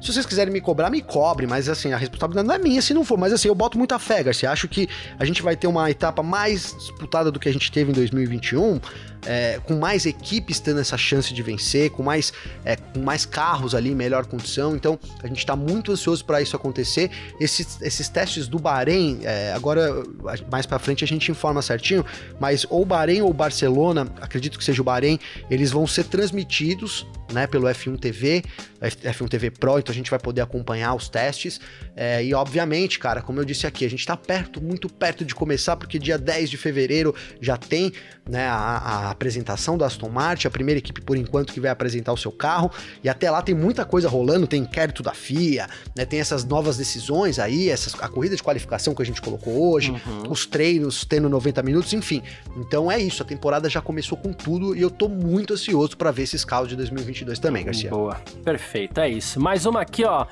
Se 0.00 0.12
vocês 0.12 0.26
quiserem 0.26 0.52
me 0.52 0.60
cobrar, 0.60 0.90
me 0.90 1.00
cobre, 1.00 1.46
mas 1.46 1.68
assim, 1.68 1.92
a 1.92 1.96
responsabilidade 1.96 2.46
não 2.48 2.54
é 2.54 2.58
minha 2.58 2.82
se 2.82 2.92
não 2.92 3.04
for. 3.04 3.18
Mas 3.18 3.32
assim, 3.32 3.48
eu 3.48 3.54
boto 3.54 3.78
muita 3.78 3.98
fé, 3.98 4.22
Garcia. 4.22 4.50
Acho 4.50 4.68
que 4.68 4.88
a 5.18 5.24
gente 5.24 5.42
vai 5.42 5.56
ter 5.56 5.66
uma 5.66 5.90
etapa 5.90 6.22
mais 6.22 6.74
disputada 6.76 7.30
do 7.30 7.38
que 7.38 7.48
a 7.48 7.52
gente 7.52 7.70
teve 7.70 7.90
em 7.90 7.94
2021, 7.94 8.80
é, 9.26 9.60
com 9.64 9.76
mais 9.76 10.04
equipes 10.04 10.60
tendo 10.60 10.80
essa 10.80 10.98
chance 10.98 11.32
de 11.32 11.42
vencer, 11.42 11.90
com 11.90 12.02
mais, 12.02 12.32
é, 12.64 12.76
com 12.76 13.00
mais 13.00 13.24
carros 13.24 13.74
ali 13.74 13.90
em 13.90 13.94
melhor 13.94 14.26
condição. 14.26 14.74
Então, 14.74 14.98
a 15.22 15.26
gente 15.26 15.38
está 15.38 15.54
muito 15.54 15.92
ansioso 15.92 16.24
para 16.24 16.42
isso 16.42 16.56
acontecer. 16.56 17.10
Esses, 17.40 17.80
esses 17.82 18.08
testes 18.08 18.48
do 18.48 18.58
Bahrein, 18.58 19.20
é, 19.22 19.52
agora 19.54 20.02
mais 20.50 20.66
para 20.66 20.78
frente 20.78 21.04
a 21.04 21.06
gente 21.06 21.30
informa 21.30 21.62
certinho, 21.62 22.04
mas 22.40 22.66
ou 22.68 22.84
Bahrein 22.84 23.22
ou 23.22 23.32
Barcelona, 23.32 24.06
acredito 24.20 24.58
que 24.58 24.64
seja 24.64 24.82
o 24.82 24.84
Bahrein, 24.84 25.18
eles 25.50 25.70
vão 25.70 25.86
ser 25.86 26.04
transmitidos 26.04 27.06
né, 27.32 27.46
pelo 27.46 27.66
F1 27.66 27.98
TV, 27.98 28.42
F1 28.80 29.28
TV 29.28 29.50
Pro, 29.50 29.78
então 29.78 29.92
a 29.92 29.94
gente 29.94 30.10
vai 30.10 30.18
poder 30.18 30.40
acompanhar 30.40 30.94
os 30.94 31.08
testes. 31.08 31.60
É, 31.96 32.24
e 32.24 32.34
obviamente, 32.34 32.98
cara, 32.98 33.22
como 33.22 33.38
eu 33.40 33.44
disse 33.44 33.66
aqui, 33.66 33.84
a 33.84 33.90
gente 33.90 34.04
tá 34.04 34.16
perto, 34.16 34.60
muito 34.62 34.88
perto 34.88 35.24
de 35.24 35.34
começar, 35.34 35.76
porque 35.76 35.98
dia 35.98 36.18
10 36.18 36.50
de 36.50 36.56
fevereiro 36.56 37.14
já 37.40 37.56
tem 37.56 37.92
né, 38.28 38.46
a, 38.48 38.54
a 38.56 39.10
apresentação 39.10 39.78
da 39.78 39.86
Aston 39.86 40.08
Martin, 40.08 40.46
a 40.46 40.50
primeira 40.50 40.78
equipe 40.78 41.00
por 41.00 41.16
enquanto 41.16 41.52
que 41.52 41.60
vai 41.60 41.70
apresentar 41.70 42.12
o 42.12 42.16
seu 42.16 42.32
carro, 42.32 42.70
e 43.02 43.08
até 43.08 43.30
lá 43.30 43.40
tem 43.42 43.54
muita 43.54 43.84
coisa 43.84 44.08
rolando, 44.08 44.46
tem 44.46 44.62
inquérito 44.62 45.02
da 45.02 45.12
FIA, 45.12 45.68
né, 45.96 46.04
tem 46.04 46.18
essas 46.20 46.44
novas 46.44 46.76
decisões 46.76 47.38
aí, 47.38 47.68
essas, 47.68 47.94
a 48.02 48.08
corrida 48.08 48.34
de 48.34 48.42
qualificação 48.42 48.94
que 48.94 49.02
a 49.02 49.06
gente 49.06 49.20
colocou 49.22 49.72
hoje, 49.72 49.92
Uhum. 49.92 50.30
os 50.30 50.46
treinos 50.46 51.04
tendo 51.04 51.28
90 51.28 51.62
minutos, 51.62 51.92
enfim. 51.92 52.22
Então 52.56 52.90
é 52.90 52.98
isso, 52.98 53.22
a 53.22 53.26
temporada 53.26 53.68
já 53.70 53.80
começou 53.80 54.18
com 54.18 54.32
tudo 54.32 54.74
e 54.74 54.80
eu 54.82 54.90
tô 54.90 55.08
muito 55.08 55.52
ansioso 55.54 55.96
para 55.96 56.10
ver 56.10 56.22
esses 56.22 56.44
carros 56.44 56.68
de 56.68 56.76
2022 56.76 57.38
também, 57.38 57.64
Garcia. 57.64 57.90
Boa, 57.90 58.16
perfeito, 58.44 58.98
é 59.00 59.08
isso. 59.08 59.38
Mais 59.38 59.64
uma 59.66 59.82
aqui, 59.82 60.04
ó. 60.04 60.26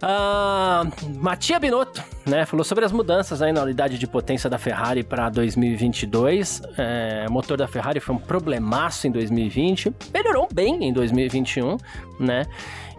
Ah, 0.00 0.86
Matia 1.16 1.58
Binotto, 1.58 2.02
né, 2.24 2.46
falou 2.46 2.62
sobre 2.62 2.84
as 2.84 2.92
mudanças 2.92 3.42
aí 3.42 3.52
na 3.52 3.62
unidade 3.62 3.98
de 3.98 4.06
potência 4.06 4.48
da 4.48 4.56
Ferrari 4.56 5.02
para 5.02 5.28
2022. 5.28 6.62
É, 6.76 7.26
o 7.28 7.32
motor 7.32 7.56
da 7.56 7.66
Ferrari 7.66 7.98
foi 7.98 8.14
um 8.14 8.18
problemaço 8.18 9.08
em 9.08 9.10
2020, 9.10 9.92
melhorou 10.14 10.48
bem 10.52 10.84
em 10.84 10.92
2021, 10.92 11.76
né? 12.20 12.46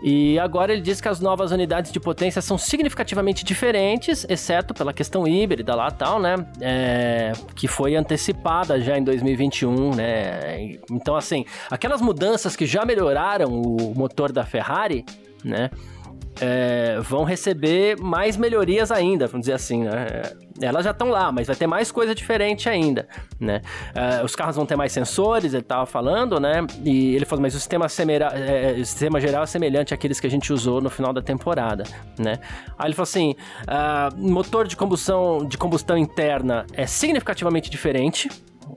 E 0.02 0.40
agora 0.40 0.72
ele 0.72 0.82
diz 0.82 1.02
que 1.02 1.10
as 1.10 1.20
novas 1.20 1.52
unidades 1.52 1.92
de 1.92 2.00
potência 2.00 2.42
são 2.42 2.58
significativamente 2.58 3.44
diferentes, 3.44 4.26
exceto 4.30 4.74
pela 4.74 4.94
questão 4.94 5.28
híbrida 5.28 5.76
lá 5.76 5.92
tal, 5.92 6.20
né? 6.22 6.36
É, 6.62 7.34
que 7.54 7.68
foi 7.68 7.96
antecipada 7.96 8.80
já 8.80 8.98
em 8.98 9.04
2021, 9.04 9.96
né? 9.96 10.78
Então, 10.90 11.16
assim, 11.16 11.46
aquelas 11.70 12.02
mudanças 12.02 12.56
que 12.56 12.66
já 12.66 12.86
melhoraram 12.86 13.52
o 13.52 13.94
motor 13.94 14.32
da 14.32 14.46
Ferrari, 14.46 15.06
né? 15.44 15.70
É, 16.42 17.00
vão 17.02 17.24
receber 17.24 17.98
mais 18.00 18.38
melhorias 18.38 18.92
ainda, 18.92 19.28
vamos 19.28 19.42
dizer 19.42 19.54
assim, 19.54 19.84
né? 19.84 20.06
É, 20.62 20.66
Elas 20.66 20.84
já 20.84 20.92
estão 20.92 21.10
lá, 21.10 21.32
mas 21.32 21.48
vai 21.48 21.56
ter 21.56 21.68
mais 21.68 21.92
coisa 21.92 22.14
diferente 22.14 22.68
ainda, 22.70 23.08
né? 23.40 23.62
É, 23.96 24.24
os 24.24 24.36
carros 24.36 24.56
vão 24.56 24.66
ter 24.66 24.76
mais 24.76 24.92
sensores, 24.92 25.54
ele 25.54 25.64
tava 25.64 25.86
falando, 25.86 26.40
né? 26.40 26.66
E 26.84 27.16
ele 27.16 27.26
falou, 27.26 27.42
mas 27.42 27.56
o 27.56 27.58
sistema, 27.60 27.88
semera- 27.90 28.34
é, 28.38 28.74
o 28.74 28.86
sistema 28.86 29.20
geral 29.22 29.44
é 29.44 29.46
semelhante 29.46 29.94
àqueles 29.94 30.20
que 30.20 30.28
a 30.28 30.30
gente 30.30 30.52
usou 30.52 30.82
no 30.82 30.90
final 30.90 31.14
da 31.14 31.22
temporada, 31.22 31.84
né? 32.18 32.40
Aí 32.78 32.88
ele 32.88 32.94
falou 32.96 33.04
assim, 33.04 33.36
ah, 33.68 34.10
motor 34.18 34.68
de 34.68 34.76
combustão, 34.76 35.46
de 35.46 35.58
combustão 35.58 35.98
interna 35.98 36.66
é 36.74 36.86
significativamente 36.86 37.70
diferente, 37.70 38.30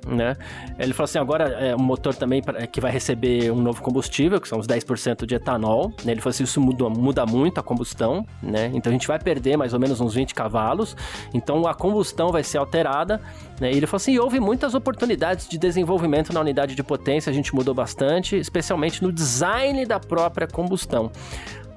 né? 0.07 0.37
Ele 0.79 0.93
falou 0.93 1.05
assim, 1.05 1.19
agora 1.19 1.45
é 1.51 1.75
um 1.75 1.83
motor 1.83 2.15
também 2.15 2.43
pra- 2.43 2.67
que 2.67 2.81
vai 2.81 2.91
receber 2.91 3.51
um 3.51 3.61
novo 3.61 3.83
combustível, 3.83 4.41
que 4.41 4.49
são 4.49 4.59
os 4.59 4.67
10% 4.67 5.27
de 5.27 5.35
etanol, 5.35 5.93
né? 6.05 6.13
Ele 6.13 6.21
falou 6.21 6.31
assim, 6.31 6.45
isso 6.45 6.61
muda, 6.61 6.89
muda 6.89 7.27
muito 7.27 7.59
a 7.59 7.63
combustão, 7.63 8.27
né? 8.43 8.71
Então 8.75 8.91
a 8.91 8.93
gente 8.93 9.07
vai 9.07 9.19
perder 9.19 9.57
mais 9.57 9.73
ou 9.73 9.81
menos 9.81 10.01
uns 10.01 10.15
20 10.15 10.35
cavalos, 10.35 10.97
então 11.35 11.67
a 11.67 11.75
combustão 11.75 12.31
vai 12.31 12.43
ser 12.43 12.59
alterada, 12.59 13.21
né? 13.61 13.73
E 13.73 13.77
ele 13.77 13.87
falou 13.87 13.97
assim, 13.97 14.19
houve 14.19 14.41
muitas 14.41 14.75
oportunidades 14.75 15.49
de 15.49 15.59
desenvolvimento 15.59 16.33
na 16.33 16.41
unidade 16.41 16.75
de 16.75 16.83
potência, 16.83 17.31
a 17.31 17.33
gente 17.33 17.55
mudou 17.55 17.75
bastante, 17.75 18.37
especialmente 18.37 19.03
no 19.03 19.13
design 19.13 19.85
da 19.87 19.99
própria 20.01 20.47
combustão. 20.47 21.11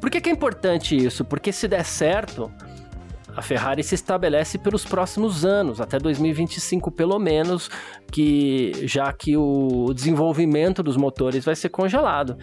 Por 0.02 0.10
que, 0.12 0.22
que 0.22 0.30
é 0.30 0.32
importante 0.32 0.96
isso? 0.96 1.26
Porque 1.26 1.52
se 1.52 1.68
der 1.68 1.84
certo, 1.84 2.52
a 3.36 3.42
Ferrari 3.42 3.84
se 3.84 3.96
estabelece 3.96 4.58
pelos 4.58 4.86
próximos 4.86 5.44
anos, 5.46 5.82
até 5.82 6.00
2025 6.00 6.90
pelo 6.92 7.20
menos, 7.20 7.70
que 8.12 8.72
já 8.84 9.12
que 9.12 9.36
o 9.36 9.92
desenvolvimento 9.94 10.82
dos 10.82 10.96
motores 10.98 11.44
vai 11.44 11.56
ser 11.56 11.70
congelado. 11.70 12.38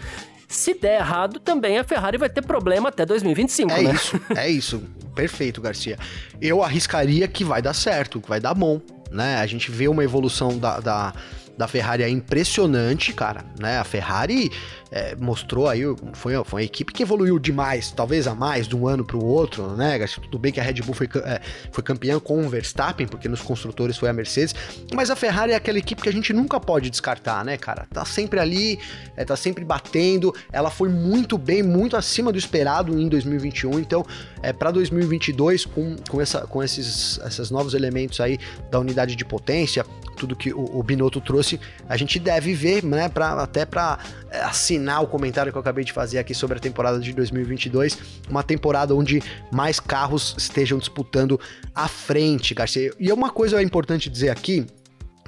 Se 0.46 0.74
der 0.74 1.00
errado, 1.00 1.40
também 1.40 1.78
a 1.78 1.84
Ferrari 1.84 2.18
vai 2.18 2.28
ter 2.28 2.42
problema 2.42 2.90
até 2.90 3.06
2025, 3.06 3.70
É 3.72 3.82
né? 3.82 3.92
isso, 3.94 4.20
é 4.36 4.50
isso. 4.50 4.82
Perfeito, 5.14 5.62
Garcia. 5.62 5.98
Eu 6.40 6.62
arriscaria 6.62 7.26
que 7.26 7.42
vai 7.42 7.62
dar 7.62 7.72
certo, 7.72 8.20
que 8.20 8.28
vai 8.28 8.38
dar 8.38 8.52
bom, 8.52 8.80
né? 9.10 9.36
A 9.36 9.46
gente 9.46 9.70
vê 9.70 9.88
uma 9.88 10.04
evolução 10.04 10.58
da, 10.58 10.78
da, 10.78 11.14
da 11.56 11.68
Ferrari 11.68 12.02
aí 12.02 12.12
impressionante, 12.12 13.12
cara, 13.12 13.44
né? 13.58 13.78
A 13.78 13.84
Ferrari 13.84 14.50
é, 14.90 15.16
mostrou 15.16 15.68
aí, 15.68 15.82
foi, 16.12 16.34
foi 16.44 16.60
uma 16.60 16.62
equipe 16.62 16.92
que 16.92 17.02
evoluiu 17.02 17.38
demais, 17.38 17.90
talvez 17.90 18.26
a 18.26 18.34
mais 18.34 18.68
de 18.68 18.76
um 18.76 18.86
ano 18.86 19.04
para 19.04 19.16
o 19.16 19.24
outro, 19.24 19.68
né? 19.76 19.98
Tudo 20.06 20.38
bem 20.38 20.52
que 20.52 20.60
a 20.60 20.62
Red 20.62 20.74
Bull 20.82 20.94
foi, 20.94 21.08
é, 21.24 21.40
foi 21.70 21.82
campeã 21.82 22.20
com 22.20 22.44
o 22.44 22.48
Verstappen, 22.48 23.06
porque 23.06 23.28
nos 23.28 23.40
construtores 23.40 23.96
foi 23.96 24.10
a 24.10 24.12
Mercedes, 24.12 24.54
mas 24.94 25.10
a 25.10 25.16
Ferrari 25.16 25.52
é 25.52 25.54
aquela 25.54 25.78
equipe 25.78 26.02
que 26.02 26.08
a 26.08 26.12
gente 26.12 26.32
nunca 26.32 26.60
pode 26.60 26.90
descartar, 26.90 27.44
né, 27.44 27.56
cara? 27.56 27.86
Tá 27.92 28.04
sempre 28.04 28.38
ali, 28.38 28.78
é, 29.16 29.24
tá 29.24 29.34
sempre 29.34 29.64
batendo, 29.64 30.34
ela 30.52 30.70
foi 30.70 30.90
muito 30.90 31.38
bem, 31.38 31.62
muito 31.62 31.96
acima 31.96 32.30
do 32.30 32.38
esperado 32.38 32.98
em 32.98 33.08
2021, 33.08 33.78
então 33.78 34.04
é, 34.42 34.52
para 34.52 34.70
2022, 34.70 35.64
com, 35.64 35.96
com, 36.10 36.20
essa, 36.20 36.46
com 36.46 36.62
esses, 36.62 37.18
esses 37.26 37.50
novos 37.50 37.72
elementos 37.72 38.20
aí 38.20 38.38
da 38.70 38.78
unidade 38.78 39.16
de 39.16 39.24
potência, 39.24 39.86
tudo 40.16 40.36
que 40.36 40.52
o, 40.52 40.78
o 40.78 40.82
Binotto 40.82 41.20
trouxe, 41.20 41.41
a 41.88 41.96
gente 41.96 42.18
deve 42.18 42.54
ver, 42.54 42.84
né, 42.84 43.08
pra, 43.08 43.32
até 43.42 43.64
para 43.64 43.98
assinar 44.42 45.02
o 45.02 45.06
comentário 45.06 45.52
que 45.52 45.58
eu 45.58 45.60
acabei 45.60 45.84
de 45.84 45.92
fazer 45.92 46.18
aqui 46.18 46.34
sobre 46.34 46.56
a 46.56 46.60
temporada 46.60 46.98
de 46.98 47.12
2022, 47.12 47.98
uma 48.30 48.42
temporada 48.42 48.94
onde 48.94 49.22
mais 49.50 49.78
carros 49.78 50.34
estejam 50.38 50.78
disputando 50.78 51.38
à 51.74 51.88
frente, 51.88 52.54
Garcia. 52.54 52.92
E 52.98 53.12
uma 53.12 53.30
coisa 53.30 53.62
importante 53.62 54.08
dizer 54.08 54.30
aqui, 54.30 54.66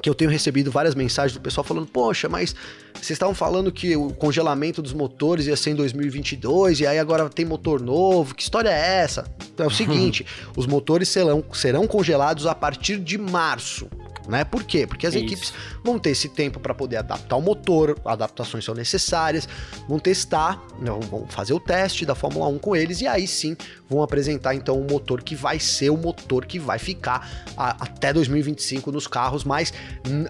que 0.05 0.11
eu 0.11 0.15
tenho 0.15 0.31
recebido 0.31 0.71
várias 0.71 0.95
mensagens 0.95 1.33
do 1.33 1.41
pessoal 1.41 1.65
falando, 1.65 1.87
poxa, 1.87 2.29
mas 2.29 2.55
vocês 2.93 3.13
estavam 3.13 3.35
falando 3.35 3.73
que 3.73 3.97
o 3.97 4.11
congelamento 4.11 4.83
dos 4.83 4.93
motores 4.93 5.47
ia 5.47 5.57
ser 5.57 5.71
em 5.71 5.75
2022 5.75 6.81
e 6.81 6.87
aí 6.87 6.99
agora 6.99 7.27
tem 7.31 7.47
motor 7.47 7.81
novo, 7.81 8.35
que 8.35 8.43
história 8.43 8.69
é 8.69 9.03
essa? 9.03 9.25
Então 9.55 9.65
é 9.65 9.67
o 9.67 9.73
seguinte, 9.73 10.27
os 10.55 10.67
motores 10.67 11.09
serão, 11.09 11.43
serão 11.55 11.87
congelados 11.87 12.47
a 12.47 12.55
partir 12.55 12.99
de 12.99 13.17
março. 13.17 13.89
Né? 14.27 14.43
Por 14.43 14.65
quê? 14.65 14.87
Porque 14.87 15.07
as 15.07 15.15
Isso. 15.15 15.25
equipes 15.25 15.53
vão 15.85 15.99
ter 15.99 16.11
esse 16.11 16.31
tempo 16.31 16.59
para 16.59 16.75
poder 16.75 16.97
adaptar 16.97 17.37
o 17.37 17.43
motor, 17.43 17.99
adaptações 18.07 18.65
são 18.65 18.75
necessárias, 18.75 19.47
vão 19.87 19.99
testar, 19.99 20.63
não, 20.81 20.99
vão 21.01 21.27
fazer 21.29 21.53
o 21.53 21.61
teste 21.61 22.07
da 22.07 22.15
Fórmula 22.15 22.47
1 22.49 22.59
com 22.59 22.75
eles 22.75 23.03
e 23.03 23.07
aí 23.07 23.27
sim 23.27 23.55
vão 23.89 24.03
apresentar 24.03 24.55
então 24.55 24.81
um 24.81 24.87
motor 24.91 25.23
que 25.23 25.35
vai 25.37 25.59
ser 25.59 25.91
o 25.91 25.97
motor 25.97 26.47
que 26.47 26.59
vai 26.59 26.79
ficar 26.79 27.45
a- 27.57 27.77
até 27.81 28.13
2025 28.15 28.91
nos 28.91 29.07
carros, 29.07 29.45
mas 29.45 29.75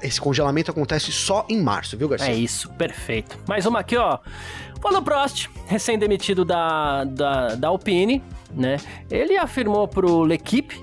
esse 0.02 0.20
congelamento 0.20 0.70
acontece 0.72 1.12
só 1.12 1.46
em 1.48 1.62
março, 1.62 1.96
viu, 1.96 2.08
Garcia? 2.08 2.30
É 2.32 2.34
isso, 2.34 2.68
perfeito. 2.72 3.38
Mais 3.48 3.64
uma 3.64 3.78
aqui, 3.80 3.96
ó. 3.96 4.18
Paulo 4.80 5.00
Prost, 5.02 5.48
recém-demitido 5.66 6.44
da, 6.44 7.04
da, 7.04 7.54
da 7.54 7.68
Alpine, 7.68 8.22
né? 8.52 8.76
Ele 9.10 9.36
afirmou 9.36 9.86
pro 9.88 10.24
L'Equipe 10.24 10.78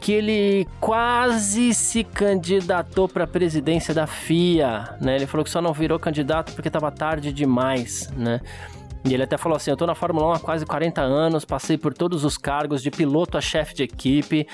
que 0.00 0.12
ele 0.12 0.66
quase 0.80 1.74
se 1.74 2.02
candidatou 2.02 3.06
para 3.06 3.24
a 3.24 3.26
presidência 3.26 3.92
da 3.92 4.06
FIA, 4.06 4.96
né? 5.00 5.16
Ele 5.16 5.26
falou 5.26 5.44
que 5.44 5.50
só 5.50 5.60
não 5.60 5.72
virou 5.72 5.98
candidato 5.98 6.52
porque 6.54 6.68
estava 6.68 6.90
tarde 6.90 7.32
demais, 7.32 8.10
né? 8.16 8.40
E 9.04 9.12
ele 9.12 9.22
até 9.22 9.36
falou 9.36 9.56
assim: 9.56 9.70
Eu 9.70 9.76
tô 9.76 9.86
na 9.86 9.94
Fórmula 9.94 10.28
1 10.28 10.32
há 10.32 10.38
quase 10.40 10.64
40 10.64 11.00
anos, 11.00 11.44
passei 11.44 11.76
por 11.76 11.92
todos 11.92 12.24
os 12.24 12.38
cargos, 12.38 12.82
de 12.82 12.90
piloto 12.90 13.36
a 13.36 13.40
chefe 13.40 13.74
de 13.74 13.82
equipe, 13.82 14.46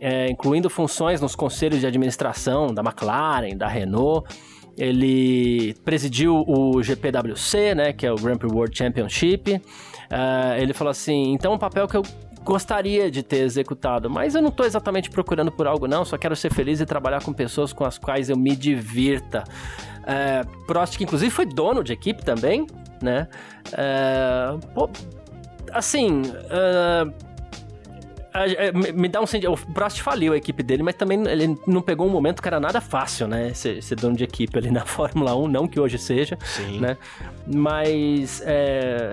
é, 0.00 0.30
incluindo 0.30 0.68
funções 0.68 1.20
nos 1.20 1.34
conselhos 1.34 1.80
de 1.80 1.86
administração 1.86 2.72
da 2.72 2.82
McLaren, 2.82 3.56
da 3.56 3.68
Renault. 3.68 4.28
Ele 4.76 5.74
presidiu 5.84 6.44
o 6.46 6.82
GPWC, 6.82 7.74
né, 7.74 7.92
que 7.92 8.06
é 8.06 8.12
o 8.12 8.16
Grand 8.16 8.38
Prix 8.38 8.54
World 8.54 8.76
Championship. 8.76 9.60
Ah, 10.10 10.54
ele 10.58 10.72
falou 10.74 10.90
assim: 10.90 11.32
então, 11.32 11.54
um 11.54 11.58
papel 11.58 11.86
que 11.88 11.96
eu 11.96 12.02
gostaria 12.44 13.10
de 13.10 13.22
ter 13.22 13.38
executado, 13.38 14.10
mas 14.10 14.34
eu 14.34 14.42
não 14.42 14.50
tô 14.50 14.64
exatamente 14.64 15.10
procurando 15.10 15.50
por 15.50 15.66
algo, 15.66 15.86
não. 15.86 16.04
Só 16.04 16.18
quero 16.18 16.34
ser 16.36 16.52
feliz 16.52 16.80
e 16.80 16.86
trabalhar 16.86 17.22
com 17.22 17.32
pessoas 17.32 17.72
com 17.72 17.84
as 17.84 17.98
quais 17.98 18.28
eu 18.28 18.36
me 18.36 18.54
divirta. 18.54 19.44
É, 20.04 20.44
Prost, 20.66 20.96
que 20.96 21.04
inclusive 21.04 21.30
foi 21.30 21.46
dono 21.46 21.82
de 21.82 21.92
equipe 21.92 22.24
também, 22.24 22.66
né? 23.00 23.28
É, 23.72 24.56
pô, 24.74 24.90
assim. 25.72 26.22
é, 28.34 28.66
é, 28.68 28.72
me 28.72 28.92
me 28.92 29.08
dá 29.08 29.20
um 29.20 29.26
sentido. 29.26 29.52
O 29.52 29.56
Prost 29.72 30.00
faliu 30.00 30.32
a 30.32 30.36
equipe 30.36 30.62
dele, 30.62 30.82
mas 30.82 30.94
também 30.96 31.22
ele 31.28 31.56
não 31.66 31.82
pegou 31.82 32.06
um 32.06 32.10
momento 32.10 32.42
que 32.42 32.48
era 32.48 32.58
nada 32.58 32.80
fácil, 32.80 33.28
né? 33.28 33.54
Ser, 33.54 33.82
ser 33.82 33.96
dono 33.96 34.16
de 34.16 34.24
equipe 34.24 34.58
ali 34.58 34.70
na 34.70 34.84
Fórmula 34.86 35.36
1, 35.36 35.48
não 35.48 35.68
que 35.68 35.78
hoje 35.78 35.98
seja, 35.98 36.36
Sim. 36.44 36.80
né? 36.80 36.96
Mas. 37.46 38.42
É, 38.44 39.12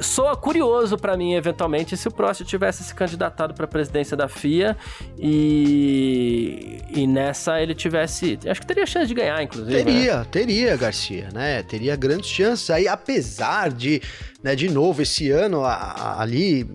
soa 0.00 0.36
curioso 0.36 0.96
pra 0.96 1.16
mim, 1.16 1.34
eventualmente, 1.34 1.96
se 1.96 2.06
o 2.08 2.10
Prost 2.10 2.42
tivesse 2.44 2.82
se 2.84 2.94
candidatado 2.94 3.54
pra 3.54 3.66
presidência 3.66 4.16
da 4.16 4.28
FIA 4.28 4.76
e, 5.18 6.78
e 6.90 7.06
nessa 7.06 7.60
ele 7.60 7.74
tivesse. 7.74 8.38
Acho 8.46 8.60
que 8.60 8.66
teria 8.66 8.86
chance 8.86 9.06
de 9.06 9.14
ganhar, 9.14 9.42
inclusive. 9.42 9.76
né? 9.76 9.84
Teria, 9.84 10.24
teria, 10.30 10.76
Garcia, 10.76 11.28
né? 11.32 11.62
Teria 11.62 11.96
grandes 11.96 12.28
chances 12.30 12.68
aí, 12.70 12.86
apesar 12.88 13.70
de, 13.70 14.00
né, 14.42 14.54
de 14.54 14.68
novo, 14.70 15.02
esse 15.02 15.30
ano 15.30 15.64
a- 15.64 15.74
a- 15.74 16.22
ali. 16.22 16.68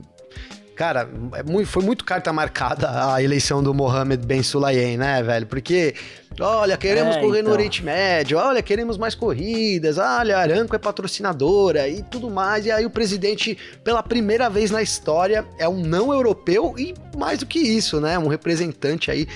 Cara, 0.76 1.08
é 1.36 1.44
muito- 1.44 1.68
foi 1.70 1.84
muito 1.84 2.04
carta 2.04 2.34
marcada 2.34 3.14
a 3.14 3.22
eleição 3.22 3.62
do 3.62 3.74
Mohamed 3.74 4.26
Ben 4.26 4.42
Sulayem, 4.42 4.98
né, 4.98 5.22
velho? 5.22 5.46
Porque, 5.46 5.94
olha, 6.40 6.76
queremos 6.78 7.16
É, 7.16 7.20
correr 7.20 7.42
no 7.44 7.50
então. 7.50 7.54
Oriente 7.54 7.84
Médio, 7.84 8.40
olha, 8.40 8.62
queremos 8.62 8.98
mais 8.98 9.14
corridas, 9.14 10.00
olha, 10.00 10.38
Aranco 10.38 10.76
é 10.76 10.80
patrocinadora 10.80 11.88
e 11.88 12.02
tudo 12.02 12.30
mais. 12.30 12.66
E 12.66 12.72
aí 12.72 12.86
o 12.86 12.90
presidente, 12.90 13.56
pela 13.84 14.02
primeira 14.02 14.50
vez 14.50 14.72
na 14.72 14.82
história, 14.82 15.46
é 15.60 15.70
um 15.70 15.80
não 15.80 16.12
europeu 16.12 16.74
e 16.78 16.96
mais 17.16 17.40
do 17.40 17.46
que 17.46 17.60
isso, 17.60 18.02
né? 18.02 18.18
Um 18.18 18.28
representante 18.28 19.12
aí 19.12 19.28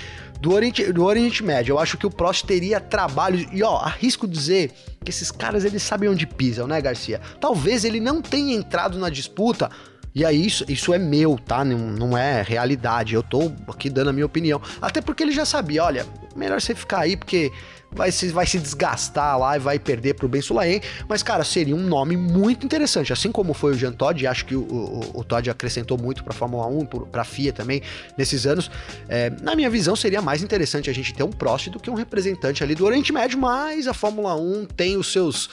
do 0.41 0.53
Oriente, 0.53 0.91
do 0.91 1.03
Oriente 1.03 1.43
Médio. 1.43 1.73
Eu 1.73 1.79
acho 1.79 1.97
que 1.97 2.05
o 2.07 2.09
Prost 2.11 2.45
teria 2.45 2.79
trabalho. 2.79 3.47
E 3.53 3.61
ó, 3.61 3.77
arrisco 3.77 4.27
dizer 4.27 4.71
que 5.03 5.11
esses 5.11 5.29
caras 5.31 5.63
eles 5.65 5.83
sabem 5.83 6.09
onde 6.09 6.25
pisam, 6.25 6.67
né, 6.67 6.81
Garcia? 6.81 7.21
Talvez 7.39 7.83
ele 7.85 7.99
não 7.99 8.21
tenha 8.23 8.55
entrado 8.55 8.97
na 8.97 9.09
disputa. 9.09 9.69
E 10.17 10.25
aí, 10.25 10.47
isso, 10.47 10.65
isso 10.67 10.91
é 10.95 10.97
meu, 10.97 11.37
tá? 11.37 11.63
Não, 11.63 11.77
não 11.77 12.17
é 12.17 12.41
realidade. 12.41 13.13
Eu 13.13 13.21
tô 13.21 13.51
aqui 13.67 13.87
dando 13.87 14.09
a 14.09 14.13
minha 14.13 14.25
opinião. 14.25 14.59
Até 14.81 14.99
porque 14.99 15.21
ele 15.21 15.31
já 15.31 15.45
sabia, 15.45 15.83
olha, 15.83 16.07
melhor 16.35 16.59
você 16.59 16.73
ficar 16.73 17.01
aí, 17.01 17.15
porque 17.15 17.51
vai 17.91 18.11
se, 18.11 18.29
vai 18.29 18.47
se 18.47 18.57
desgastar 18.57 19.37
lá 19.37 19.55
e 19.57 19.59
vai 19.59 19.77
perder 19.77 20.15
pro 20.15 20.27
Ben 20.27 20.41
Sulaim. 20.41 20.81
Mas, 21.07 21.21
cara, 21.21 21.43
seria 21.43 21.75
um 21.75 21.83
nome 21.85 22.17
muito 22.17 22.65
interessante. 22.65 23.13
Assim 23.13 23.31
como 23.31 23.53
foi 23.53 23.73
o 23.73 23.75
Jean 23.75 23.91
Todt, 23.91 24.23
e 24.23 24.25
acho 24.25 24.43
que 24.47 24.55
o, 24.55 24.61
o, 24.63 25.19
o 25.19 25.23
Todd 25.23 25.51
acrescentou 25.51 25.99
muito 25.99 26.23
pra 26.23 26.33
Fórmula 26.33 26.65
1, 26.65 26.85
pro- 26.87 27.05
pra 27.05 27.23
FIA 27.23 27.53
também, 27.53 27.83
nesses 28.17 28.47
anos. 28.47 28.71
É, 29.07 29.29
na 29.43 29.55
minha 29.55 29.69
visão, 29.69 29.95
seria 29.95 30.19
mais 30.19 30.41
interessante 30.41 30.89
a 30.89 30.93
gente 30.93 31.13
ter 31.13 31.21
um 31.21 31.29
Prost 31.31 31.69
do 31.69 31.79
que 31.79 31.91
um 31.91 31.95
representante 31.95 32.63
ali 32.63 32.73
do 32.73 32.85
Oriente 32.85 33.13
Médio, 33.13 33.37
mas 33.37 33.87
a 33.87 33.93
Fórmula 33.93 34.35
1 34.35 34.65
tem 34.75 34.97
os 34.97 35.11
seus 35.11 35.47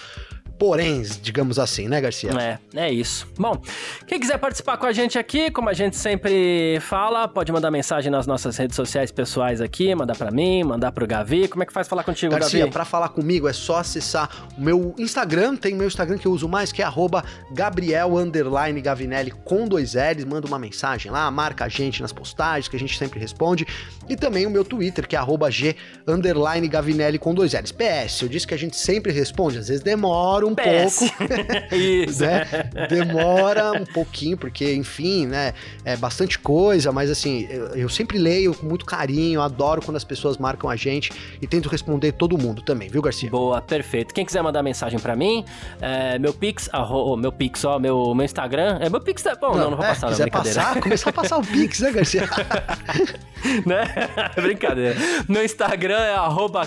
poréns, 0.59 1.21
digamos 1.21 1.59
assim, 1.59 1.89
né, 1.89 2.01
Garcia? 2.01 2.31
É, 2.31 2.59
é 2.75 2.93
isso. 2.93 3.27
Bom, 3.39 3.61
quem 4.07 4.21
quiser 4.21 4.39
participar 4.39 4.77
com 4.77 4.87
a 4.87 4.93
gente 4.93 5.19
aqui, 5.19 5.51
como 5.51 5.69
a 5.69 5.73
gente 5.73 5.97
sempre 5.97 6.79
fala, 6.81 7.27
pode 7.27 7.51
mandar 7.53 7.71
mensagem 7.71 8.11
nas 8.11 8.27
nossas 8.27 8.57
redes 8.57 8.77
sociais 8.77 9.11
pessoais 9.11 9.61
aqui, 9.61 9.95
mandar 9.95 10.17
pra 10.17 10.31
mim, 10.31 10.63
mandar 10.63 10.93
pro 10.93 11.07
Gavi. 11.07 11.49
Como 11.49 11.63
é 11.63 11.67
que 11.67 11.73
faz 11.73 11.89
falar 11.89 12.05
contigo, 12.05 12.33
Garcia, 12.33 12.61
Gavi? 12.61 12.73
pra 12.73 12.85
falar 12.85 13.09
comigo 13.09 13.49
é 13.49 13.53
só 13.53 13.79
acessar 13.79 14.49
o 14.57 14.61
meu 14.61 14.95
Instagram, 14.99 15.57
tem 15.57 15.75
meu 15.75 15.87
Instagram 15.87 16.19
que 16.19 16.27
eu 16.27 16.33
uso 16.33 16.49
mais, 16.49 16.73
que 16.73 16.83
é 16.83 16.85
arroba 16.85 17.25
Gabriel 17.53 18.17
underline 18.17 18.81
Gavinelli 18.81 19.31
com 19.31 19.67
dois 19.67 19.95
L's, 19.95 20.25
manda 20.25 20.47
uma 20.47 20.59
mensagem 20.59 21.11
lá, 21.11 21.31
marca 21.31 21.65
a 21.65 21.69
gente 21.69 22.01
nas 22.01 22.13
postagens, 22.13 22.69
que 22.69 22.77
a 22.77 22.79
gente 22.79 22.97
sempre 22.97 23.19
responde, 23.19 23.67
e 24.09 24.17
também 24.17 24.47
o 24.47 24.51
meu 24.51 24.65
Twitter, 24.65 25.07
que 25.07 25.17
é 25.17 25.19
arroba 25.19 25.51
G 25.51 25.75
underline 26.07 26.69
Gavinelli 26.69 27.19
com 27.19 27.35
dois 27.35 27.53
L's. 27.53 27.73
PS, 27.73 28.23
eu 28.23 28.29
disse 28.29 28.47
que 28.47 28.55
a 28.55 28.59
gente 28.59 28.77
sempre 28.77 29.13
responde, 29.13 29.59
às 29.59 29.69
vezes 29.69 29.83
demora 29.83 30.43
um 30.45 30.55
PS. 30.55 31.11
pouco, 31.16 31.34
Isso. 31.74 32.22
né? 32.22 32.45
Demora 32.88 33.72
um 33.72 33.84
pouquinho, 33.84 34.36
porque, 34.36 34.74
enfim, 34.74 35.26
né? 35.26 35.53
É 35.84 35.97
bastante 35.97 36.38
coisa, 36.38 36.92
mas 36.92 37.11
assim, 37.11 37.47
eu, 37.51 37.66
eu 37.74 37.88
sempre 37.88 38.18
leio 38.18 38.55
com 38.55 38.66
muito 38.66 38.84
carinho, 38.84 39.40
adoro 39.40 39.82
quando 39.82 39.97
as 39.97 40.05
pessoas 40.05 40.36
marcam 40.38 40.68
a 40.68 40.76
gente 40.76 41.12
e 41.40 41.47
tento 41.47 41.68
responder 41.68 42.12
todo 42.12 42.36
mundo 42.38 42.62
também, 42.62 42.88
viu, 42.88 43.03
Garcia? 43.03 43.30
Boa, 43.30 43.61
perfeito. 43.61 44.14
Quem 44.14 44.24
quiser 44.24 44.42
mandar 44.42 44.62
mensagem 44.62 44.99
pra 44.99 45.16
mim, 45.16 45.45
é, 45.80 46.18
meu 46.18 46.32
Pix, 46.32 46.68
arro, 46.72 47.16
meu 47.16 47.32
Pix, 47.32 47.64
ó, 47.64 47.78
meu, 47.78 48.14
meu 48.14 48.24
Instagram. 48.24 48.78
É 48.80 48.88
meu 48.88 49.01
Pix, 49.01 49.22
tá 49.22 49.34
bom, 49.34 49.55
não, 49.55 49.70
não 49.70 49.76
vou 49.76 49.84
é, 49.84 49.88
passar, 49.88 50.11
não, 50.11 50.16
brincadeira. 50.16 50.61
passar, 50.61 50.80
começar 50.80 51.11
a 51.11 51.12
passar 51.12 51.38
o 51.38 51.42
Pix, 51.47 51.80
né, 51.80 51.92
Garcia? 51.92 52.28
né? 53.66 53.84
Brincadeira. 54.40 54.97
No 55.28 55.42
Instagram 55.42 55.99
é 55.99 56.14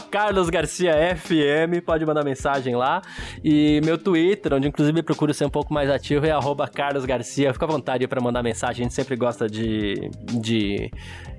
carlosgarciafm, 0.09 1.81
pode 1.85 2.05
mandar 2.05 2.23
mensagem 2.23 2.75
lá. 2.75 3.01
E 3.43 3.81
meu 3.83 3.97
Twitter, 3.97 4.53
onde 4.53 4.67
inclusive 4.67 5.01
procuro 5.03 5.33
ser 5.33 5.45
um 5.45 5.49
pouco 5.49 5.73
mais 5.73 5.89
ativo, 5.89 6.25
é 6.25 6.31
carlosgarcia. 6.73 7.53
Fica 7.53 7.65
à 7.65 7.67
vontade 7.67 8.07
para 8.07 8.21
mandar 8.21 8.43
mensagem, 8.43 8.81
a 8.81 8.83
gente 8.83 8.93
sempre 8.93 9.15
gosta 9.15 9.47
de, 9.47 10.09
de, 10.41 10.91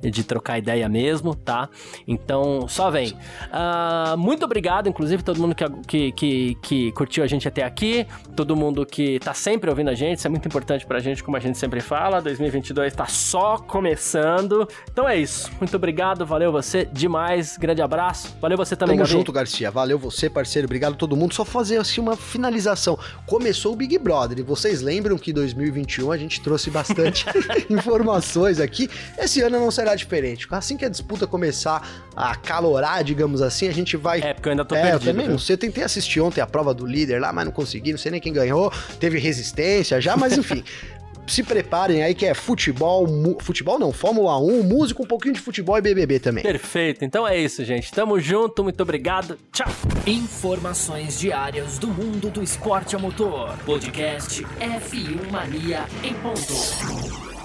de 0.02 0.24
trocar 0.24 0.58
ideia 0.58 0.88
mesmo, 0.88 1.34
tá? 1.34 1.68
Então, 2.06 2.66
só 2.68 2.90
vem. 2.90 3.12
Uh, 3.12 4.16
muito 4.16 4.44
obrigado, 4.44 4.88
inclusive, 4.88 5.22
todo 5.22 5.40
mundo 5.40 5.54
que, 5.54 5.64
que, 5.86 6.12
que, 6.12 6.54
que 6.62 6.92
curtiu 6.92 7.22
a 7.22 7.26
gente 7.26 7.46
até 7.46 7.62
aqui, 7.62 8.06
todo 8.34 8.56
mundo 8.56 8.84
que 8.84 9.18
tá 9.20 9.34
sempre 9.34 9.70
ouvindo 9.70 9.90
a 9.90 9.94
gente, 9.94 10.18
isso 10.18 10.26
é 10.26 10.30
muito 10.30 10.46
importante 10.46 10.86
pra 10.86 10.98
gente, 10.98 11.22
como 11.22 11.36
a 11.36 11.40
gente 11.40 11.58
sempre 11.58 11.80
fala. 11.80 12.20
2022 12.20 12.94
tá 12.94 13.06
só 13.06 13.58
começando. 13.58 14.68
Então 14.90 15.08
é 15.08 15.16
isso. 15.16 15.27
Muito 15.58 15.74
obrigado, 15.76 16.24
valeu 16.24 16.50
você 16.52 16.88
demais. 16.92 17.56
Grande 17.56 17.82
abraço. 17.82 18.34
Valeu 18.40 18.56
você 18.56 18.76
também, 18.76 18.96
Tamo 18.96 19.06
Gabi. 19.06 19.18
junto, 19.18 19.32
Garcia. 19.32 19.70
Valeu 19.70 19.98
você, 19.98 20.28
parceiro. 20.28 20.66
Obrigado 20.66 20.94
a 20.94 20.96
todo 20.96 21.16
mundo. 21.16 21.34
Só 21.34 21.44
fazer 21.44 21.78
assim 21.78 22.00
uma 22.00 22.16
finalização. 22.16 22.98
Começou 23.26 23.72
o 23.72 23.76
Big 23.76 23.98
Brother 23.98 24.38
e 24.38 24.42
vocês 24.42 24.80
lembram 24.80 25.16
que 25.18 25.30
em 25.30 25.34
2021 25.34 26.12
a 26.12 26.16
gente 26.16 26.40
trouxe 26.40 26.70
bastante 26.70 27.26
informações 27.70 28.60
aqui. 28.60 28.88
Esse 29.16 29.40
ano 29.42 29.58
não 29.58 29.70
será 29.70 29.94
diferente. 29.94 30.46
Assim 30.50 30.76
que 30.76 30.84
a 30.84 30.88
disputa 30.88 31.26
começar 31.26 31.86
a 32.16 32.34
calorar, 32.34 33.02
digamos 33.02 33.42
assim, 33.42 33.68
a 33.68 33.72
gente 33.72 33.96
vai. 33.96 34.20
É, 34.20 34.34
porque 34.34 34.48
eu 34.48 34.52
ainda 34.52 34.64
tô 34.64 34.74
é, 34.74 34.82
perdido. 34.82 35.02
Eu 35.02 35.12
também 35.12 35.26
viu? 35.26 35.32
não 35.32 35.38
sei. 35.38 35.54
Eu 35.54 35.58
tentei 35.58 35.84
assistir 35.84 36.20
ontem 36.20 36.40
a 36.40 36.46
prova 36.46 36.74
do 36.74 36.86
líder 36.86 37.20
lá, 37.20 37.32
mas 37.32 37.44
não 37.44 37.52
consegui. 37.52 37.92
Não 37.92 37.98
sei 37.98 38.10
nem 38.10 38.20
quem 38.20 38.32
ganhou. 38.32 38.72
Teve 38.98 39.18
resistência 39.18 40.00
já, 40.00 40.16
mas 40.16 40.36
enfim. 40.36 40.64
Se 41.28 41.42
preparem 41.42 42.02
aí 42.02 42.14
que 42.14 42.24
é 42.24 42.32
futebol, 42.32 43.06
futebol 43.40 43.78
não, 43.78 43.92
Fórmula 43.92 44.40
1, 44.40 44.62
música, 44.62 45.02
um 45.02 45.06
pouquinho 45.06 45.34
de 45.34 45.40
futebol 45.40 45.76
e 45.76 45.82
BBB 45.82 46.18
também. 46.18 46.42
Perfeito. 46.42 47.04
Então 47.04 47.28
é 47.28 47.38
isso, 47.38 47.64
gente. 47.64 47.92
Tamo 47.92 48.18
junto. 48.18 48.64
Muito 48.64 48.82
obrigado. 48.82 49.38
Tchau. 49.52 49.68
Informações 50.06 51.20
diárias 51.20 51.78
do 51.78 51.88
mundo 51.88 52.30
do 52.30 52.42
esporte 52.42 52.96
a 52.96 52.98
motor. 52.98 53.56
Podcast 53.66 54.42
F1 54.42 55.30
Mania 55.30 55.84
em 56.02 56.14
ponto. 56.14 57.37